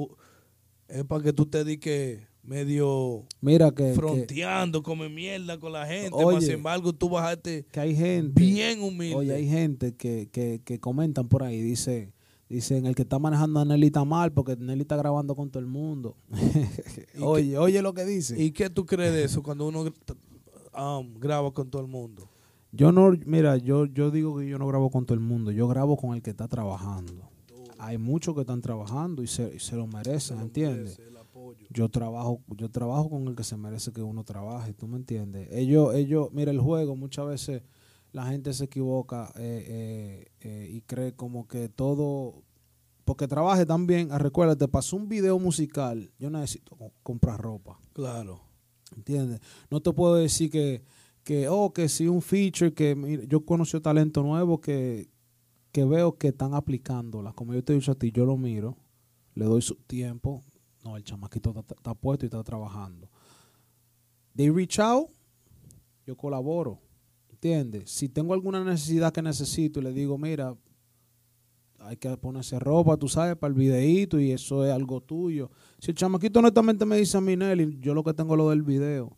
es 0.89 1.05
para 1.05 1.23
que 1.23 1.33
tú 1.33 1.47
te 1.47 1.65
dediques 1.65 2.27
medio 2.45 3.25
Mira 3.41 3.71
que, 3.71 3.85
que, 3.85 3.95
fronteando, 3.95 4.83
come 4.83 5.09
mierda 5.09 5.59
con 5.59 5.73
la 5.73 5.87
gente. 5.87 6.11
Oye. 6.13 6.35
Más 6.35 6.45
sin 6.45 6.55
embargo, 6.55 6.93
tú 6.93 7.09
bajaste 7.09 7.65
que 7.71 7.81
hay 7.81 7.97
gente, 7.97 8.41
bien 8.41 8.83
humilde. 8.83 9.17
oye, 9.17 9.35
hay 9.35 9.49
gente 9.49 9.95
que, 9.95 10.29
que, 10.31 10.61
que 10.65 10.79
comentan 10.79 11.29
por 11.29 11.43
ahí, 11.43 11.61
dice, 11.61 12.13
dicen, 12.49 12.87
el 12.87 12.95
que 12.95 13.03
está 13.03 13.19
manejando 13.19 13.61
a 13.61 13.65
Nelly 13.65 13.87
está 13.87 14.05
mal 14.05 14.33
porque 14.33 14.57
Nelly 14.57 14.83
está 14.83 14.97
grabando 14.97 15.35
con 15.35 15.51
todo 15.51 15.61
el 15.61 15.67
mundo. 15.67 16.17
¿Y 17.15 17.23
oye, 17.23 17.59
oye 17.59 17.83
lo 17.83 17.95
que 17.95 18.05
dice. 18.05 18.41
¿Y 18.41 18.53
qué 18.53 18.71
tú 18.71 18.87
crees 18.87 19.13
de 19.13 19.25
eso 19.25 19.43
cuando 19.43 19.67
uno 19.67 19.83
um, 19.83 21.15
graba 21.19 21.53
con 21.53 21.71
todo 21.71 21.83
el 21.83 21.89
mundo? 21.89 22.29
Yo 22.73 22.91
no, 22.91 23.13
mira, 23.27 23.57
yo, 23.57 23.87
yo 23.87 24.11
digo 24.11 24.39
que 24.39 24.49
yo 24.49 24.59
no 24.59 24.67
grabo 24.67 24.91
con 24.91 25.07
todo 25.07 25.15
el 25.15 25.21
mundo, 25.21 25.53
yo 25.53 25.69
grabo 25.69 25.97
con 25.97 26.15
el 26.15 26.23
que 26.23 26.31
está 26.31 26.49
trabajando. 26.49 27.31
Hay 27.79 27.99
muchos 27.99 28.35
que 28.35 28.41
están 28.41 28.61
trabajando 28.61 29.23
y 29.23 29.27
se, 29.27 29.55
y 29.55 29.59
se 29.59 29.77
lo 29.77 29.87
merecen, 29.87 30.41
¿entiendes? 30.41 30.99
El 30.99 31.17
apoyo. 31.17 31.24
Yo 31.71 31.89
trabajo, 31.89 32.41
yo 32.57 32.71
trabajo 32.71 33.11
con 33.11 33.27
el 33.29 33.35
que 33.35 33.45
se 33.45 33.57
merece 33.57 33.93
que 33.93 34.03
uno 34.03 34.25
trabaje, 34.25 34.73
¿tú 34.75 34.87
me 34.87 34.97
entiendes? 34.97 35.49
Ellos, 35.53 35.95
ellos, 35.95 36.29
mira 36.33 36.51
el 36.51 36.61
juego, 36.61 36.97
muchas 36.97 37.27
veces 37.27 37.63
la 38.13 38.27
gente 38.27 38.53
se 38.53 38.65
equivoca 38.65 39.33
eh, 39.37 39.65
eh, 39.67 40.27
eh, 40.41 40.69
y 40.73 40.81
cree 40.83 41.15
como 41.15 41.49
que 41.49 41.69
todo, 41.69 42.43
porque 43.05 43.27
trabaje 43.27 43.67
también, 43.67 44.09
ah, 44.13 44.19
recuérdate, 44.19 44.69
pasó 44.69 44.97
un 44.97 45.09
video 45.09 45.39
musical, 45.39 46.11
yo 46.19 46.31
necesito 46.31 46.77
co- 46.77 46.93
comprar 47.03 47.41
ropa, 47.41 47.79
Claro. 47.93 48.41
¿entiendes? 48.97 49.41
No 49.71 49.81
te 49.81 49.93
puedo 49.93 50.15
decir 50.15 50.51
que, 50.51 50.83
que 51.25 51.49
oh, 51.49 51.73
que 51.73 51.89
si 51.89 52.07
un 52.07 52.23
feature, 52.23 52.73
que 52.73 52.95
mira, 52.95 53.25
yo 53.25 53.45
conocí 53.45 53.81
talento 53.81 54.23
nuevo 54.23 54.61
que, 54.61 55.09
que 55.73 55.85
veo 55.85 56.17
que 56.17 56.29
están 56.29 56.55
aplicándola, 56.55 57.33
como 57.33 57.53
yo 57.55 57.65
te 57.65 57.73
he 57.73 57.77
dicho 57.77 57.91
a 57.93 57.95
ti, 57.97 58.13
yo 58.13 58.25
lo 58.25 58.37
miro, 58.37 58.77
le 59.35 59.45
doy 59.47 59.61
su 59.61 59.75
tiempo, 59.75 60.45
no, 60.85 60.97
el 60.97 61.03
chamaquito 61.03 61.55
está, 61.77 61.95
puesto 61.95 62.27
y 62.27 62.29
está 62.29 62.43
trabajando. 62.43 63.09
They 64.37 64.51
reach 64.51 64.79
out, 64.79 65.09
yo 66.07 66.17
colaboro, 66.17 66.79
¿entiendes? 67.31 67.91
Si 67.91 68.09
tengo 68.09 68.35
alguna 68.35 68.63
necesidad 68.63 69.13
que 69.13 69.23
necesito 69.23 69.81
y 69.81 69.85
le 69.85 69.93
digo, 69.93 70.19
mira, 70.19 70.55
hay 71.79 71.97
que 71.97 72.15
ponerse 72.17 72.59
ropa, 72.59 72.97
tú 72.97 73.09
sabes, 73.09 73.37
para 73.37 73.53
el 73.53 73.59
videíto 73.59 74.21
y 74.21 74.33
eso 74.33 74.65
es 74.65 74.73
algo 74.73 75.01
tuyo. 75.01 75.51
Si 75.79 75.91
el 75.91 75.97
chamaquito 75.97 76.41
honestamente 76.41 76.85
me 76.85 76.97
dice 76.97 77.17
a 77.17 77.21
mí, 77.21 77.37
Nelly, 77.37 77.79
yo 77.81 77.95
lo 77.95 78.05
que 78.05 78.13
tengo 78.13 78.35
es 78.35 78.39
lo 78.39 78.51
del 78.51 78.63
video 78.63 79.17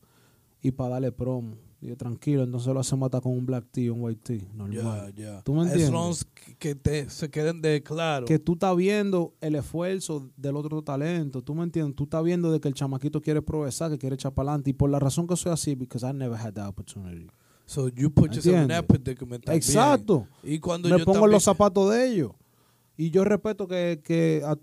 y 0.62 0.70
para 0.70 0.90
darle 0.90 1.12
promo. 1.12 1.56
Digo, 1.80 1.94
tranquilo, 1.94 2.42
entonces 2.42 2.72
lo 2.72 2.80
hacemos 2.80 3.06
hasta 3.06 3.20
con 3.20 3.32
un 3.32 3.44
black 3.44 3.66
tea, 3.70 3.92
un 3.92 4.00
white 4.02 4.20
tea, 4.38 4.48
normal. 4.54 5.12
ya. 5.14 5.42
¿Tú 5.42 5.52
me 5.52 5.60
As 5.60 5.66
entiendes? 5.66 5.90
long 5.92 6.10
as 6.10 6.26
que- 6.58 6.74
te, 6.74 7.10
se 7.10 7.28
queden 7.30 7.60
de 7.60 7.82
claro. 7.82 8.24
Que 8.24 8.38
tú 8.38 8.54
estás 8.54 8.74
viendo 8.74 9.34
el 9.42 9.56
esfuerzo 9.56 10.30
del 10.38 10.56
otro 10.56 10.82
talento, 10.82 11.42
¿tú 11.42 11.54
me 11.54 11.64
entiendes? 11.64 11.94
Tú 11.94 12.04
estás 12.04 12.24
viendo 12.24 12.50
de 12.50 12.60
que 12.60 12.68
el 12.68 12.74
chamaquito 12.74 13.20
quiere 13.20 13.42
progresar, 13.42 13.90
que 13.90 13.98
quiere 13.98 14.14
echar 14.14 14.32
para 14.32 14.50
adelante. 14.52 14.70
Y 14.70 14.72
por 14.72 14.88
la 14.88 14.98
razón 14.98 15.26
que 15.26 15.36
soy 15.36 15.52
así, 15.52 15.74
because 15.74 16.04
I 16.08 16.14
never 16.14 16.38
had 16.38 16.54
that 16.54 16.66
opportunity. 16.68 17.26
So 17.66 17.88
you 17.88 18.10
put 18.10 18.32
yourself 18.32 18.62
in 18.62 18.68
that 18.68 18.84
predicament 18.86 19.44
también. 19.44 19.62
Exacto. 19.62 20.26
Y 20.42 20.58
cuando 20.60 20.88
me 20.88 20.98
yo 20.98 21.04
pongo 21.04 21.18
también- 21.18 21.32
los 21.32 21.42
zapatos 21.44 21.90
de 21.90 22.08
ellos. 22.10 22.32
Y 22.96 23.10
yo 23.10 23.22
respeto 23.24 23.68
que, 23.68 24.00
que 24.02 24.40
a- 24.46 24.56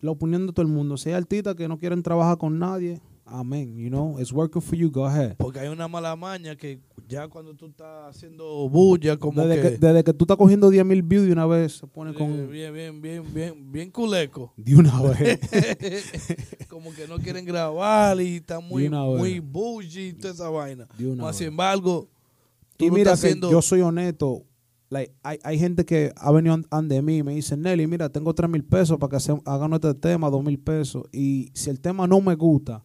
la 0.00 0.10
opinión 0.10 0.46
de 0.46 0.52
todo 0.52 0.66
el 0.66 0.72
mundo. 0.72 0.96
Si 0.98 1.08
hay 1.08 1.14
artistas 1.14 1.54
que 1.54 1.66
no 1.66 1.78
quieren 1.78 2.02
trabajar 2.02 2.36
con 2.36 2.58
nadie, 2.58 3.00
amén. 3.24 3.76
You 3.76 3.88
know, 3.88 4.18
it's 4.18 4.32
working 4.32 4.60
for 4.62 4.76
you, 4.76 4.90
go 4.90 5.04
ahead. 5.06 5.36
Porque 5.36 5.58
hay 5.60 5.68
una 5.68 5.88
mala 5.88 6.14
maña 6.16 6.56
que 6.56 6.80
ya 7.08 7.28
cuando 7.28 7.54
tú 7.54 7.66
estás 7.66 8.14
haciendo 8.16 8.68
bulla, 8.68 9.16
como 9.16 9.42
Desde 9.44 9.62
que, 9.62 9.70
que, 9.78 9.86
desde 9.86 10.04
que 10.04 10.12
tú 10.14 10.24
estás 10.24 10.36
cogiendo 10.36 10.70
10 10.70 10.84
mil 10.84 11.02
views 11.02 11.26
de 11.26 11.32
una 11.32 11.46
vez, 11.46 11.72
se 11.78 11.86
pone 11.86 12.14
con... 12.14 12.50
bien, 12.50 12.72
bien, 12.72 13.00
bien, 13.02 13.24
bien, 13.34 13.72
bien 13.72 13.90
culeco. 13.90 14.52
De 14.56 14.74
una 14.74 15.00
vez. 15.02 15.38
como 16.68 16.92
que 16.92 17.06
no 17.06 17.18
quieren 17.18 17.44
grabar 17.44 18.20
y 18.20 18.36
están 18.36 18.66
muy, 18.66 18.88
muy 18.88 19.40
bougie 19.40 20.08
y 20.08 20.12
toda 20.14 20.32
esa 20.34 20.48
vaina. 20.48 20.88
De 20.96 21.06
una 21.06 21.22
Más 21.24 21.32
vez. 21.32 21.38
sin 21.38 21.48
embargo, 21.48 22.08
tú 22.76 22.84
Y 22.86 22.88
lo 22.88 22.94
mira 22.94 23.12
estás 23.12 23.20
que 23.20 23.26
haciendo. 23.28 23.50
yo 23.50 23.62
soy 23.62 23.80
honesto. 23.80 24.44
Like, 24.88 25.12
hay, 25.22 25.38
hay 25.42 25.58
gente 25.58 25.86
que 25.86 26.12
ha 26.16 26.30
venido 26.32 26.54
an- 26.54 26.66
ante 26.70 27.00
mí 27.00 27.18
y 27.18 27.22
me 27.22 27.34
dice, 27.34 27.56
Nelly, 27.56 27.86
mira, 27.86 28.10
tengo 28.10 28.34
3 28.34 28.50
mil 28.50 28.62
pesos 28.62 28.98
para 28.98 29.16
que 29.18 29.32
hagan 29.46 29.72
este 29.72 29.94
tema, 29.94 30.28
2 30.28 30.44
mil 30.44 30.58
pesos. 30.58 31.04
Y 31.12 31.50
si 31.54 31.70
el 31.70 31.80
tema 31.80 32.06
no 32.06 32.20
me 32.20 32.34
gusta, 32.34 32.84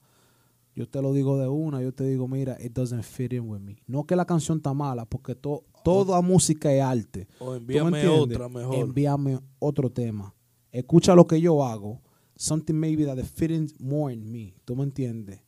yo 0.77 0.87
te 0.87 1.01
lo 1.01 1.11
digo 1.11 1.39
de 1.39 1.47
una, 1.47 1.81
yo 1.81 1.91
te 1.91 2.03
digo, 2.03 2.27
mira, 2.27 2.55
it 2.63 2.71
doesn't 2.71 3.01
fit 3.01 3.33
in 3.33 3.49
with 3.49 3.59
me. 3.61 3.77
No 3.87 4.05
que 4.05 4.15
la 4.15 4.25
canción 4.25 4.57
está 4.59 4.75
mala, 4.75 5.05
porque 5.05 5.33
to- 5.33 5.63
toda 5.83 6.21
música 6.21 6.71
es 6.71 6.83
arte. 6.83 7.27
o 7.39 7.45
¿Tú 7.45 7.51
me 7.51 7.57
envíame 7.57 8.07
otra 8.07 8.47
mejor. 8.47 8.75
Envíame 8.75 9.39
otro 9.57 9.89
tema. 9.91 10.35
Escucha 10.71 11.15
lo 11.15 11.25
que 11.25 11.41
yo 11.41 11.63
hago. 11.65 11.99
Something 12.35 12.75
maybe 12.75 13.05
that 13.05 13.17
fits 13.23 13.73
more 13.79 14.13
in 14.13 14.31
me. 14.31 14.53
¿Tú 14.65 14.75
me 14.75 14.83
entiendes? 14.83 15.41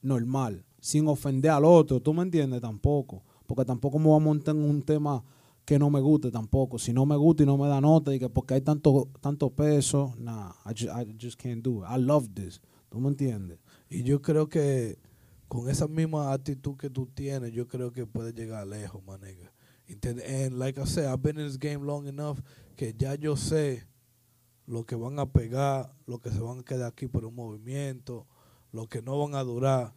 Normal. 0.00 0.64
Sin 0.80 1.08
ofender 1.08 1.50
al 1.50 1.64
otro. 1.64 2.00
¿Tú 2.00 2.14
me 2.14 2.22
entiendes? 2.22 2.60
Tampoco. 2.60 3.24
Porque 3.48 3.64
tampoco 3.64 3.98
me 3.98 4.06
voy 4.06 4.20
a 4.20 4.24
montar 4.24 4.54
en 4.54 4.62
un 4.62 4.80
tema 4.82 5.24
que 5.64 5.78
no 5.78 5.90
me 5.90 6.00
guste 6.00 6.30
tampoco. 6.30 6.78
Si 6.78 6.92
no 6.92 7.06
me 7.06 7.16
gusta 7.16 7.42
y 7.42 7.46
no 7.46 7.56
me 7.56 7.68
da 7.68 7.80
nota 7.80 8.14
y 8.14 8.18
que 8.18 8.28
porque 8.28 8.54
hay 8.54 8.60
tanto, 8.60 9.08
tanto 9.20 9.50
peso, 9.50 10.14
nah, 10.18 10.52
I 10.64 10.70
just, 10.70 10.90
I 10.94 11.16
just 11.18 11.40
can't 11.40 11.62
do 11.62 11.82
it. 11.82 11.88
I 11.88 11.98
love 11.98 12.28
this. 12.34 12.60
¿Tú 12.88 13.00
me 13.00 13.08
entiendes? 13.08 13.58
Y 13.88 14.02
yo 14.02 14.20
creo 14.20 14.48
que 14.48 14.98
con 15.48 15.68
esa 15.68 15.86
misma 15.86 16.32
actitud 16.32 16.76
que 16.76 16.90
tú 16.90 17.06
tienes, 17.06 17.52
yo 17.52 17.68
creo 17.68 17.92
que 17.92 18.06
puedes 18.06 18.34
llegar 18.34 18.66
lejos, 18.66 19.02
man, 19.04 19.20
nigga. 19.20 19.52
¿Entiendes? 19.86 20.28
And 20.28 20.58
like 20.58 20.80
I 20.80 20.84
said, 20.86 21.06
I've 21.06 21.22
been 21.22 21.38
in 21.38 21.46
this 21.46 21.58
game 21.58 21.84
long 21.84 22.06
enough 22.06 22.38
que 22.76 22.94
ya 22.96 23.14
yo 23.14 23.36
sé 23.36 23.86
lo 24.66 24.84
que 24.84 24.96
van 24.96 25.18
a 25.18 25.26
pegar, 25.26 25.94
lo 26.06 26.20
que 26.20 26.30
se 26.30 26.40
van 26.40 26.60
a 26.60 26.62
quedar 26.62 26.88
aquí 26.88 27.06
por 27.06 27.24
un 27.24 27.34
movimiento, 27.34 28.26
lo 28.72 28.88
que 28.88 29.02
no 29.02 29.18
van 29.18 29.34
a 29.34 29.44
durar. 29.44 29.92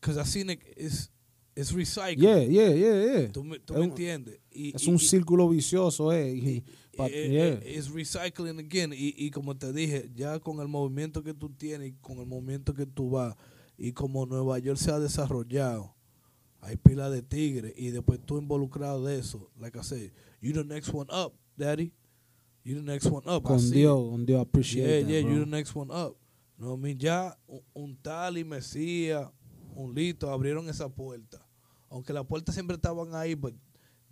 Because 0.00 0.18
I 0.18 0.24
seen 0.24 0.50
it, 0.50 0.60
it's, 0.76 1.10
it's 1.56 1.72
recycling. 1.72 2.22
Yeah, 2.22 2.38
yeah, 2.42 2.68
yeah, 2.74 3.04
yeah. 3.20 3.32
¿Tú, 3.32 3.42
me, 3.42 3.58
tú 3.58 3.74
Es 3.74 3.80
me 3.80 3.86
entiendes? 3.86 4.38
Y- 4.52 4.72
Es 4.74 4.86
y- 4.86 4.90
un 4.90 4.96
y- 4.96 4.98
círculo 4.98 5.48
vicioso, 5.48 6.12
eh. 6.12 6.32
y- 6.34 6.64
but, 6.96 7.08
eh, 7.10 7.28
yeah. 7.30 7.44
eh, 7.62 7.74
it's 7.76 7.88
recycling 7.90 8.58
again. 8.60 8.92
Y, 8.92 9.14
y 9.16 9.30
como 9.30 9.56
te 9.56 9.72
dije, 9.72 10.10
ya 10.14 10.38
con 10.38 10.60
el 10.60 10.68
movimiento 10.68 11.22
que 11.22 11.34
tú 11.34 11.48
tienes 11.50 11.88
y 11.88 11.92
con 12.00 12.18
el 12.18 12.26
movimiento 12.26 12.72
que 12.74 12.86
tú 12.86 13.10
vas, 13.10 13.34
y 13.78 13.92
como 13.92 14.24
Nueva 14.26 14.58
York 14.58 14.78
se 14.78 14.90
ha 14.92 14.98
desarrollado, 14.98 15.94
hay 16.60 16.76
pila 16.76 17.10
de 17.10 17.22
tigres, 17.22 17.72
y 17.76 17.90
después 17.90 18.20
tú 18.24 18.38
involucrado 18.38 19.04
de 19.04 19.18
eso, 19.18 19.50
like 19.60 19.78
I 19.78 19.82
said, 19.82 20.10
you 20.40 20.52
the 20.52 20.64
next 20.64 20.92
one 20.92 21.08
up, 21.12 21.32
daddy. 21.56 21.92
You 22.64 22.74
the 22.74 22.82
next 22.82 23.06
one 23.06 23.22
up. 23.30 23.44
Con 23.44 23.58
Dios, 23.70 23.96
it. 24.04 24.10
con 24.10 24.26
Dios, 24.26 24.40
appreciate 24.42 24.88
Yeah, 24.88 25.00
that, 25.06 25.08
yeah, 25.08 25.22
bro. 25.22 25.32
you 25.34 25.44
the 25.44 25.50
next 25.50 25.76
one 25.76 25.88
up. 25.92 26.16
No, 26.58 26.74
I 26.74 26.76
mean, 26.76 26.98
ya 26.98 27.38
un, 27.46 27.60
un 27.74 27.96
tal 28.02 28.38
y 28.38 28.44
Mesías, 28.44 29.30
un 29.76 29.94
Lito, 29.94 30.28
abrieron 30.32 30.68
esa 30.68 30.88
puerta. 30.88 31.45
Aunque 31.96 32.12
las 32.12 32.24
puertas 32.26 32.54
siempre 32.54 32.76
estaban 32.76 33.14
ahí, 33.14 33.34
but 33.34 33.54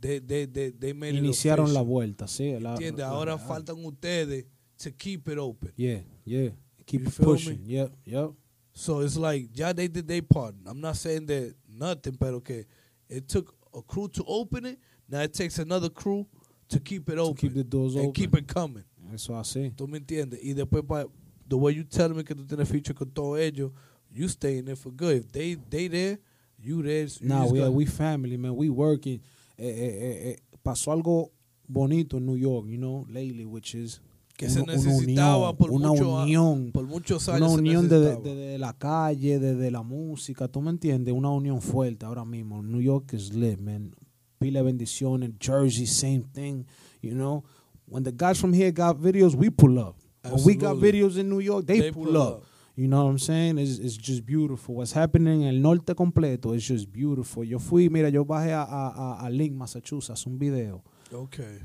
they, 0.00 0.18
they, 0.20 0.46
they, 0.46 0.70
they 0.72 0.92
made 0.92 1.14
it 1.14 1.22
Iniciaron 1.22 1.72
la 1.72 1.82
vuelta, 1.82 2.26
sí. 2.26 2.58
la- 2.60 2.72
¿Entiendes? 2.74 3.00
la- 3.04 3.08
Ahora 3.10 3.32
la- 3.32 3.38
faltan 3.38 3.84
ustedes 3.84 4.46
to 4.78 4.90
keep 4.90 5.28
it 5.28 5.38
open. 5.38 5.72
Yeah, 5.76 6.00
yeah. 6.24 6.50
Keep 6.86 7.06
it 7.08 7.14
pushing. 7.16 7.58
me? 7.62 7.74
Yep, 7.74 7.92
yep. 8.04 8.30
So 8.72 9.00
it's 9.00 9.16
like, 9.16 9.48
ya 9.54 9.72
they 9.72 9.88
did 9.88 10.06
their 10.08 10.22
part. 10.22 10.54
I'm 10.66 10.80
not 10.80 10.96
saying 10.96 11.26
that 11.26 11.54
nothing, 11.68 12.16
pero 12.18 12.40
que 12.40 12.64
it 13.08 13.28
took 13.28 13.54
a 13.74 13.80
crew 13.82 14.08
to 14.08 14.24
open 14.26 14.64
it. 14.66 14.78
Now 15.08 15.20
it 15.22 15.32
takes 15.32 15.58
another 15.58 15.88
crew 15.90 16.26
to 16.68 16.80
keep 16.80 17.08
it 17.08 17.14
To 17.16 17.20
open. 17.22 17.36
keep 17.36 17.54
the 17.54 17.62
doors 17.64 17.94
and 17.94 18.06
open. 18.08 18.12
keep 18.14 18.34
it 18.36 18.46
coming. 18.48 18.84
Eso 19.12 19.34
así. 19.34 19.70
¿Tú 19.76 19.86
me 19.86 19.98
entiendes? 19.98 20.40
Y 20.42 20.54
después, 20.54 20.82
pa, 20.86 21.04
the 21.48 21.56
way 21.56 21.74
you 21.74 21.84
tell 21.84 22.08
me 22.14 22.24
que 22.24 22.34
tú 22.34 22.44
tienes 22.46 22.68
feature 22.68 22.94
con 22.94 23.10
todos 23.10 23.38
ellos, 23.38 23.70
you 24.10 24.26
stay 24.28 24.58
in 24.58 24.64
there 24.64 24.76
for 24.76 24.90
good. 24.92 25.16
If 25.24 25.30
they 25.32 25.54
they 25.70 25.88
there, 25.88 26.18
you 26.64 26.82
there. 26.82 27.06
you 27.20 27.28
Nah, 27.28 27.46
we, 27.70 27.86
family, 27.86 28.36
man. 28.36 28.56
We 28.56 28.68
working. 28.70 29.20
Eh, 29.56 29.68
eh, 29.68 30.30
eh, 30.32 30.36
pasó 30.62 30.92
algo 30.92 31.30
bonito 31.68 32.16
en 32.18 32.26
New 32.26 32.36
York, 32.36 32.66
you 32.68 32.76
know, 32.78 33.06
lately, 33.08 33.44
which 33.44 33.74
is 33.74 34.00
Que 34.36 34.48
se 34.50 34.60
una- 34.60 34.72
una 34.74 34.82
necesitaba 34.82 35.50
unión, 35.50 35.56
por 35.56 35.70
una 35.70 35.88
mucho 35.88 36.22
unión, 36.22 36.70
Por 36.72 36.86
muchos 36.86 37.28
una 37.28 37.36
años. 37.36 37.52
se 37.52 37.58
unión 37.58 37.88
de, 37.88 37.98
necesitaba. 38.00 38.28
de- 38.28 38.34
de 38.34 38.58
la 38.58 38.72
calle, 38.72 39.38
de, 39.38 39.54
de 39.54 39.70
la 39.70 39.82
música, 39.82 40.48
¿tú 40.48 40.60
me 40.60 40.70
entiendes? 40.70 41.14
Una 41.14 41.30
unión 41.30 41.60
fuerte 41.62 42.04
ahora 42.04 42.24
mismo. 42.24 42.60
New 42.62 42.80
York 42.80 43.12
is 43.14 43.32
lit, 43.32 43.60
man. 43.60 43.94
Pila 44.40 44.58
de 44.60 44.64
bendiciones. 44.64 45.30
Jersey, 45.40 45.86
same 45.86 46.24
thing, 46.32 46.64
you 47.00 47.12
know. 47.12 47.44
When 47.86 48.02
the 48.02 48.10
guys 48.12 48.38
from 48.40 48.52
here 48.52 48.72
got 48.72 48.98
videos, 48.98 49.36
we 49.36 49.50
pull 49.50 49.78
up. 49.78 49.94
When 50.24 50.42
we 50.44 50.54
got 50.56 50.78
videos 50.78 51.16
in 51.18 51.28
New 51.28 51.40
York, 51.40 51.66
they, 51.66 51.92
pull, 51.92 52.16
up. 52.16 52.42
You 52.76 52.88
know 52.88 53.04
what 53.04 53.10
I'm 53.10 53.18
saying? 53.18 53.58
It's, 53.58 53.78
it's 53.78 53.96
just 53.96 54.26
beautiful. 54.26 54.74
What's 54.76 54.92
happening 54.92 55.42
en 55.44 55.48
el 55.54 55.60
norte 55.62 55.94
completo 55.94 56.54
is 56.56 56.66
just 56.66 56.90
beautiful. 56.92 57.44
Yo 57.44 57.58
fui, 57.60 57.88
mira, 57.88 58.08
yo 58.10 58.24
bajé 58.24 58.50
a, 58.52 58.62
a, 58.64 59.18
a- 59.26 59.30
Link, 59.30 59.52
Massachusetts, 59.54 60.26
un 60.26 60.36
video. 60.38 60.82
Okay. 61.12 61.60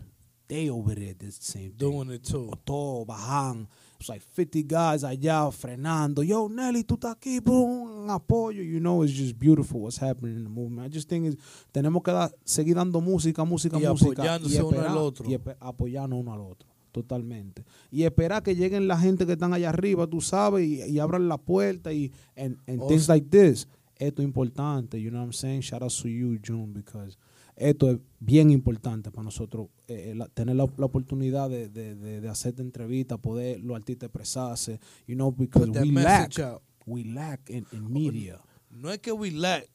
They 0.47 0.69
over 0.69 0.93
there 0.95 1.13
did 1.13 1.19
the 1.19 1.31
same 1.31 1.71
thing. 1.71 1.77
Doing 1.91 2.11
it 2.11 2.23
too. 2.23 2.51
Todo, 2.65 3.05
bajan. 3.05 3.67
It's 3.99 4.07
like 4.09 4.21
50 4.21 4.63
guys 4.63 5.03
allá 5.03 5.51
frenando. 5.51 6.23
Yo, 6.25 6.47
Nelly, 6.47 6.83
tú 6.83 6.95
estás 6.95 7.15
aquí, 7.15 7.39
boom, 7.43 8.07
apoyo. 8.09 8.63
You 8.63 8.79
know, 8.79 9.01
it's 9.03 9.11
just 9.13 9.37
beautiful 9.37 9.81
what's 9.81 9.97
happening 9.97 10.35
in 10.37 10.43
the 10.43 10.49
movement. 10.49 10.85
I 10.85 10.89
just 10.89 11.09
think 11.09 11.25
is, 11.25 11.35
tenemos 11.73 12.03
que 12.03 12.11
dar- 12.13 12.31
seguir 12.45 12.75
dando 12.75 13.01
música, 13.01 13.43
música, 13.45 13.77
Y 13.77 13.85
música. 13.87 14.11
apoyándose 14.23 14.61
uno 14.63 14.79
al 14.81 14.97
otro. 14.97 15.25
Y 15.27 15.33
apoyando 15.59 16.15
uno 16.15 16.33
al 16.33 16.41
otro. 16.41 16.69
Totalmente. 17.01 17.63
Y 17.91 18.03
esperar 18.03 18.43
que 18.43 18.55
lleguen 18.55 18.87
la 18.87 18.97
gente 18.99 19.25
que 19.25 19.33
están 19.33 19.53
allá 19.53 19.69
arriba, 19.69 20.05
tú 20.07 20.21
sabes, 20.21 20.67
y, 20.67 20.83
y 20.83 20.99
abran 20.99 21.27
la 21.27 21.37
puerta 21.37 21.91
y 21.93 22.11
and, 22.35 22.57
and 22.67 22.81
Oh, 22.81 22.87
things 22.87 23.07
like 23.07 23.27
this. 23.29 23.67
Esto 23.97 24.21
es 24.21 24.25
importante, 24.27 25.01
you 25.01 25.09
know 25.09 25.19
what 25.21 25.27
I'm 25.27 25.33
saying? 25.33 25.61
Shout 25.61 25.81
out 25.83 25.91
to 26.01 26.07
you, 26.07 26.37
June, 26.41 26.71
because 26.73 27.17
esto 27.57 27.89
es 27.91 27.97
bien 28.21 28.49
importante 28.51 29.11
para 29.11 29.23
nosotros, 29.25 29.67
eh, 29.89 30.11
eh, 30.11 30.15
la- 30.15 30.27
tener 30.29 30.55
la, 30.55 30.65
la 30.77 30.85
oportunidad 30.85 31.49
de, 31.49 31.67
de, 31.67 31.95
de, 31.95 32.21
de 32.21 32.29
hacer 32.29 32.53
entrevistas, 32.59 33.19
poder 33.19 33.59
los 33.61 33.75
artistas 33.75 34.07
expresarse, 34.07 34.79
you 35.07 35.15
know, 35.15 35.31
because 35.31 35.69
we 35.81 35.91
lack, 35.91 36.39
out. 36.39 36.61
we 36.85 37.03
lack 37.03 37.49
in, 37.49 37.65
in 37.73 37.91
media. 37.91 38.39
No 38.71 38.89
es 38.89 38.99
que 38.99 39.11
we 39.11 39.31
lack, 39.31 39.67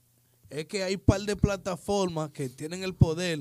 es 0.49 0.65
que 0.67 0.83
hay 0.83 0.95
un 0.95 1.01
par 1.05 1.21
de 1.21 1.37
plataformas 1.37 2.31
que 2.31 2.49
tienen 2.49 2.83
el 2.83 2.95
poder 2.95 3.41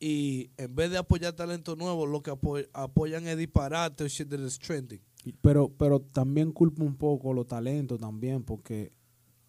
y 0.00 0.50
en 0.56 0.74
vez 0.74 0.90
de 0.90 0.98
apoyar 0.98 1.32
talento 1.34 1.76
nuevo, 1.76 2.06
lo 2.06 2.22
que 2.22 2.30
apo- 2.30 2.66
apoyan 2.72 3.26
es 3.26 3.36
disparate 3.36 4.04
o 4.04 4.06
shit 4.08 4.28
that 4.28 4.38
is 4.40 4.58
trending. 4.58 5.00
Pero, 5.40 5.68
pero 5.76 6.00
también 6.00 6.52
culpo 6.52 6.84
un 6.84 6.96
poco 6.96 7.32
los 7.34 7.46
talentos 7.46 7.98
también, 7.98 8.42
porque 8.44 8.92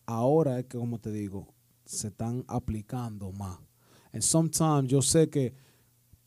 ahora 0.06 0.60
es 0.60 0.66
que, 0.66 0.78
como 0.78 1.00
te 1.00 1.12
digo, 1.12 1.54
se 1.86 2.08
están 2.08 2.44
aplicando 2.48 3.32
más. 3.32 3.60
And 4.12 4.24
sometimes 4.24 4.88
yo 4.90 5.02
sé 5.02 5.30
que 5.30 5.54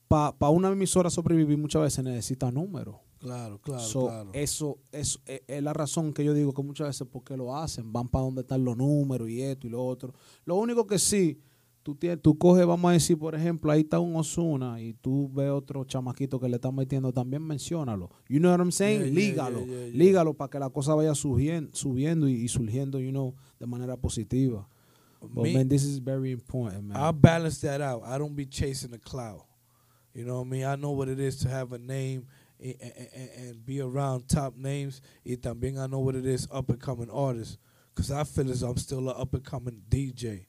para 0.09 0.51
una 0.51 0.69
emisora 0.71 1.11
sobrevivir 1.11 1.59
muchas 1.59 1.83
veces 1.83 2.05
necesita 2.05 2.51
números. 2.51 2.97
Claro, 3.19 3.61
claro, 3.61 3.81
So, 3.83 4.07
claro. 4.09 4.31
Eso, 4.33 4.79
eso 4.91 5.21
es, 5.27 5.43
es 5.47 5.63
la 5.63 5.73
razón 5.73 6.13
que 6.13 6.25
yo 6.25 6.35
digo 6.35 6.53
que 6.53 6.63
muchas 6.63 6.89
veces 6.89 7.07
porque 7.11 7.37
lo 7.37 7.57
hacen, 7.57 7.93
van 7.93 8.09
para 8.09 8.25
donde 8.25 8.41
están 8.43 8.65
los 8.65 8.77
números 8.77 9.29
y 9.31 9.41
esto 9.43 9.67
y 9.67 9.71
lo 9.71 9.85
otro. 9.85 10.13
Lo 10.45 10.57
único 10.57 10.87
que 10.87 10.99
sí, 10.99 11.41
tú, 11.83 11.95
tienes, 11.95 12.21
tú 12.23 12.37
coges, 12.39 12.67
vamos 12.67 12.89
a 12.89 12.93
decir, 12.93 13.19
por 13.19 13.35
ejemplo, 13.35 13.71
ahí 13.73 13.81
está 13.81 13.99
un 14.01 14.17
Osuna 14.17 14.81
y 14.81 14.95
tú 14.95 15.31
ves 15.33 15.51
otro 15.51 15.85
chamaquito 15.85 16.39
que 16.39 16.49
le 16.49 16.57
están 16.57 16.75
metiendo, 16.75 17.13
también 17.13 17.43
menciónalo. 17.43 18.11
You 18.29 18.39
know 18.39 18.51
what 18.51 18.61
I'm 18.61 18.73
saying? 18.73 19.03
Yeah, 19.03 19.11
lígalo, 19.13 19.61
yeah, 19.61 19.67
yeah, 19.67 19.87
yeah. 19.87 19.97
lígalo 19.97 20.35
para 20.35 20.51
que 20.51 20.59
la 20.59 20.71
cosa 20.71 20.95
vaya 20.95 21.15
subiendo, 21.15 21.71
subiendo 21.75 22.29
y, 22.29 22.35
y 22.35 22.49
surgiendo, 22.49 23.01
you 23.01 23.11
know, 23.11 23.35
de 23.59 23.67
manera 23.67 23.97
positiva. 23.97 24.69
But 25.21 25.45
Me- 25.45 25.55
man, 25.55 25.69
this 25.69 25.85
is 25.85 25.99
very 25.99 26.33
important, 26.33 26.85
man. 26.85 26.97
I 26.97 27.13
balance 27.13 27.61
that 27.61 27.81
out. 27.81 28.03
I 28.05 28.19
don't 28.19 28.35
be 28.35 28.47
chasing 28.47 28.91
the 28.91 28.99
cloud. 28.99 29.43
You 30.15 30.25
know 30.25 30.41
what 30.41 30.47
I 30.47 30.51
mean? 30.51 30.65
I 30.65 30.77
know 30.77 30.91
what 30.91 31.09
it 31.09 31.19
is 31.21 31.39
to 31.39 31.49
have 31.49 31.73
a 31.73 31.79
name 31.79 32.27
and, 32.61 32.75
and, 32.81 33.31
and 33.37 33.65
be 33.65 33.81
around 33.81 34.29
top 34.29 34.57
names. 34.57 35.01
Y 35.25 35.37
también 35.37 35.79
I 35.79 35.87
know 35.87 36.01
what 36.01 36.17
it 36.17 36.27
is 36.27 36.47
up 36.51 36.69
and 36.71 36.81
coming 36.81 37.09
artists. 37.11 37.57
Because 37.95 38.11
I 38.11 38.25
feel 38.25 38.51
as 38.51 38.63
I'm 38.63 38.77
still 38.77 39.09
an 39.11 39.15
up 39.17 39.33
and 39.35 39.45
coming 39.45 39.81
DJ. 39.89 40.47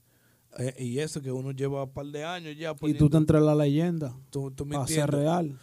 Eh, 0.58 0.76
y 0.86 1.00
eso 1.00 1.22
que 1.22 1.32
uno 1.32 1.52
lleva 1.52 1.84
un 1.84 1.92
par 1.92 2.06
de 2.06 2.24
años 2.24 2.56
ya. 2.58 2.76
y 2.82 2.94
tú 2.94 3.10
te 3.10 3.18
entre 3.18 3.40
la 3.42 3.56
leyenda, 3.56 4.16
tú, 4.30 4.52
tú 4.52 4.66
me 4.66 4.76
para 4.76 4.88
ser 4.88 5.00
entiendes. 5.06 5.22
real. 5.26 5.60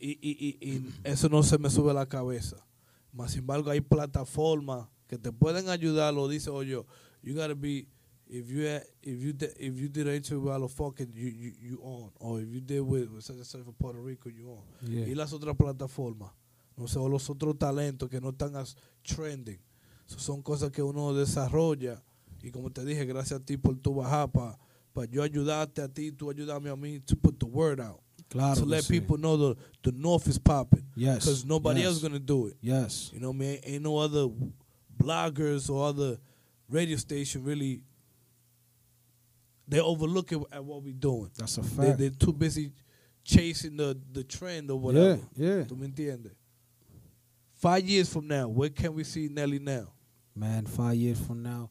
y, 0.00 0.10
y, 0.20 0.58
y, 0.60 0.68
y 0.70 0.90
eso 1.04 1.28
no 1.28 1.42
se 1.42 1.58
me 1.58 1.68
sube 1.70 1.90
a 1.90 1.94
la 1.94 2.06
cabeza. 2.06 2.56
Más 3.12 3.32
sin 3.32 3.40
embargo, 3.40 3.70
hay 3.70 3.80
plataformas 3.82 4.88
que 5.06 5.18
te 5.18 5.32
pueden 5.32 5.68
ayudar. 5.68 6.14
Lo 6.14 6.28
dice 6.28 6.48
oye, 6.50 6.82
you 7.22 7.34
gotta 7.34 7.54
be 7.54 7.86
if 8.26 8.48
you 8.48 8.62
if 9.02 9.20
you 9.20 9.34
if 9.58 9.76
you 9.78 9.88
did 9.88 10.06
interview 10.08 10.40
with 10.40 10.52
Alofoque, 10.54 11.06
you, 11.12 11.28
you 11.28 11.52
you 11.60 11.80
on, 11.82 12.10
or 12.18 12.40
if 12.40 12.48
you 12.48 12.60
did 12.62 12.80
with, 12.80 13.10
with 13.10 13.22
such 13.22 13.36
and 13.36 13.44
such 13.46 13.62
for 13.62 13.72
Puerto 13.74 14.00
Rico, 14.00 14.30
you 14.30 14.48
on. 14.50 14.64
Yeah. 14.90 15.06
Y 15.06 15.14
las 15.14 15.34
otras 15.34 15.54
plataformas, 15.56 16.32
no 16.76 16.88
sé, 16.88 16.98
o 16.98 17.08
los 17.08 17.28
otros 17.28 17.58
talentos 17.58 18.08
que 18.08 18.18
no 18.20 18.30
están 18.30 18.56
as 18.56 18.76
trending. 19.02 19.60
So, 20.06 20.18
son 20.18 20.42
cosas 20.42 20.70
que 20.70 20.82
uno 20.82 21.12
desarrolla 21.12 22.02
y 22.42 22.50
como 22.50 22.70
te 22.70 22.84
dije, 22.84 23.04
gracias 23.06 23.40
a 23.40 23.44
ti 23.44 23.56
por 23.56 23.76
tu 23.76 23.94
bajar 23.94 24.30
para 24.30 24.58
pa 24.92 25.04
yo 25.06 25.22
ayudarte 25.22 25.80
a 25.82 25.88
ti, 25.88 26.12
tú 26.12 26.28
ayudarme 26.30 26.70
a 26.70 26.76
mí 26.76 27.00
to 27.04 27.16
put 27.16 27.38
the 27.38 27.46
word 27.46 27.80
out 27.80 28.00
Claro. 28.28 28.54
to 28.60 28.64
let 28.66 28.82
sí. 28.84 28.88
people 29.00 29.16
know 29.18 29.36
the 29.36 29.56
the 29.82 29.92
North 29.92 30.26
is 30.26 30.38
popping 30.38 30.84
Yes. 30.96 31.24
because 31.24 31.44
nobody 31.44 31.80
yes. 31.80 31.88
else 31.88 32.02
gonna 32.02 32.18
do 32.18 32.46
it. 32.48 32.56
Yes. 32.62 33.10
You 33.12 33.20
know, 33.20 33.28
what 33.30 33.36
I 33.36 33.38
mean, 33.38 33.60
ain't 33.64 33.82
no 33.82 33.98
other 33.98 34.28
bloggers 34.96 35.68
or 35.70 35.86
other 35.86 36.18
radio 36.68 36.96
station 36.96 37.44
really. 37.44 37.82
They 39.68 39.80
overlook 39.80 40.32
it 40.32 40.40
at 40.50 40.64
what 40.64 40.82
we're 40.82 40.92
doing. 40.92 41.30
That's 41.36 41.56
a 41.58 41.60
They, 41.62 41.68
fact. 41.86 41.98
they're 41.98 42.10
too 42.10 42.32
busy 42.32 42.72
chasing 43.24 43.76
the 43.76 43.96
the 44.12 44.24
trend 44.24 44.70
or 44.70 44.78
whatever. 44.78 45.20
Yeah, 45.36 45.46
yeah. 45.58 45.64
¿Tú 45.64 45.76
me 45.76 45.86
entiendes? 45.88 46.32
Five 47.54 47.88
years 47.88 48.08
from 48.12 48.26
now, 48.26 48.48
where 48.48 48.70
can 48.70 48.92
we 48.94 49.04
see 49.04 49.28
Nelly 49.28 49.60
now? 49.60 49.92
Man, 50.34 50.66
five 50.66 50.96
years 50.96 51.20
from 51.20 51.42
now, 51.42 51.70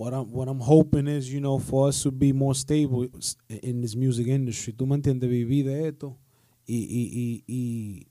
what 0.00 0.14
I'm 0.14 0.32
what 0.32 0.48
I'm 0.48 0.60
hoping 0.60 1.08
is, 1.08 1.30
you 1.30 1.40
know, 1.40 1.58
for 1.58 1.88
us 1.88 2.02
to 2.04 2.10
be 2.10 2.32
more 2.32 2.54
stable 2.54 3.06
in 3.50 3.82
this 3.82 3.94
music 3.94 4.28
industry. 4.28 4.72
Tú 4.72 4.86
me 4.86 4.94
entiendes, 4.94 5.28
vivir 5.28 5.66
de 5.66 5.88
esto 5.88 6.16
y 6.66 6.86
y 6.88 7.10
y 7.12 7.44
y, 7.46 8.06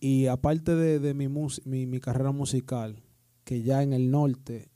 y 0.00 0.26
aparte 0.28 0.74
de, 0.74 0.98
de 0.98 1.12
mi, 1.12 1.28
mi 1.28 1.86
mi 1.86 2.00
carrera 2.00 2.32
musical, 2.32 3.02
que 3.44 3.62
ya 3.62 3.82
en 3.82 3.92
el 3.92 4.10
norte 4.10 4.70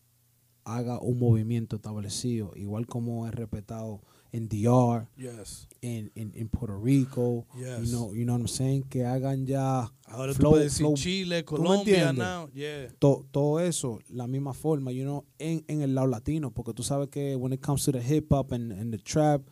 haga 0.65 1.01
un 1.01 1.19
movimiento 1.19 1.77
establecido, 1.77 2.53
igual 2.57 2.87
como 2.87 3.27
es 3.27 3.35
respetado 3.35 4.03
en 4.33 4.49
DR, 4.49 5.09
Yes. 5.17 5.67
en, 5.83 6.11
en, 6.15 6.33
en 6.35 6.49
Puerto 6.49 6.79
Rico, 6.81 7.47
Yes. 7.59 7.81
you 7.91 7.97
know, 7.97 8.15
you 8.15 8.23
know 8.25 8.35
what 8.35 8.41
I'm 8.43 8.49
saying, 8.49 8.83
que 8.85 9.05
hagan 9.05 9.47
ya 9.47 9.93
Ahora 10.07 10.33
Flow- 10.35 10.51
tú 10.51 10.51
puedes 10.51 10.73
decir 10.73 10.87
flow- 10.87 10.95
Chile, 10.97 11.43
¿tú 11.43 11.53
me 11.55 11.59
Colombia 11.59 12.13
now. 12.13 12.49
Yeah. 12.55 12.89
to- 12.99 13.25
todo 13.31 13.61
eso, 13.61 13.99
la 14.09 14.27
misma 14.27 14.53
forma, 14.55 14.93
you 14.93 15.03
know, 15.05 15.25
en, 15.39 15.65
en 15.69 15.83
el 15.83 15.95
lado 15.95 16.07
latino, 16.07 16.51
porque 16.53 16.73
tú 16.75 16.83
sabes 16.83 17.09
que 17.09 17.35
when 17.37 17.53
it 17.53 17.61
comes 17.61 17.85
to 17.85 17.93
the 17.93 18.01
hip 18.03 18.33
hop 18.33 18.53
and, 18.53 18.73
and 18.73 18.93
the 18.93 18.99
trap, 18.99 19.43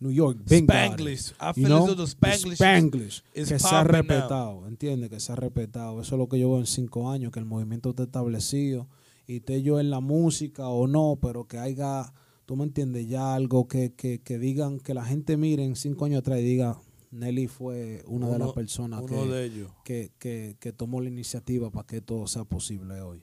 New 0.00 0.10
York, 0.10 0.36
big 0.48 0.64
Spanglish. 0.64 1.32
I 1.40 1.48
you 1.48 1.52
feel 1.54 1.68
know? 1.68 1.86
though 1.86 1.94
the 1.94 2.08
Spanglish. 2.10 2.52
is- 2.54 2.58
Spanglish, 2.60 3.22
is 3.34 3.48
que 3.48 3.58
se 3.60 3.68
ha 3.74 3.84
respetado, 3.84 4.66
entiende 4.66 5.08
que 5.08 5.20
se 5.20 5.30
ha 5.32 5.36
respetado. 5.36 6.00
Eso 6.00 6.16
es 6.16 6.18
lo 6.18 6.28
que 6.28 6.40
yo 6.40 6.50
veo 6.50 6.58
en 6.58 6.66
cinco 6.66 7.08
años, 7.08 7.30
que 7.32 7.38
el 7.38 7.44
movimiento 7.46 7.90
está 7.90 8.02
establecido 8.02 8.88
y 9.28 9.36
esté 9.36 9.62
yo 9.62 9.78
en 9.78 9.90
la 9.90 10.00
música 10.00 10.66
o 10.68 10.88
no, 10.88 11.18
pero 11.22 11.46
que 11.46 11.58
haya, 11.58 12.12
tú 12.46 12.56
me 12.56 12.64
entiendes, 12.64 13.08
ya 13.08 13.34
algo 13.34 13.68
que, 13.68 13.92
que, 13.94 14.20
que 14.20 14.38
digan, 14.38 14.78
que 14.80 14.94
la 14.94 15.04
gente 15.04 15.36
mire 15.36 15.64
en 15.64 15.76
cinco 15.76 16.04
años 16.04 16.20
atrás 16.20 16.40
y 16.40 16.44
diga, 16.44 16.78
Nelly 17.10 17.46
fue 17.46 18.02
una 18.06 18.26
de 18.28 18.38
las 18.38 18.48
Uno- 18.48 18.54
personas 18.54 19.02
uno 19.02 19.22
que, 19.24 19.28
de 19.28 19.44
ellos. 19.44 19.70
que, 19.84 20.10
que, 20.18 20.56
que 20.58 20.72
tomó 20.72 21.00
la 21.00 21.08
iniciativa 21.08 21.70
para 21.70 21.86
que 21.86 22.00
todo 22.00 22.26
sea 22.26 22.44
posible 22.44 23.00
hoy. 23.00 23.22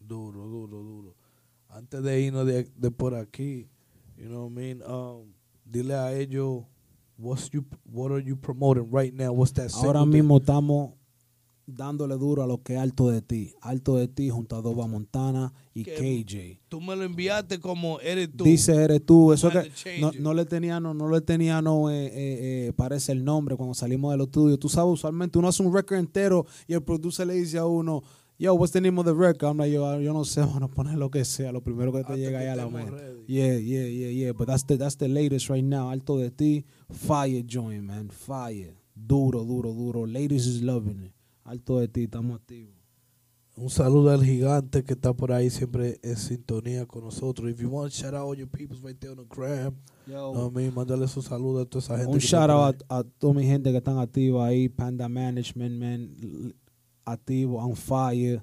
Duro, 0.00 0.46
duro, 0.46 0.82
duro. 0.82 1.14
Antes 1.68 2.02
de 2.02 2.20
irnos 2.20 2.46
de, 2.46 2.64
de 2.76 2.90
por 2.90 3.14
aquí, 3.14 3.68
you 4.16 4.26
know 4.26 4.44
what 4.46 4.52
I 4.52 4.54
mean? 4.54 4.82
Um, 4.82 5.32
dile 5.64 5.94
a 5.94 6.12
ellos, 6.18 6.64
what's 7.18 7.50
you, 7.50 7.64
what 7.84 8.10
are 8.10 8.22
you 8.24 8.36
promoting 8.36 8.88
right 8.90 9.12
now? 9.14 9.32
What's 9.32 9.52
that 9.54 9.70
Ahora 9.74 10.04
mismo 10.06 10.38
estamos 10.38 10.94
dándole 11.68 12.16
duro 12.16 12.42
a 12.42 12.46
lo 12.46 12.62
que 12.62 12.76
Alto 12.78 13.10
de 13.10 13.20
Ti. 13.20 13.52
Alto 13.60 13.96
de 13.96 14.08
Ti 14.08 14.30
junto 14.30 14.56
a 14.56 14.62
Doba 14.62 14.86
Montana 14.86 15.52
y 15.74 15.84
Que- 15.84 15.94
KJ. 16.24 16.60
Tú 16.68 16.80
me 16.80 16.96
lo 16.96 17.04
enviaste 17.04 17.60
como 17.60 18.00
eres 18.00 18.30
tú. 18.34 18.44
Dice 18.44 18.74
eres 18.74 19.04
tú, 19.04 19.32
eso 19.32 19.50
que 19.50 19.70
no, 20.00 20.10
no 20.18 20.34
le 20.34 20.44
tenía, 20.46 20.80
no, 20.80 20.94
no 20.94 21.08
le 21.10 21.20
tenía, 21.20 21.60
no 21.60 21.90
eh, 21.90 22.06
eh, 22.06 22.10
eh, 22.68 22.72
parece 22.74 23.12
el 23.12 23.22
nombre 23.24 23.54
cuando 23.56 23.74
salimos 23.74 24.10
del 24.12 24.22
estudio. 24.22 24.58
Tú 24.58 24.68
sabes, 24.68 24.94
usualmente 24.94 25.38
uno 25.38 25.48
hace 25.48 25.62
un 25.62 25.72
record 25.74 25.98
entero 25.98 26.46
y 26.66 26.72
el 26.72 26.82
producer 26.82 27.26
le 27.26 27.34
dice 27.34 27.58
a 27.58 27.66
uno, 27.66 28.02
yo, 28.38 28.54
what's 28.54 28.72
the 28.72 28.80
name 28.80 28.98
of 29.00 29.04
the 29.04 29.12
record? 29.12 29.50
I'm 29.50 29.58
like, 29.58 29.72
yo, 29.72 30.00
yo 30.00 30.12
no 30.12 30.24
sé, 30.24 30.40
bueno, 30.50 30.68
poner 30.68 30.96
lo 30.96 31.10
que 31.10 31.24
sea, 31.24 31.52
lo 31.52 31.60
primero 31.60 31.92
que 31.92 31.98
te 31.98 32.04
Hasta 32.04 32.16
llega 32.16 32.38
ahí 32.38 32.46
a 32.46 32.56
la 32.56 32.68
mente. 32.68 32.92
ready. 32.92 33.24
Yeah, 33.26 33.58
yeah, 33.58 33.86
yeah, 33.88 34.10
yeah, 34.10 34.32
but 34.32 34.46
that's 34.46 34.64
the, 34.64 34.78
that's 34.78 34.96
the 34.96 35.08
latest 35.08 35.50
right 35.50 35.64
now. 35.64 35.90
Alto 35.90 36.16
de 36.18 36.30
ti, 36.30 36.64
fire 36.90 37.42
joint, 37.46 37.82
man, 37.82 38.08
fire. 38.10 38.74
Duro, 38.94 39.44
duro, 39.44 39.72
duro. 39.72 40.06
Ladies 40.06 40.46
is 40.46 40.62
loving 40.62 41.00
it. 41.04 41.12
Alto 41.48 41.78
de 41.78 41.88
ti, 41.88 42.02
estamos 42.04 42.38
activos. 42.38 42.74
Un 43.56 43.70
saludo 43.70 44.10
al 44.10 44.22
gigante 44.22 44.84
que 44.84 44.92
está 44.92 45.14
por 45.14 45.32
ahí 45.32 45.48
siempre 45.50 45.98
en 46.02 46.16
sintonía 46.16 46.84
con 46.86 47.02
nosotros. 47.04 47.50
If 47.50 47.58
you 47.60 47.70
want, 47.70 47.90
shout 47.90 48.12
out 48.14 48.28
all 48.28 48.36
your 48.36 48.46
people 48.48 48.76
right 48.84 48.96
there 49.00 49.12
on 49.12 49.16
the 49.16 49.24
gram. 49.28 49.74
Yo, 50.06 50.32
No, 50.34 50.50
mándale 50.72 51.08
su 51.08 51.22
saludo 51.22 51.62
a 51.62 51.64
toda 51.64 51.82
esa 51.82 51.96
gente. 51.96 52.12
un 52.12 52.18
shout 52.20 52.50
out 52.50 52.82
a, 52.88 52.98
a 52.98 53.04
toda 53.04 53.32
mi 53.32 53.44
gente 53.46 53.70
que 53.72 53.78
están 53.78 53.98
activa 53.98 54.46
ahí, 54.46 54.68
Panda 54.68 55.08
Management, 55.08 55.74
man, 55.80 56.54
activo, 57.04 57.58
on 57.58 57.74
fire, 57.74 58.42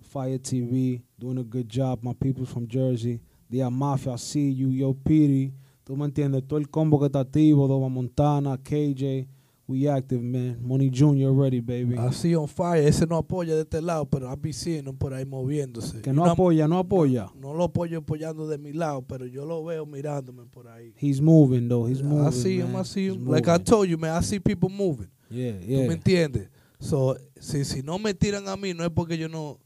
Fire 0.00 0.38
TV, 0.38 1.02
doing 1.18 1.38
a 1.38 1.42
good 1.42 1.66
job. 1.68 1.98
My 2.02 2.14
people 2.14 2.46
from 2.46 2.66
Jersey, 2.68 3.20
Dia 3.50 3.68
Mafia, 3.68 4.12
I 4.12 4.16
see 4.16 4.54
you, 4.54 4.70
Yo 4.70 4.94
Piri, 4.94 5.52
tú 5.84 5.96
me 5.96 6.04
entiendes, 6.06 6.46
todo 6.46 6.58
el 6.58 6.70
combo 6.70 6.98
que 7.00 7.06
está 7.06 7.20
activo, 7.20 7.66
Doma 7.66 7.88
Montana, 7.88 8.56
KJ, 8.56 9.26
we 9.66 9.88
active, 9.88 10.20
man. 10.22 10.58
Money 10.62 10.90
Jr. 10.90 11.30
ready, 11.32 11.60
baby. 11.60 11.96
Así 11.96 12.34
on 12.36 12.46
fire. 12.48 12.86
Ese 12.86 13.06
no 13.06 13.16
apoya 13.16 13.54
de 13.54 13.62
este 13.62 13.80
lado, 13.80 14.04
pero 14.04 14.30
I 14.30 14.36
be 14.36 14.52
seeing 14.52 14.86
him 14.86 14.96
por 14.96 15.12
ahí 15.14 15.24
moviéndose. 15.24 16.02
que 16.02 16.12
no 16.12 16.24
apoya, 16.24 16.68
no 16.68 16.78
apoya. 16.78 17.30
No 17.34 17.54
lo 17.54 17.64
apoyo 17.64 17.98
apoyando 17.98 18.46
de 18.46 18.58
mi 18.58 18.72
lado, 18.72 19.02
pero 19.02 19.26
yo 19.26 19.44
lo 19.46 19.64
veo 19.64 19.86
mirándome 19.86 20.44
por 20.50 20.68
ahí. 20.68 20.92
He's 20.96 21.20
moving 21.20 21.68
though, 21.68 21.86
he's 21.88 22.02
moving. 22.02 22.26
I 22.26 22.30
see 22.30 22.60
him, 22.60 22.72
man. 22.72 22.82
I 22.82 22.84
see 22.84 23.06
He's 23.08 23.14
him. 23.16 23.26
Like 23.26 23.48
I 23.48 23.58
told 23.58 23.88
you, 23.88 23.96
man, 23.96 24.14
I 24.16 24.22
see 24.22 24.38
people 24.38 24.68
moving. 24.68 25.08
Yeah, 25.30 25.52
¿Tú 25.52 25.66
yeah. 25.66 25.88
me 25.88 25.94
entiendes? 25.94 26.48
So, 26.78 27.16
si, 27.40 27.64
si 27.64 27.80
no 27.82 27.98
me 27.98 28.12
tiran 28.12 28.46
a 28.48 28.56
mí, 28.56 28.74
no 28.74 28.84
es 28.84 28.90
porque 28.90 29.16
yo 29.16 29.28
no. 29.28 29.58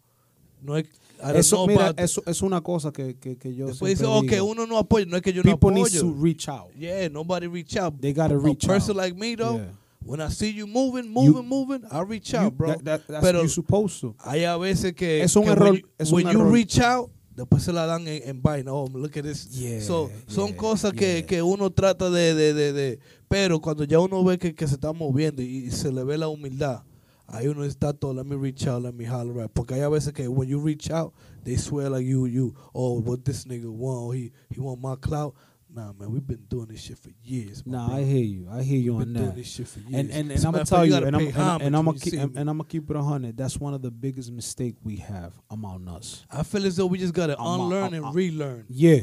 no 0.63 0.77
es, 0.77 0.87
Eso, 1.35 1.67
mira, 1.67 1.93
eso 1.97 2.23
es 2.27 2.43
una 2.43 2.61
cosa 2.61 2.93
que, 2.93 3.17
que, 3.17 3.37
que 3.37 3.53
yo 3.53 3.67
Después 3.67 3.99
dice, 3.99 4.05
oh, 4.09 4.23
que 4.23 4.41
uno 4.41 4.65
no 4.69 4.79
apoya. 4.79 5.05
No 5.07 5.17
es 5.17 5.23
que 5.23 5.33
yo 5.33 5.43
People 5.43 5.71
no 5.71 5.77
need 5.83 5.87
to 5.99 6.07
apoyo. 6.07 6.23
reach 6.23 6.49
out. 6.49 6.73
Yeah, 6.77 7.09
nobody 7.09 7.49
reach 7.49 7.77
out. 7.77 8.01
They 8.01 8.13
gotta 8.13 8.37
A 8.37 8.39
reach 8.39 8.65
person 8.65 8.93
out. 8.93 8.99
like 9.05 9.17
me, 9.17 9.35
though, 9.35 9.57
Yeah. 9.57 9.73
When 10.09 10.21
I 10.21 10.29
see 10.31 10.51
you 10.51 10.67
moving, 10.67 11.09
moving, 11.13 11.47
moving, 11.47 11.83
I 11.91 12.01
reach 12.03 12.33
out, 12.35 12.45
You- 12.53 12.57
bro. 12.59 12.75
that- 12.83 13.07
that- 13.07 13.21
Pero- 13.21 13.41
you're 13.41 13.49
supposed 13.49 14.01
to. 14.01 14.15
Hay 14.25 14.45
a 14.45 14.57
veces 14.57 14.95
que, 14.95 15.23
Es 15.23 15.37
un 15.37 15.45
que 15.45 15.51
error- 15.53 15.65
when, 15.71 15.75
you, 15.75 15.89
es 15.99 16.09
un 16.11 16.15
when 16.17 16.27
you 16.33 16.41
error. 16.41 16.53
reach 16.53 16.79
out, 16.81 17.11
después 17.37 17.63
se 17.63 17.73
la 17.73 17.87
dan 17.87 18.09
en, 18.09 18.23
en 18.29 18.43
vaina. 18.43 18.73
Oh, 18.73 18.87
look 18.93 19.17
at 19.17 19.23
this. 19.25 19.49
Yeah, 19.51 19.81
so, 19.81 20.11
son 20.27 20.55
cosas 20.55 20.93
que, 20.93 21.19
yeah. 21.19 21.27
que 21.27 21.43
uno 21.43 21.71
trata 21.71 22.11
de, 22.11 22.35
de, 22.35 22.55
de, 22.55 22.73
de- 22.73 22.99
Pero 23.29 23.61
cuando 23.61 23.85
ya 23.85 24.01
uno 24.01 24.25
ve 24.25 24.39
que, 24.39 24.55
que 24.55 24.67
se 24.67 24.75
está 24.77 24.93
moviendo 24.93 25.43
y, 25.43 25.67
y 25.67 25.71
se 25.71 25.93
le 25.93 26.03
ve 26.05 26.17
la 26.17 26.29
humildad, 26.29 26.83
ahí 27.27 27.47
uno 27.47 27.63
está 27.65 27.93
todo, 27.93 28.15
let 28.15 28.25
me 28.25 28.37
reach 28.37 28.67
out, 28.67 28.83
let 28.83 28.93
me 28.95 29.05
holler 29.07 29.43
out. 29.43 29.51
Porque 29.53 29.75
hay 29.75 29.83
a 29.83 29.89
veces 29.91 30.15
que 30.15 30.27
when 30.29 30.49
you 30.49 30.59
reach 30.59 30.91
out, 30.91 31.13
they 31.45 31.57
swear 31.59 31.91
like 31.91 32.07
you, 32.09 32.27
you, 32.27 32.55
oh, 32.73 32.99
what 33.01 33.19
this 33.25 33.45
nigga 33.47 33.67
want, 33.71 33.99
oh, 34.01 34.11
he, 34.13 34.33
he 34.51 34.59
want 34.61 34.81
my 34.81 34.97
clout. 34.97 35.35
Nah, 35.79 35.93
man, 35.93 36.11
we've 36.11 36.27
been 36.27 36.45
doing 36.49 36.67
this 36.67 36.81
shit 36.81 36.99
for 36.99 37.11
years. 37.23 37.63
Nah, 37.65 37.87
bro. 37.87 37.99
I 37.99 38.03
hear 38.03 38.25
you. 38.25 38.49
I 38.51 38.63
hear 38.65 38.79
you 38.81 38.95
We've 38.95 39.03
on 39.03 39.13
been 39.13 39.23
doing 39.23 39.27
that. 39.27 39.37
this 39.37 39.47
shit 39.47 39.69
for 39.69 39.79
years. 39.79 39.95
And 39.95 40.11
and, 40.11 40.33
and 40.33 40.45
a 40.45 40.47
I'm 40.49 40.53
gonna 40.53 40.65
tell 40.65 40.85
you, 40.85 40.95
and 40.97 41.15
I'm 41.15 41.27
and, 41.29 41.37
I'm- 41.37 41.61
and 41.63 41.77
I'm 41.77 41.85
gonna 41.85 41.99
keep 42.01 42.15
and, 42.15 42.37
I'm 42.37 42.47
gonna 42.47 42.65
keep 42.65 42.91
it 42.91 42.97
a 42.97 43.03
hundred. 43.03 43.37
That's 43.37 43.59
one 43.61 43.75
of 43.75 43.83
the 43.83 43.91
biggest 43.93 44.33
mistake 44.33 44.75
we 44.83 44.97
have 44.97 45.35
among 45.51 45.87
us. 45.87 46.25
I 46.33 46.43
feel 46.43 46.67
as 46.67 46.75
though 46.77 46.87
we 46.87 46.99
just 46.99 47.15
gotta 47.15 47.39
I'm 47.39 47.61
unlearn 47.61 47.95
I'm- 47.95 48.05
and 48.07 48.15
relearn. 48.15 48.65
Yeah, 48.69 49.03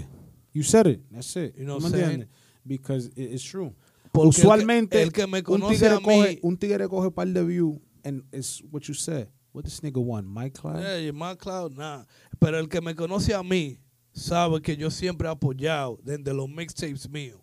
you 0.51 0.63
said 0.63 0.87
it. 0.87 1.01
That's 1.09 1.33
it. 1.37 1.55
You 1.57 1.63
know 1.65 1.75
what 1.75 1.85
I'm 1.85 1.91
saying? 1.91 2.19
entiendes? 2.23 2.27
Because 2.67 3.07
it- 3.15 3.31
it's 3.31 3.43
true. 3.43 3.73
Porque 4.11 4.25
el 4.27 4.31
que- 4.33 4.39
Usualmente 4.43 5.01
el 5.01 5.11
que 5.11 5.27
me 5.27 5.37
un 5.39 5.43
conoce 5.45 5.79
tigre 5.79 5.95
a 5.95 5.99
coge 5.99 6.39
un 6.43 6.57
tigre 6.57 6.87
coge 6.89 7.09
par 7.15 7.25
de 7.25 7.45
view 7.45 7.79
and 8.03 8.21
it's 8.33 8.61
what 8.69 8.85
you 8.89 8.93
said. 8.93 9.29
What 9.53 9.63
this 9.63 9.79
nigga 9.79 10.03
want? 10.03 10.27
My 10.27 10.49
cloud. 10.49 10.81
Yeah, 10.81 11.11
my 11.13 11.35
cloud, 11.35 11.77
nah. 11.77 12.03
Pero 12.37 12.57
el 12.57 12.67
que 12.67 12.81
me 12.81 12.93
conoce 12.93 13.33
a 13.33 13.41
mí 13.41 13.77
sabe 14.15 14.61
que 14.61 14.75
yo 14.75 14.89
siempre 14.89 15.27
he 15.27 15.31
apoyado 15.31 15.99
desde 16.03 16.33
los 16.33 16.49
mixtapes 16.49 17.09
míos. 17.09 17.39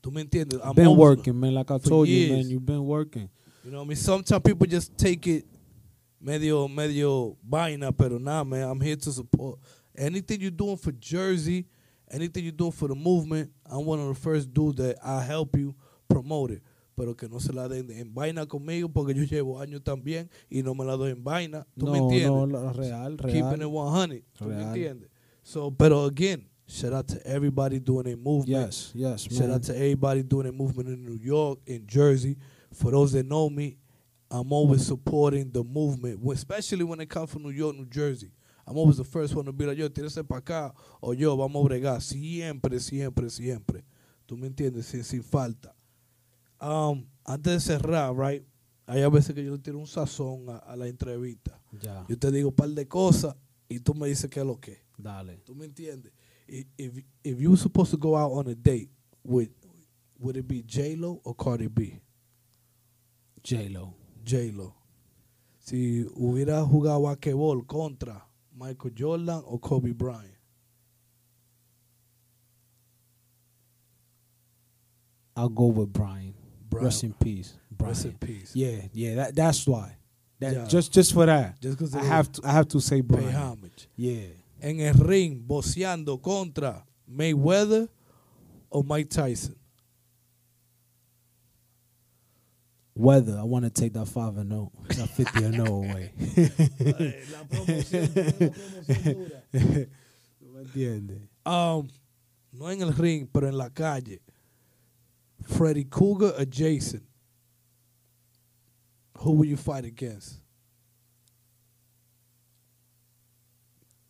¿Tú 0.00 0.12
me 0.12 0.20
entiendes? 0.20 0.60
I'm 0.62 0.74
been 0.74 0.96
working, 0.96 1.34
man. 1.38 1.54
Like 1.54 1.70
I 1.70 1.78
told 1.78 2.06
you, 2.08 2.32
man. 2.32 2.48
You've 2.48 2.64
been 2.64 2.84
working. 2.84 3.28
You 3.64 3.70
know 3.72 3.78
what 3.78 3.84
I 3.84 3.88
mean? 3.88 3.96
Sometimes 3.96 4.42
people 4.42 4.66
just 4.66 4.96
take 4.96 5.26
it 5.26 5.44
medio, 6.20 6.68
medio 6.68 7.36
vaina, 7.42 7.90
pero 7.92 8.18
nah, 8.18 8.44
man, 8.44 8.68
I'm 8.68 8.80
here 8.80 8.96
to 8.96 9.10
support. 9.12 9.58
Anything 9.96 10.40
you're 10.40 10.50
doing 10.52 10.76
for 10.76 10.92
Jersey, 10.92 11.66
anything 12.10 12.44
you're 12.44 12.52
doing 12.52 12.72
for 12.72 12.88
the 12.88 12.94
movement, 12.94 13.50
I'm 13.66 13.84
one 13.84 13.98
of 13.98 14.08
the 14.08 14.14
first 14.14 14.52
dudes 14.54 14.78
that 14.78 14.96
I 15.04 15.22
help 15.22 15.56
you 15.56 15.74
promote 16.08 16.52
it. 16.52 16.62
Pero 16.96 17.14
que 17.14 17.28
no 17.28 17.38
se 17.38 17.52
la 17.52 17.68
den 17.68 17.90
en 17.90 18.12
vaina 18.14 18.46
conmigo 18.46 18.88
porque 18.88 19.14
yo 19.14 19.22
llevo 19.24 19.60
años 19.60 19.82
también 19.82 20.28
y 20.50 20.62
no 20.62 20.74
me 20.74 20.84
la 20.84 20.96
doy 20.96 21.10
en 21.12 21.22
vaina. 21.22 21.66
¿Tú 21.78 21.86
no, 21.86 21.92
me 21.92 21.98
entiendes? 21.98 22.30
no, 22.30 22.72
real, 22.72 23.16
real. 23.18 23.32
keeping 23.32 23.62
it 23.62 23.68
100. 23.68 24.24
¿Tú 24.36 24.44
me 24.46 24.54
Real. 24.54 24.68
entiendes? 24.68 25.10
So, 25.48 25.70
pero 25.70 26.04
again, 26.04 26.44
shout 26.66 26.92
out 26.92 27.08
to 27.08 27.26
everybody 27.26 27.78
doing 27.80 28.06
a 28.12 28.16
movement. 28.16 28.48
Yes, 28.48 28.92
yes, 28.94 29.22
Shout 29.22 29.48
man. 29.48 29.52
out 29.52 29.62
to 29.62 29.74
everybody 29.74 30.22
doing 30.22 30.46
a 30.46 30.52
movement 30.52 30.90
in 30.90 31.02
New 31.02 31.16
York, 31.16 31.60
in 31.64 31.86
Jersey. 31.86 32.36
For 32.74 32.90
those 32.90 33.12
that 33.12 33.24
know 33.24 33.48
me, 33.48 33.78
I'm 34.30 34.52
always 34.52 34.84
supporting 34.86 35.50
the 35.50 35.64
movement, 35.64 36.20
especially 36.30 36.84
when 36.84 37.00
it 37.00 37.08
comes 37.08 37.30
from 37.32 37.44
New 37.44 37.48
York, 37.48 37.76
New 37.76 37.86
Jersey. 37.86 38.30
I'm 38.66 38.76
always 38.76 38.98
the 38.98 39.04
first 39.04 39.34
one 39.34 39.46
to 39.46 39.52
be 39.52 39.64
like, 39.64 39.78
yo, 39.78 39.88
tírese 39.88 40.22
para 40.28 40.42
acá, 40.42 40.74
o 41.02 41.12
yo, 41.12 41.34
vamos 41.34 41.64
a 41.64 41.68
bregar. 41.70 42.02
Siempre, 42.02 42.78
siempre, 42.78 43.30
siempre. 43.30 43.84
¿Tú 44.26 44.36
me 44.36 44.48
entiendes? 44.48 44.84
Sin, 44.84 45.02
sin 45.02 45.22
falta. 45.22 45.74
Um, 46.60 47.06
antes 47.24 47.54
de 47.54 47.60
cerrar, 47.60 48.14
right, 48.14 48.44
hay 48.86 49.00
a 49.00 49.08
veces 49.08 49.34
que 49.34 49.42
yo 49.42 49.52
le 49.52 49.58
tiro 49.60 49.78
un 49.78 49.86
sazón 49.86 50.50
a, 50.50 50.58
a 50.58 50.76
la 50.76 50.88
entrevista. 50.88 51.58
Ya, 51.80 52.04
Yo 52.06 52.18
te 52.18 52.30
digo 52.30 52.50
un 52.50 52.54
par 52.54 52.68
de 52.68 52.86
cosas 52.86 53.34
y 53.66 53.80
tú 53.80 53.94
me 53.94 54.08
dices 54.08 54.28
qué 54.28 54.40
es 54.40 54.46
lo 54.46 54.60
que. 54.60 54.86
Dale. 54.98 55.38
¿Tú 55.44 55.54
me 55.54 55.66
entiendes? 55.66 56.12
If, 56.46 57.02
if 57.24 57.40
you 57.40 57.50
were 57.50 57.56
supposed 57.58 57.90
to 57.90 57.96
go 57.98 58.16
out 58.16 58.32
on 58.32 58.46
a 58.48 58.54
date 58.54 58.90
with, 59.22 59.50
would 60.18 60.36
it 60.36 60.48
be 60.48 60.62
J-Lo 60.62 61.20
or 61.24 61.34
Cardi 61.34 61.68
B? 61.68 62.00
J-Lo. 63.42 63.94
J-Lo. 64.24 64.74
Si 65.58 66.04
hubiera 66.16 66.64
jugado 66.66 67.02
basquetbol 67.02 67.66
contra 67.66 68.24
Michael 68.56 68.90
Jordan 68.94 69.42
o 69.46 69.58
Kobe 69.58 69.92
Bryant. 69.92 70.34
I'll 75.36 75.48
go 75.48 75.66
with 75.66 75.92
Brian. 75.92 76.34
Brian. 76.68 76.84
Rest 76.86 77.04
in 77.04 77.12
peace. 77.12 77.54
Brian. 77.70 77.92
Rest 77.92 78.04
in 78.06 78.12
peace. 78.18 78.50
Yeah, 78.54 78.80
yeah. 78.92 79.14
That 79.14 79.34
that's 79.36 79.66
why. 79.66 79.96
That 80.40 80.52
Yeah. 80.54 80.64
just 80.66 80.92
just 80.92 81.12
for 81.12 81.26
that. 81.26 81.60
Just 81.60 81.78
because 81.78 81.94
I 81.94 82.02
have 82.02 82.32
to 82.32 82.42
I 82.44 82.52
have 82.52 82.68
to 82.68 82.80
say 82.80 83.02
pay 83.02 83.30
homage. 83.30 83.88
Yeah. 83.96 84.26
En 84.60 84.80
el 84.80 84.94
ring, 84.94 85.46
boceando 85.46 86.20
contra 86.20 86.84
Mayweather 87.06 87.88
o 88.68 88.82
Mike 88.82 89.08
Tyson. 89.08 89.56
Weather, 92.94 93.38
I 93.38 93.44
want 93.44 93.64
to 93.64 93.70
take 93.70 93.92
that 93.92 94.08
five 94.08 94.36
and 94.38 94.48
no, 94.48 94.72
that 94.88 95.08
fifty 95.10 95.44
and 95.44 95.56
no 95.56 95.66
away. 95.66 96.10
La 96.18 97.44
promoción, 97.44 98.08
la 98.10 98.44
promoción 98.44 99.14
dura. 99.14 99.44
¿Tú 100.40 100.46
me 100.52 100.62
entiendes? 100.62 101.20
Um, 101.46 101.88
no 102.52 102.68
en 102.68 102.82
el 102.82 102.92
ring, 102.92 103.28
pero 103.32 103.46
en 103.46 103.56
la 103.56 103.70
calle. 103.70 104.20
Freddy 105.44 105.84
Cougar 105.84 106.32
or 106.36 106.44
Jason? 106.44 107.06
Who 109.18 109.30
will 109.32 109.46
you 109.46 109.56
fight 109.56 109.84
against? 109.84 110.40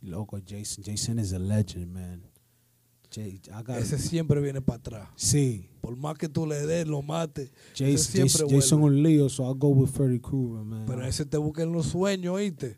Loco, 0.08 0.38
Jason. 0.40 0.82
Jason 0.84 1.18
is 1.18 1.32
a 1.32 1.38
legend, 1.38 1.92
man. 1.92 2.22
Jay, 3.10 3.40
I 3.54 3.62
got 3.62 3.78
Ese 3.78 3.98
siempre 3.98 4.40
viene 4.40 4.60
para 4.60 4.78
atrás. 4.78 5.08
sí. 5.16 5.68
Por 5.80 5.96
más 5.96 6.18
que 6.18 6.28
tú 6.28 6.46
le 6.46 6.66
des, 6.66 6.86
lo 6.86 7.00
mates. 7.00 7.50
Jason, 7.74 8.28
Jason, 8.50 8.82
un 8.82 9.02
lío, 9.02 9.30
so 9.30 9.44
I'll 9.44 9.54
go 9.54 9.68
with 9.70 9.88
Freddy 9.90 10.18
Krueger, 10.18 10.62
man. 10.64 10.84
Pero 10.86 11.02
ese 11.06 11.24
te 11.24 11.38
busca 11.38 11.62
en 11.62 11.72
los 11.72 11.86
sueños, 11.86 12.34
¿oíste? 12.34 12.76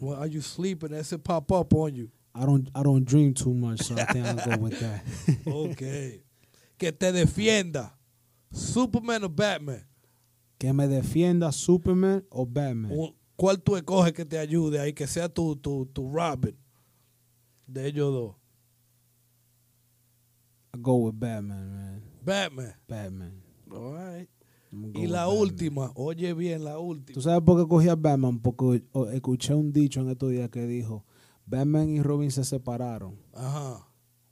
When 0.00 0.18
are 0.18 0.28
you 0.28 0.40
sleeping? 0.42 0.92
Ese 0.94 1.16
pop 1.18 1.50
up 1.52 1.72
on 1.74 1.94
you. 1.94 2.10
I 2.34 2.44
don't 2.46 2.68
I 2.74 2.82
don't 2.82 3.04
dream 3.04 3.32
too 3.34 3.54
much, 3.54 3.82
so 3.82 3.94
I 3.94 4.04
think 4.12 4.26
I'll 4.26 4.36
go 4.56 4.56
with 4.62 4.78
that. 4.80 5.02
Ok. 5.46 6.22
que 6.78 6.92
te 6.92 7.12
defienda. 7.12 7.96
Superman 8.52 9.22
o 9.24 9.28
Batman. 9.28 9.84
que 10.58 10.72
me 10.72 10.88
defienda 10.88 11.52
Superman 11.52 12.24
o 12.30 12.44
Batman. 12.46 12.90
¿Cuál 13.36 13.62
tú 13.62 13.76
escoges 13.76 14.12
que 14.12 14.24
te 14.24 14.36
ayude 14.38 14.80
ahí? 14.80 14.92
Que 14.92 15.06
sea 15.06 15.28
tu, 15.28 15.54
tu, 15.54 15.86
tu 15.86 16.10
Robin. 16.12 16.56
De 17.68 17.86
ellos 17.86 18.12
dos. 18.12 18.34
I 20.74 20.78
go 20.80 20.96
with 20.96 21.14
Batman, 21.18 21.70
man. 21.70 22.02
Batman. 22.24 22.74
Batman. 22.88 23.42
All 23.70 23.92
right. 23.92 24.28
Y 24.94 25.06
la 25.06 25.24
Batman. 25.26 25.40
última, 25.42 25.92
oye 25.94 26.34
bien, 26.34 26.62
la 26.64 26.78
última. 26.78 27.14
¿Tú 27.14 27.22
sabes 27.22 27.40
por 27.42 27.58
qué 27.62 27.66
cogí 27.68 27.88
a 27.88 27.94
Batman? 27.96 28.38
Porque 28.40 28.82
escuché 29.14 29.54
un 29.54 29.72
dicho 29.72 30.00
en 30.00 30.10
estos 30.10 30.30
días 30.30 30.50
que 30.50 30.66
dijo, 30.66 31.04
Batman 31.46 31.88
y 31.88 32.02
Robin 32.02 32.30
se 32.30 32.44
separaron, 32.44 33.16
Ajá. 33.32 33.86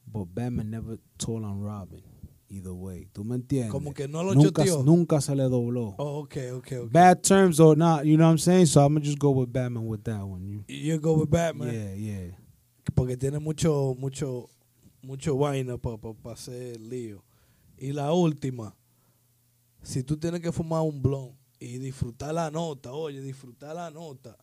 but 0.06 0.28
Batman 0.34 0.70
never 0.70 0.98
told 1.16 1.44
on 1.44 1.62
Robin. 1.62 2.02
Either 2.48 2.72
way. 2.72 3.08
¿Tú 3.12 3.24
me 3.24 3.34
entiendes? 3.34 3.72
Como 3.72 3.92
que 3.92 4.06
no 4.06 4.22
lo 4.22 4.32
nunca, 4.34 4.64
nunca 4.84 5.20
se 5.20 5.34
le 5.34 5.42
dobló. 5.44 5.94
Oh, 5.98 6.20
ok, 6.20 6.36
ok, 6.58 6.72
ok. 6.84 6.92
Bad 6.92 7.22
terms 7.22 7.58
or 7.58 7.76
not, 7.76 8.04
you 8.04 8.16
know 8.16 8.26
what 8.26 8.32
I'm 8.32 8.38
saying? 8.38 8.66
So 8.66 8.82
I'm 8.84 8.92
going 8.92 9.02
to 9.02 9.06
just 9.06 9.18
go 9.18 9.30
with 9.30 9.50
Batman 9.52 9.84
with 9.86 10.04
that 10.04 10.22
one. 10.24 10.46
You, 10.46 10.64
You 10.68 10.98
go 11.00 11.14
with 11.18 11.30
Batman. 11.30 11.74
yeah, 11.74 11.94
yeah. 11.94 12.30
Porque 12.94 13.16
tiene 13.16 13.38
mucho, 13.38 13.94
mucho, 13.98 14.48
mucho 15.02 15.36
vaina 15.36 15.76
para 15.78 15.98
hacer 16.32 16.80
lío. 16.80 17.22
Y 17.78 17.92
la 17.92 18.12
última, 18.12 18.74
si 19.82 20.02
tú 20.02 20.16
tienes 20.16 20.40
que 20.40 20.52
fumar 20.52 20.82
un 20.82 21.02
blon 21.02 21.36
y 21.58 21.78
disfrutar 21.78 22.34
la 22.34 22.50
nota, 22.50 22.92
oye, 22.92 23.20
disfrutar 23.20 23.74
la 23.74 23.90
nota, 23.90 24.36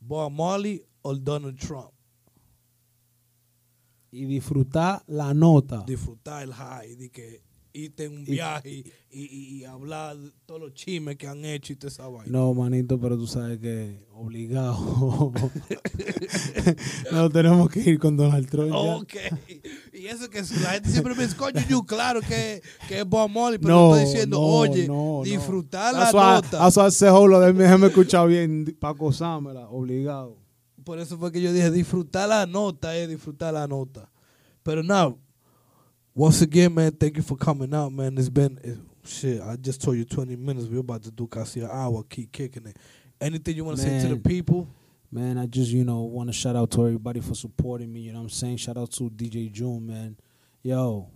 Bob 0.00 0.30
Marley 0.30 0.84
o 1.02 1.14
Donald 1.14 1.58
Trump. 1.58 1.92
Y 4.10 4.24
disfrutar 4.26 5.02
la 5.06 5.32
nota. 5.32 5.84
Disfrutar 5.86 6.42
el 6.42 6.52
high, 6.52 6.96
de 6.96 7.10
que 7.10 7.42
irte 7.74 8.04
en 8.04 8.12
un 8.18 8.24
viaje 8.24 8.70
y, 8.70 8.84
y, 9.10 9.56
y 9.58 9.64
hablar 9.64 10.16
de 10.16 10.30
todos 10.46 10.60
los 10.60 10.74
chismes 10.74 11.16
que 11.16 11.26
han 11.26 11.44
hecho 11.44 11.72
y 11.72 11.76
toda 11.76 11.88
esa 11.90 12.08
vaina. 12.08 12.30
No, 12.30 12.52
manito, 12.54 13.00
pero 13.00 13.16
tú 13.16 13.26
sabes 13.26 13.58
que 13.58 14.06
obligado. 14.12 15.32
no 17.12 17.30
tenemos 17.30 17.70
que 17.70 17.80
ir 17.80 17.98
con 17.98 18.16
Donald 18.16 18.48
Trump. 18.48 18.70
ya. 18.70 18.76
Ok. 18.96 19.14
Y 19.92 20.06
eso 20.06 20.28
que 20.30 20.40
la 20.62 20.72
gente 20.72 20.90
siempre 20.90 21.14
me 21.14 21.24
dice, 21.24 21.36
coño, 21.36 21.60
you, 21.68 21.84
claro 21.84 22.20
que, 22.20 22.62
que 22.88 23.00
es 23.00 23.06
Marley, 23.06 23.58
pero 23.58 23.74
No, 23.74 23.96
estoy 23.96 24.12
diciendo, 24.12 24.38
no, 24.38 24.46
oye, 24.46 24.86
no, 24.88 25.18
no. 25.18 25.22
disfrutar 25.24 25.94
la 25.94 26.10
nota. 26.12 26.66
I 26.68 26.90
said, 26.90 27.10
hold 27.10 27.34
on, 27.34 27.56
déjame 27.56 27.86
escuchar 27.88 28.28
bien 28.28 28.76
para 28.80 28.94
acosármela, 28.94 29.68
obligado. 29.68 30.38
Por 30.84 30.98
eso 30.98 31.16
fue 31.16 31.30
que 31.30 31.40
yo 31.40 31.52
dije, 31.52 31.70
disfrutar 31.70 32.28
la 32.28 32.46
nota 32.46 32.96
es 32.96 33.08
disfrutar 33.08 33.54
la 33.54 33.66
nota. 33.68 34.10
Pero 34.64 34.82
now, 34.82 35.18
once 36.14 36.42
again, 36.42 36.74
man, 36.74 36.92
thank 36.92 37.16
you 37.16 37.22
for 37.22 37.36
coming 37.36 37.72
out, 37.74 37.92
man. 37.92 38.16
It's 38.18 38.28
been, 38.28 38.58
it, 38.62 38.78
shit, 39.04 39.40
I 39.40 39.56
just 39.56 39.82
told 39.82 39.96
you 39.96 40.04
20 40.04 40.36
minutes. 40.36 40.66
We're 40.68 40.80
about 40.80 41.02
to 41.04 41.10
do 41.10 41.26
casi 41.26 41.60
an 41.60 41.70
hour. 41.70 42.02
Keep 42.04 42.32
kicking 42.32 42.66
it. 42.66 42.76
Anything 43.20 43.56
you 43.56 43.64
want 43.64 43.78
to 43.78 43.82
say 43.84 44.00
to 44.02 44.08
the 44.14 44.16
people? 44.20 44.68
Man, 45.10 45.36
I 45.38 45.46
just, 45.46 45.70
you 45.70 45.84
know, 45.84 46.00
want 46.00 46.28
to 46.28 46.32
shout 46.32 46.56
out 46.56 46.70
to 46.72 46.86
everybody 46.86 47.20
for 47.20 47.34
supporting 47.34 47.92
me, 47.92 48.00
you 48.00 48.12
know 48.12 48.18
what 48.20 48.24
I'm 48.24 48.30
saying? 48.30 48.56
Shout 48.56 48.78
out 48.78 48.90
to 48.92 49.10
DJ 49.10 49.52
June, 49.52 49.86
man. 49.86 50.16
Yo, 50.62 51.06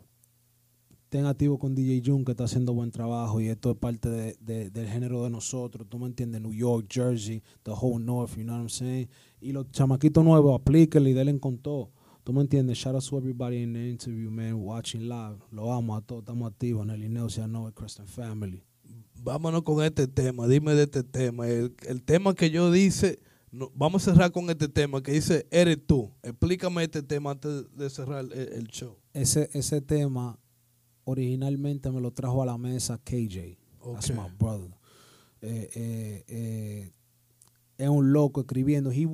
ten 1.11 1.25
activo 1.25 1.59
con 1.59 1.75
DJ 1.75 2.03
June 2.05 2.23
que 2.25 2.33
está 2.35 2.45
haciendo 2.45 2.75
buen 2.75 2.91
trabajo 2.91 3.41
y 3.41 3.49
esto 3.49 3.71
es 3.71 3.77
parte 3.79 4.11
de, 4.11 4.37
de- 4.41 4.71
del 4.71 4.87
género 4.87 5.23
de 5.25 5.31
nosotros, 5.31 5.87
tú 5.89 5.99
me 5.99 6.07
entiendes, 6.07 6.43
New 6.43 6.53
York, 6.53 6.87
Jersey, 6.91 7.43
the 7.65 7.71
whole 7.73 7.99
North, 7.99 8.37
you 8.37 8.45
know 8.45 8.53
what 8.55 8.61
I'm 8.61 8.69
saying? 8.69 9.09
Y 9.41 9.53
los 9.53 9.71
chamaquitos 9.71 10.23
nuevos, 10.23 10.61
aplíquenle 10.61 11.11
y 11.11 11.13
denle 11.15 11.39
con 11.41 11.57
todo. 11.59 11.91
Tú 12.27 12.33
me 12.33 12.41
entiendes, 12.41 12.77
shout 12.79 12.97
out 12.97 13.05
to 13.05 13.17
everybody 13.17 13.63
in 13.63 13.73
the 13.73 13.89
interview, 13.89 14.29
man, 14.29 14.61
watching 14.61 15.09
live. 15.09 15.39
Lo 15.53 15.73
amo 15.73 15.95
a 15.95 16.01
todos, 16.01 16.23
estamos 16.23 16.51
activos 16.51 16.83
en 16.83 16.91
el 16.91 17.05
Ineos, 17.05 17.37
ya 17.37 17.45
it, 17.45 17.75
Christian 17.77 18.09
Family. 18.09 18.65
Vámonos 19.23 19.63
con 19.63 19.85
este 19.85 20.09
tema. 20.09 20.49
Dime 20.49 20.75
de 20.75 20.83
este 20.83 21.05
tema. 21.05 21.47
El, 21.47 21.77
el 21.87 22.03
tema 22.03 22.35
que 22.35 22.51
yo 22.51 22.73
dice, 22.73 23.21
no, 23.53 23.71
vamos 23.77 24.03
a 24.03 24.13
cerrar 24.13 24.33
con 24.33 24.51
este 24.51 24.67
tema 24.67 25.01
que 25.05 25.13
dice, 25.13 25.47
eres 25.53 25.79
tú. 25.87 26.11
Explícame 26.25 26.83
este 26.83 27.01
tema 27.01 27.31
antes 27.31 27.65
de 27.77 27.89
cerrar 27.91 28.25
el, 28.25 28.33
el 28.33 28.67
show. 28.67 28.99
ese, 29.15 29.49
ese 29.53 29.81
tema 29.81 30.37
originalmente 31.05 31.93
me 31.93 32.01
lo 32.01 32.11
trajo 32.11 32.43
a 32.43 32.47
la 32.47 32.59
mesa 32.59 32.99
KJ. 32.99 33.57
That's 33.95 34.11
Okay. 34.11 34.17
my 34.17 34.29
brother. 34.37 34.73
Eh, 35.43 35.71
eh, 35.77 36.25
eh, 36.27 36.93
es 37.79 37.89
un 37.89 38.13
loco 38.13 38.41
escribiendo. 38.41 38.91
He, 38.91 39.07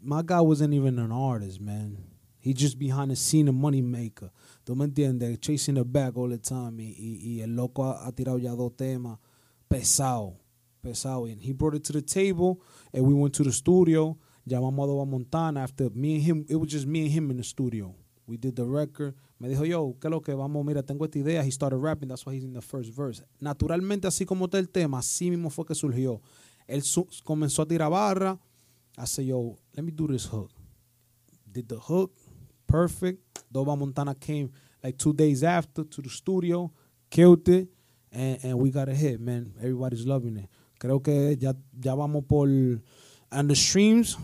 my 0.00 0.22
guy 0.24 0.40
wasn't 0.40 0.72
even 0.72 1.00
an 1.00 1.10
artist, 1.10 1.60
man. 1.60 2.09
He 2.42 2.54
just 2.54 2.78
behind 2.78 3.10
the 3.10 3.16
scene 3.16 3.48
a 3.48 3.52
money 3.52 3.82
maker. 3.82 4.30
¿Tú 4.64 4.74
me 4.74 4.86
entiendes? 4.86 5.38
Chasing 5.40 5.74
the 5.74 5.84
bag 5.84 6.16
all 6.16 6.30
the 6.30 6.38
time. 6.38 6.78
Y, 6.80 6.94
y, 6.98 7.18
y 7.36 7.40
el 7.42 7.54
loco 7.54 7.84
ha, 7.84 8.06
ha 8.06 8.12
tirado 8.12 8.38
ya 8.38 8.54
dos 8.54 8.72
temas 8.76 9.18
pesado, 9.68 10.36
pesado. 10.82 11.26
And 11.30 11.40
he 11.42 11.52
brought 11.52 11.74
it 11.74 11.84
to 11.84 11.92
the 11.92 12.02
table 12.02 12.60
and 12.92 13.04
we 13.06 13.14
went 13.14 13.34
to 13.34 13.44
the 13.44 13.52
studio. 13.52 14.16
Llamamos 14.48 14.84
a 14.84 14.88
Doba 14.88 15.06
Montana 15.06 15.62
after 15.62 15.90
me 15.90 16.14
and 16.16 16.22
him. 16.22 16.46
It 16.48 16.56
was 16.56 16.70
just 16.70 16.86
me 16.86 17.02
and 17.02 17.10
him 17.10 17.30
in 17.30 17.36
the 17.36 17.44
studio. 17.44 17.94
We 18.26 18.36
did 18.36 18.56
the 18.56 18.64
record. 18.64 19.14
Me 19.38 19.48
dijo, 19.48 19.66
yo, 19.66 19.96
¿qué 20.00 20.06
es 20.06 20.10
lo 20.10 20.20
que 20.20 20.34
vamos? 20.34 20.64
Mira, 20.64 20.82
tengo 20.82 21.04
esta 21.04 21.18
idea. 21.18 21.42
He 21.44 21.50
started 21.50 21.76
rapping. 21.78 22.08
That's 22.08 22.24
why 22.24 22.34
he's 22.34 22.44
in 22.44 22.52
the 22.52 22.62
first 22.62 22.90
verse. 22.90 23.22
Naturalmente, 23.40 24.06
así 24.06 24.24
como 24.24 24.46
está 24.46 24.58
el 24.58 24.68
tema, 24.70 24.98
así 24.98 25.30
mismo 25.30 25.50
fue 25.50 25.66
que 25.66 25.74
surgió. 25.74 26.20
Él 26.66 26.82
su- 26.82 27.06
comenzó 27.24 27.62
a 27.62 27.66
tirar 27.66 27.90
barra. 27.90 28.38
I 28.96 29.04
said, 29.06 29.26
yo, 29.26 29.56
let 29.74 29.82
me 29.82 29.90
do 29.92 30.06
this 30.06 30.26
hook. 30.26 30.50
Did 31.50 31.66
the 31.68 31.76
hook. 31.78 32.12
Perfect. 32.70 33.44
Doba 33.52 33.76
Montana 33.76 34.14
came 34.14 34.50
like 34.82 34.96
two 34.96 35.12
days 35.12 35.42
after 35.42 35.84
to 35.84 36.02
the 36.02 36.08
studio. 36.08 36.70
Killed 37.10 37.48
it. 37.48 37.68
And, 38.12 38.38
and 38.42 38.58
we 38.58 38.70
got 38.70 38.88
a 38.88 38.94
hit, 38.94 39.20
man. 39.20 39.52
Everybody's 39.58 40.06
loving 40.06 40.36
it. 40.36 40.48
Creo 40.78 41.02
que 41.02 41.36
ya, 41.38 41.52
ya 41.80 41.94
vamos 41.94 42.24
por... 42.26 42.48
And 43.32 43.48
the 43.48 43.54
streams, 43.54 44.16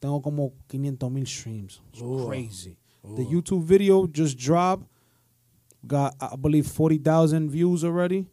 tengo 0.00 0.20
como 0.20 0.52
500 0.68 1.10
mil 1.10 1.24
streams. 1.24 1.80
It's 1.92 2.02
Ooh. 2.02 2.26
crazy. 2.26 2.76
The 3.02 3.24
YouTube 3.24 3.64
video 3.64 4.06
just 4.06 4.36
dropped. 4.36 4.86
Got, 5.86 6.14
I 6.20 6.36
believe, 6.36 6.66
40,000 6.66 7.48
views 7.48 7.84
already. 7.84 8.26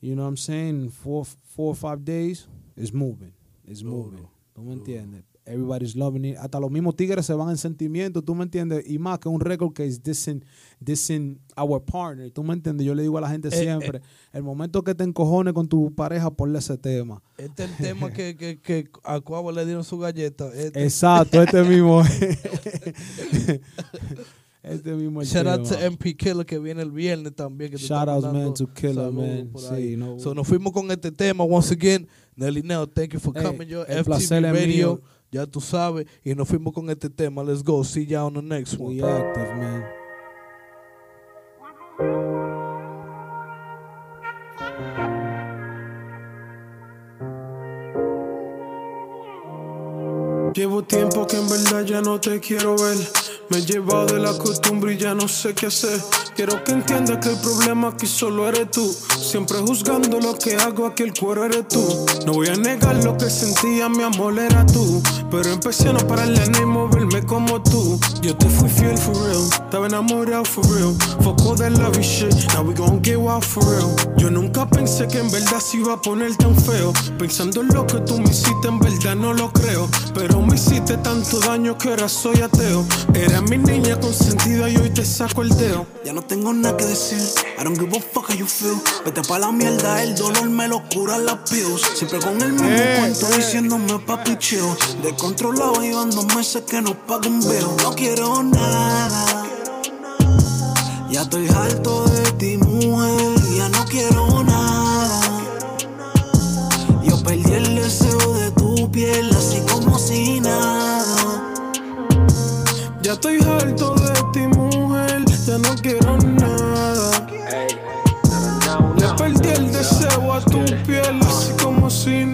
You 0.00 0.14
know 0.14 0.22
what 0.22 0.28
I'm 0.28 0.36
saying? 0.36 0.90
Four, 0.90 1.24
four 1.24 1.68
or 1.68 1.74
five 1.74 2.04
days, 2.04 2.46
it's 2.76 2.92
moving. 2.92 3.32
It's 3.66 3.80
Duro, 3.80 3.96
moving. 3.96 4.28
¿Tú 4.54 4.62
me 4.62 4.74
entiendes? 4.74 5.22
Everybody's 5.44 5.96
loving 5.96 6.24
it. 6.24 6.36
Hasta 6.38 6.60
los 6.60 6.70
mismos 6.70 6.94
tigres 6.94 7.26
se 7.26 7.34
van 7.34 7.50
en 7.50 7.56
sentimiento, 7.56 8.22
¿tú 8.22 8.32
me 8.34 8.44
entiendes? 8.44 8.88
Y 8.88 8.98
más 8.98 9.18
que 9.18 9.28
un 9.28 9.40
récord 9.40 9.72
que 9.72 9.84
es 9.84 10.00
dissing, 10.00 10.44
dissing 10.78 11.40
our 11.56 11.84
partner, 11.84 12.30
¿tú 12.30 12.44
me 12.44 12.54
entiendes? 12.54 12.86
Yo 12.86 12.94
le 12.94 13.02
digo 13.02 13.18
a 13.18 13.22
la 13.22 13.28
gente 13.28 13.48
Eh, 13.48 13.50
siempre, 13.50 14.02
el 14.32 14.44
momento 14.44 14.84
que 14.84 14.94
te 14.94 15.02
encojones 15.02 15.52
con 15.52 15.66
tu 15.66 15.92
pareja, 15.94 16.30
ponle 16.30 16.60
ese 16.60 16.78
tema. 16.78 17.20
Este 17.36 17.64
es 17.64 17.70
el 17.70 17.76
tema 17.76 18.12
que, 18.12 18.36
que, 18.36 18.60
que 18.60 18.88
a 19.02 19.18
Cuavo 19.20 19.50
le 19.50 19.64
dieron 19.66 19.82
su 19.82 19.98
galleta. 19.98 20.48
Este, 20.54 20.84
Exacto, 20.84 21.42
este 21.42 21.62
mismo. 21.64 22.02
este 24.62 24.92
mismo 24.94 25.24
Shout 25.24 25.46
out 25.48 25.68
to 25.68 25.74
MP 25.74 26.16
Killer 26.16 26.46
que 26.46 26.58
viene 26.58 26.82
el 26.82 26.92
viernes 26.92 27.34
también. 27.34 27.72
Que 27.72 27.78
Shout 27.78 28.06
mandando 28.06 28.32
man, 28.32 28.54
to 28.54 28.72
Killer, 28.72 29.10
man. 29.10 29.50
Sí, 29.56 29.96
no. 29.96 30.20
So, 30.20 30.34
nos 30.34 30.46
fuimos 30.46 30.72
con 30.72 30.88
este 30.92 31.10
tema. 31.10 31.42
Once 31.42 31.74
again, 31.74 32.06
Nelly 32.36 32.62
Nell, 32.62 32.86
thank 32.86 33.12
you 33.12 33.18
for 33.18 33.32
Hey, 33.36 33.42
coming. 33.42 33.66
Yo, 33.66 33.84
el 33.86 33.98
FTV 33.98 34.04
placer 34.04 34.42
Radio, 34.42 34.66
mío. 34.66 35.00
Ya 35.32 35.46
tú 35.46 35.60
sabes. 35.60 36.06
Y 36.22 36.34
nos 36.34 36.46
fuimos 36.46 36.72
con 36.72 36.88
este 36.90 37.10
tema. 37.10 37.42
Let's 37.42 37.64
go. 37.64 37.82
See 37.82 38.06
ya 38.06 38.24
on 38.24 38.34
the 38.34 38.42
next 38.42 38.78
one. 38.78 38.94
We 38.94 39.02
active, 39.02 39.56
man. 39.56 39.82
Llevo 50.54 50.82
tiempo 50.84 51.26
que 51.26 51.38
en 51.38 51.48
verdad 51.48 51.82
ya 51.86 52.02
no 52.02 52.20
te 52.20 52.38
quiero 52.38 52.76
ver. 52.76 52.98
Me 53.50 53.58
he 53.58 53.66
llevado 53.66 54.06
de 54.06 54.18
la 54.18 54.32
costumbre 54.38 54.94
y 54.94 54.98
ya 54.98 55.14
no 55.14 55.28
sé 55.28 55.54
qué 55.54 55.66
hacer. 55.66 56.00
Quiero 56.34 56.64
que 56.64 56.72
entiendas 56.72 57.18
que 57.18 57.30
el 57.30 57.38
problema 57.40 57.88
aquí 57.88 58.06
solo 58.06 58.48
eres 58.48 58.70
tú. 58.70 58.90
Siempre 59.20 59.58
juzgando 59.58 60.18
lo 60.18 60.38
que 60.38 60.56
hago, 60.56 60.86
aquí 60.86 61.02
el 61.02 61.12
cuero 61.12 61.44
eres 61.44 61.68
tú. 61.68 62.06
No 62.24 62.32
voy 62.32 62.48
a 62.48 62.56
negar 62.56 62.96
lo 63.04 63.16
que 63.18 63.28
sentía, 63.28 63.90
mi 63.90 64.02
amor 64.02 64.38
era 64.38 64.64
tú. 64.64 65.02
Pero 65.30 65.50
empecé 65.50 65.90
a 65.90 65.92
no 65.92 66.06
pararle 66.06 66.46
ni 66.48 66.64
moverme 66.64 67.22
como 67.26 67.62
tú. 67.62 68.00
Yo 68.22 68.34
te 68.36 68.48
fui 68.48 68.68
fiel 68.70 68.96
for 68.96 69.14
real, 69.16 69.42
estaba 69.52 69.86
enamorado 69.86 70.44
for 70.44 70.64
real. 70.74 70.94
Foco 71.22 71.54
de 71.54 71.70
love 71.70 71.98
y 71.98 72.02
shit, 72.02 72.34
now 72.54 72.62
we 72.62 72.72
gon' 72.72 73.02
get 73.02 73.16
wild 73.16 73.44
for 73.44 73.62
real. 73.64 73.94
Yo 74.16 74.30
nunca 74.30 74.66
pensé 74.66 75.06
que 75.08 75.18
en 75.18 75.30
verdad 75.30 75.60
se 75.60 75.78
iba 75.78 75.94
a 75.94 76.00
poner 76.00 76.34
tan 76.36 76.56
feo. 76.56 76.92
Pensando 77.18 77.60
en 77.60 77.68
lo 77.68 77.86
que 77.86 77.98
tú 77.98 78.18
me 78.18 78.30
hiciste, 78.30 78.68
en 78.68 78.78
verdad 78.78 79.16
no 79.16 79.34
lo 79.34 79.52
creo. 79.52 79.88
Pero 80.14 80.40
me 80.40 80.54
hiciste 80.54 80.96
tanto 80.98 81.40
daño 81.40 81.76
que 81.76 81.90
ahora 81.90 82.08
soy 82.08 82.40
ateo. 82.40 82.86
Era 83.14 83.41
mi 83.48 83.58
niña 83.58 83.98
consentida 84.00 84.68
y 84.68 84.76
hoy 84.76 84.90
te 84.90 85.04
saco 85.04 85.42
el 85.42 85.50
dedo. 85.56 85.86
Ya 86.04 86.12
no 86.12 86.22
tengo 86.22 86.52
nada 86.52 86.76
que 86.76 86.84
decir. 86.84 87.18
I 87.58 87.64
don't 87.64 87.78
give 87.78 87.94
a 87.96 88.00
fuck 88.00 88.28
how 88.30 88.34
you 88.36 88.46
feel. 88.46 88.80
Vete 89.04 89.22
pa' 89.22 89.38
la 89.38 89.52
mierda, 89.52 90.02
el 90.02 90.14
dolor 90.14 90.48
me 90.50 90.68
lo 90.68 90.82
cura 90.88 91.18
las 91.18 91.36
pills. 91.50 91.82
Siempre 91.94 92.18
con 92.20 92.40
el 92.42 92.52
mismo 92.52 92.68
Eh, 92.70 92.96
cuento 92.98 93.28
eh. 93.28 93.36
diciéndome 93.36 93.98
papi 94.00 94.36
chill. 94.38 94.62
Descontrolado 95.02 95.80
llevando 95.80 96.22
meses 96.34 96.62
que 96.62 96.80
no 96.80 96.94
pago 97.06 97.28
un 97.28 97.40
bill. 97.40 97.66
No 97.82 97.94
quiero 97.94 98.42
nada. 98.42 99.44
Ya 101.10 101.22
estoy 101.22 101.46
harto 101.48 102.04
de 102.08 102.32
ti, 102.32 102.56
mujer. 102.56 103.34
Ya 103.56 103.68
no 103.68 103.84
quiero 103.84 104.26
nada. 104.26 104.41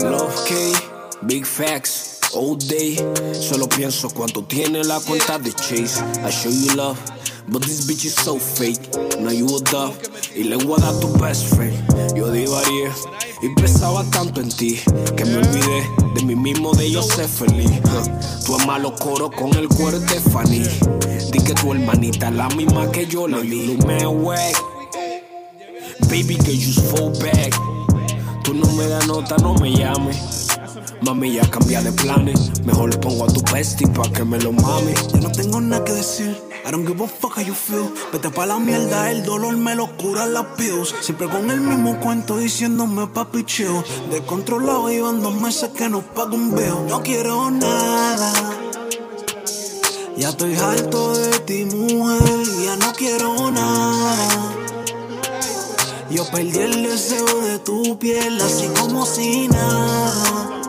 Love 0.00 0.46
K, 0.46 0.72
Big 1.26 1.44
Facts, 1.44 2.20
all 2.34 2.56
day. 2.56 2.96
Solo 3.34 3.68
pienso 3.68 4.08
cuánto 4.08 4.42
tiene 4.42 4.82
la 4.84 5.00
cuenta 5.00 5.38
de 5.38 5.52
Chase. 5.52 6.02
I 6.24 6.30
show 6.30 6.50
you 6.50 6.74
love, 6.74 6.98
but 7.48 7.62
this 7.62 7.86
bitch 7.86 8.06
is 8.06 8.14
so 8.14 8.38
fake. 8.38 8.80
Now 9.20 9.32
you 9.32 9.46
a 9.46 9.60
dove, 9.70 9.98
y 10.34 10.44
le 10.44 10.56
voy 10.56 10.76
a 10.78 10.80
dar 10.80 10.98
tu 11.00 11.08
best 11.18 11.54
friend. 11.54 11.76
Yo 12.16 12.30
divaría 12.32 12.90
y 13.42 13.54
pensaba 13.54 14.02
tanto 14.10 14.40
en 14.40 14.48
ti 14.48 14.80
que 15.16 15.24
me 15.26 15.36
olvidé 15.36 15.86
de 16.14 16.22
mí 16.22 16.34
mismo, 16.34 16.72
de 16.72 16.90
yo 16.90 17.02
ser 17.02 17.28
feliz. 17.28 17.70
Huh. 17.84 18.46
Tu 18.46 18.54
amas 18.54 18.80
los 18.80 18.92
coros 18.92 19.30
con 19.36 19.54
el 19.56 19.68
cuero 19.68 20.00
de 20.00 20.20
Fanny. 20.20 20.62
Di 21.30 21.38
que 21.40 21.54
tu 21.54 21.72
hermanita 21.72 22.28
es 22.28 22.34
la 22.34 22.48
misma 22.50 22.90
que 22.90 23.06
yo 23.06 23.28
le 23.28 23.42
di. 23.42 23.76
Baby, 26.08 26.36
que 26.36 26.56
you 26.56 26.72
fall 26.72 27.10
back. 27.20 27.77
Tú 28.48 28.54
no 28.54 28.72
me 28.72 28.88
das 28.88 29.06
nota, 29.06 29.36
no 29.42 29.52
me 29.56 29.70
llames. 29.70 30.48
Mami, 31.02 31.34
ya 31.34 31.42
cambia 31.50 31.82
de 31.82 31.92
planes. 31.92 32.50
Mejor 32.64 32.88
le 32.88 32.96
pongo 32.96 33.26
a 33.26 33.26
tu 33.26 33.42
bestie 33.52 33.86
pa' 33.88 34.10
que 34.10 34.24
me 34.24 34.38
lo 34.40 34.52
mame. 34.52 34.94
Ya 35.12 35.20
no 35.20 35.30
tengo 35.30 35.60
nada 35.60 35.84
que 35.84 35.92
decir. 35.92 36.34
I 36.66 36.70
don't 36.70 36.86
give 36.88 36.98
a 37.04 37.06
fuck 37.06 37.36
how 37.36 37.42
you 37.42 37.52
feel. 37.52 37.92
Vete 38.10 38.30
pa' 38.30 38.46
la 38.46 38.58
mierda, 38.58 39.10
el 39.10 39.22
dolor 39.22 39.54
me 39.58 39.74
lo 39.74 39.94
cura 39.98 40.24
las 40.24 40.46
pills. 40.56 40.94
Siempre 41.02 41.28
con 41.28 41.50
el 41.50 41.60
mismo 41.60 42.00
cuento 42.00 42.38
diciéndome 42.38 43.08
papi 43.08 43.44
chill. 43.44 43.84
Descontrolado 44.10 44.90
y 44.90 44.98
van 44.98 45.20
dos 45.20 45.34
meses 45.34 45.68
que 45.76 45.90
no 45.90 46.00
pago 46.00 46.34
un 46.34 46.54
bill. 46.54 46.88
No 46.88 47.02
quiero 47.02 47.50
nada. 47.50 48.32
Ya 50.16 50.30
estoy 50.30 50.56
harto 50.56 51.12
de 51.12 51.38
ti, 51.40 51.66
mujer. 51.66 52.22
Ya 52.64 52.76
no 52.76 52.94
quiero 52.94 53.50
nada. 53.50 54.47
Yo 56.10 56.24
perdí 56.30 56.58
el 56.58 56.82
deseo 56.84 57.26
de 57.42 57.58
tu 57.58 57.98
piel, 57.98 58.40
así 58.40 58.66
como 58.80 59.04
si 59.04 59.46
nada. 59.48 60.62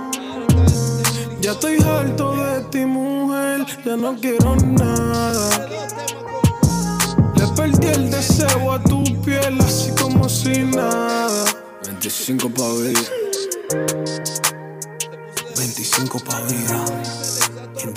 Ya 1.39 1.51
estoy 1.51 1.77
harto 1.81 2.35
de 2.35 2.61
ti, 2.71 2.85
mujer. 2.85 3.65
Ya 3.85 3.95
no 3.95 4.17
quiero 4.17 4.57
nada. 4.57 5.67
Le 7.35 7.47
perdí 7.55 7.87
el 7.87 8.11
deseo 8.11 8.73
a 8.73 8.83
tu 8.83 9.01
piel, 9.21 9.57
así 9.61 9.91
como 9.91 10.27
si 10.27 10.63
nada. 10.63 11.45
25 11.85 12.49
pa' 12.49 12.73
vida. 12.73 13.01
25 15.55 16.19
pa' 16.19 16.41
vida. 16.41 16.85
En. 17.81 17.93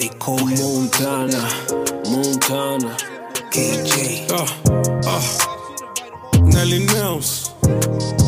Montana, 0.62 1.49
Montana. 2.07 2.97
KJ. 3.51 4.26
Ah, 4.30 4.47
ah. 5.07 5.51
Nelly 6.53 6.80
Mills. 6.80 8.21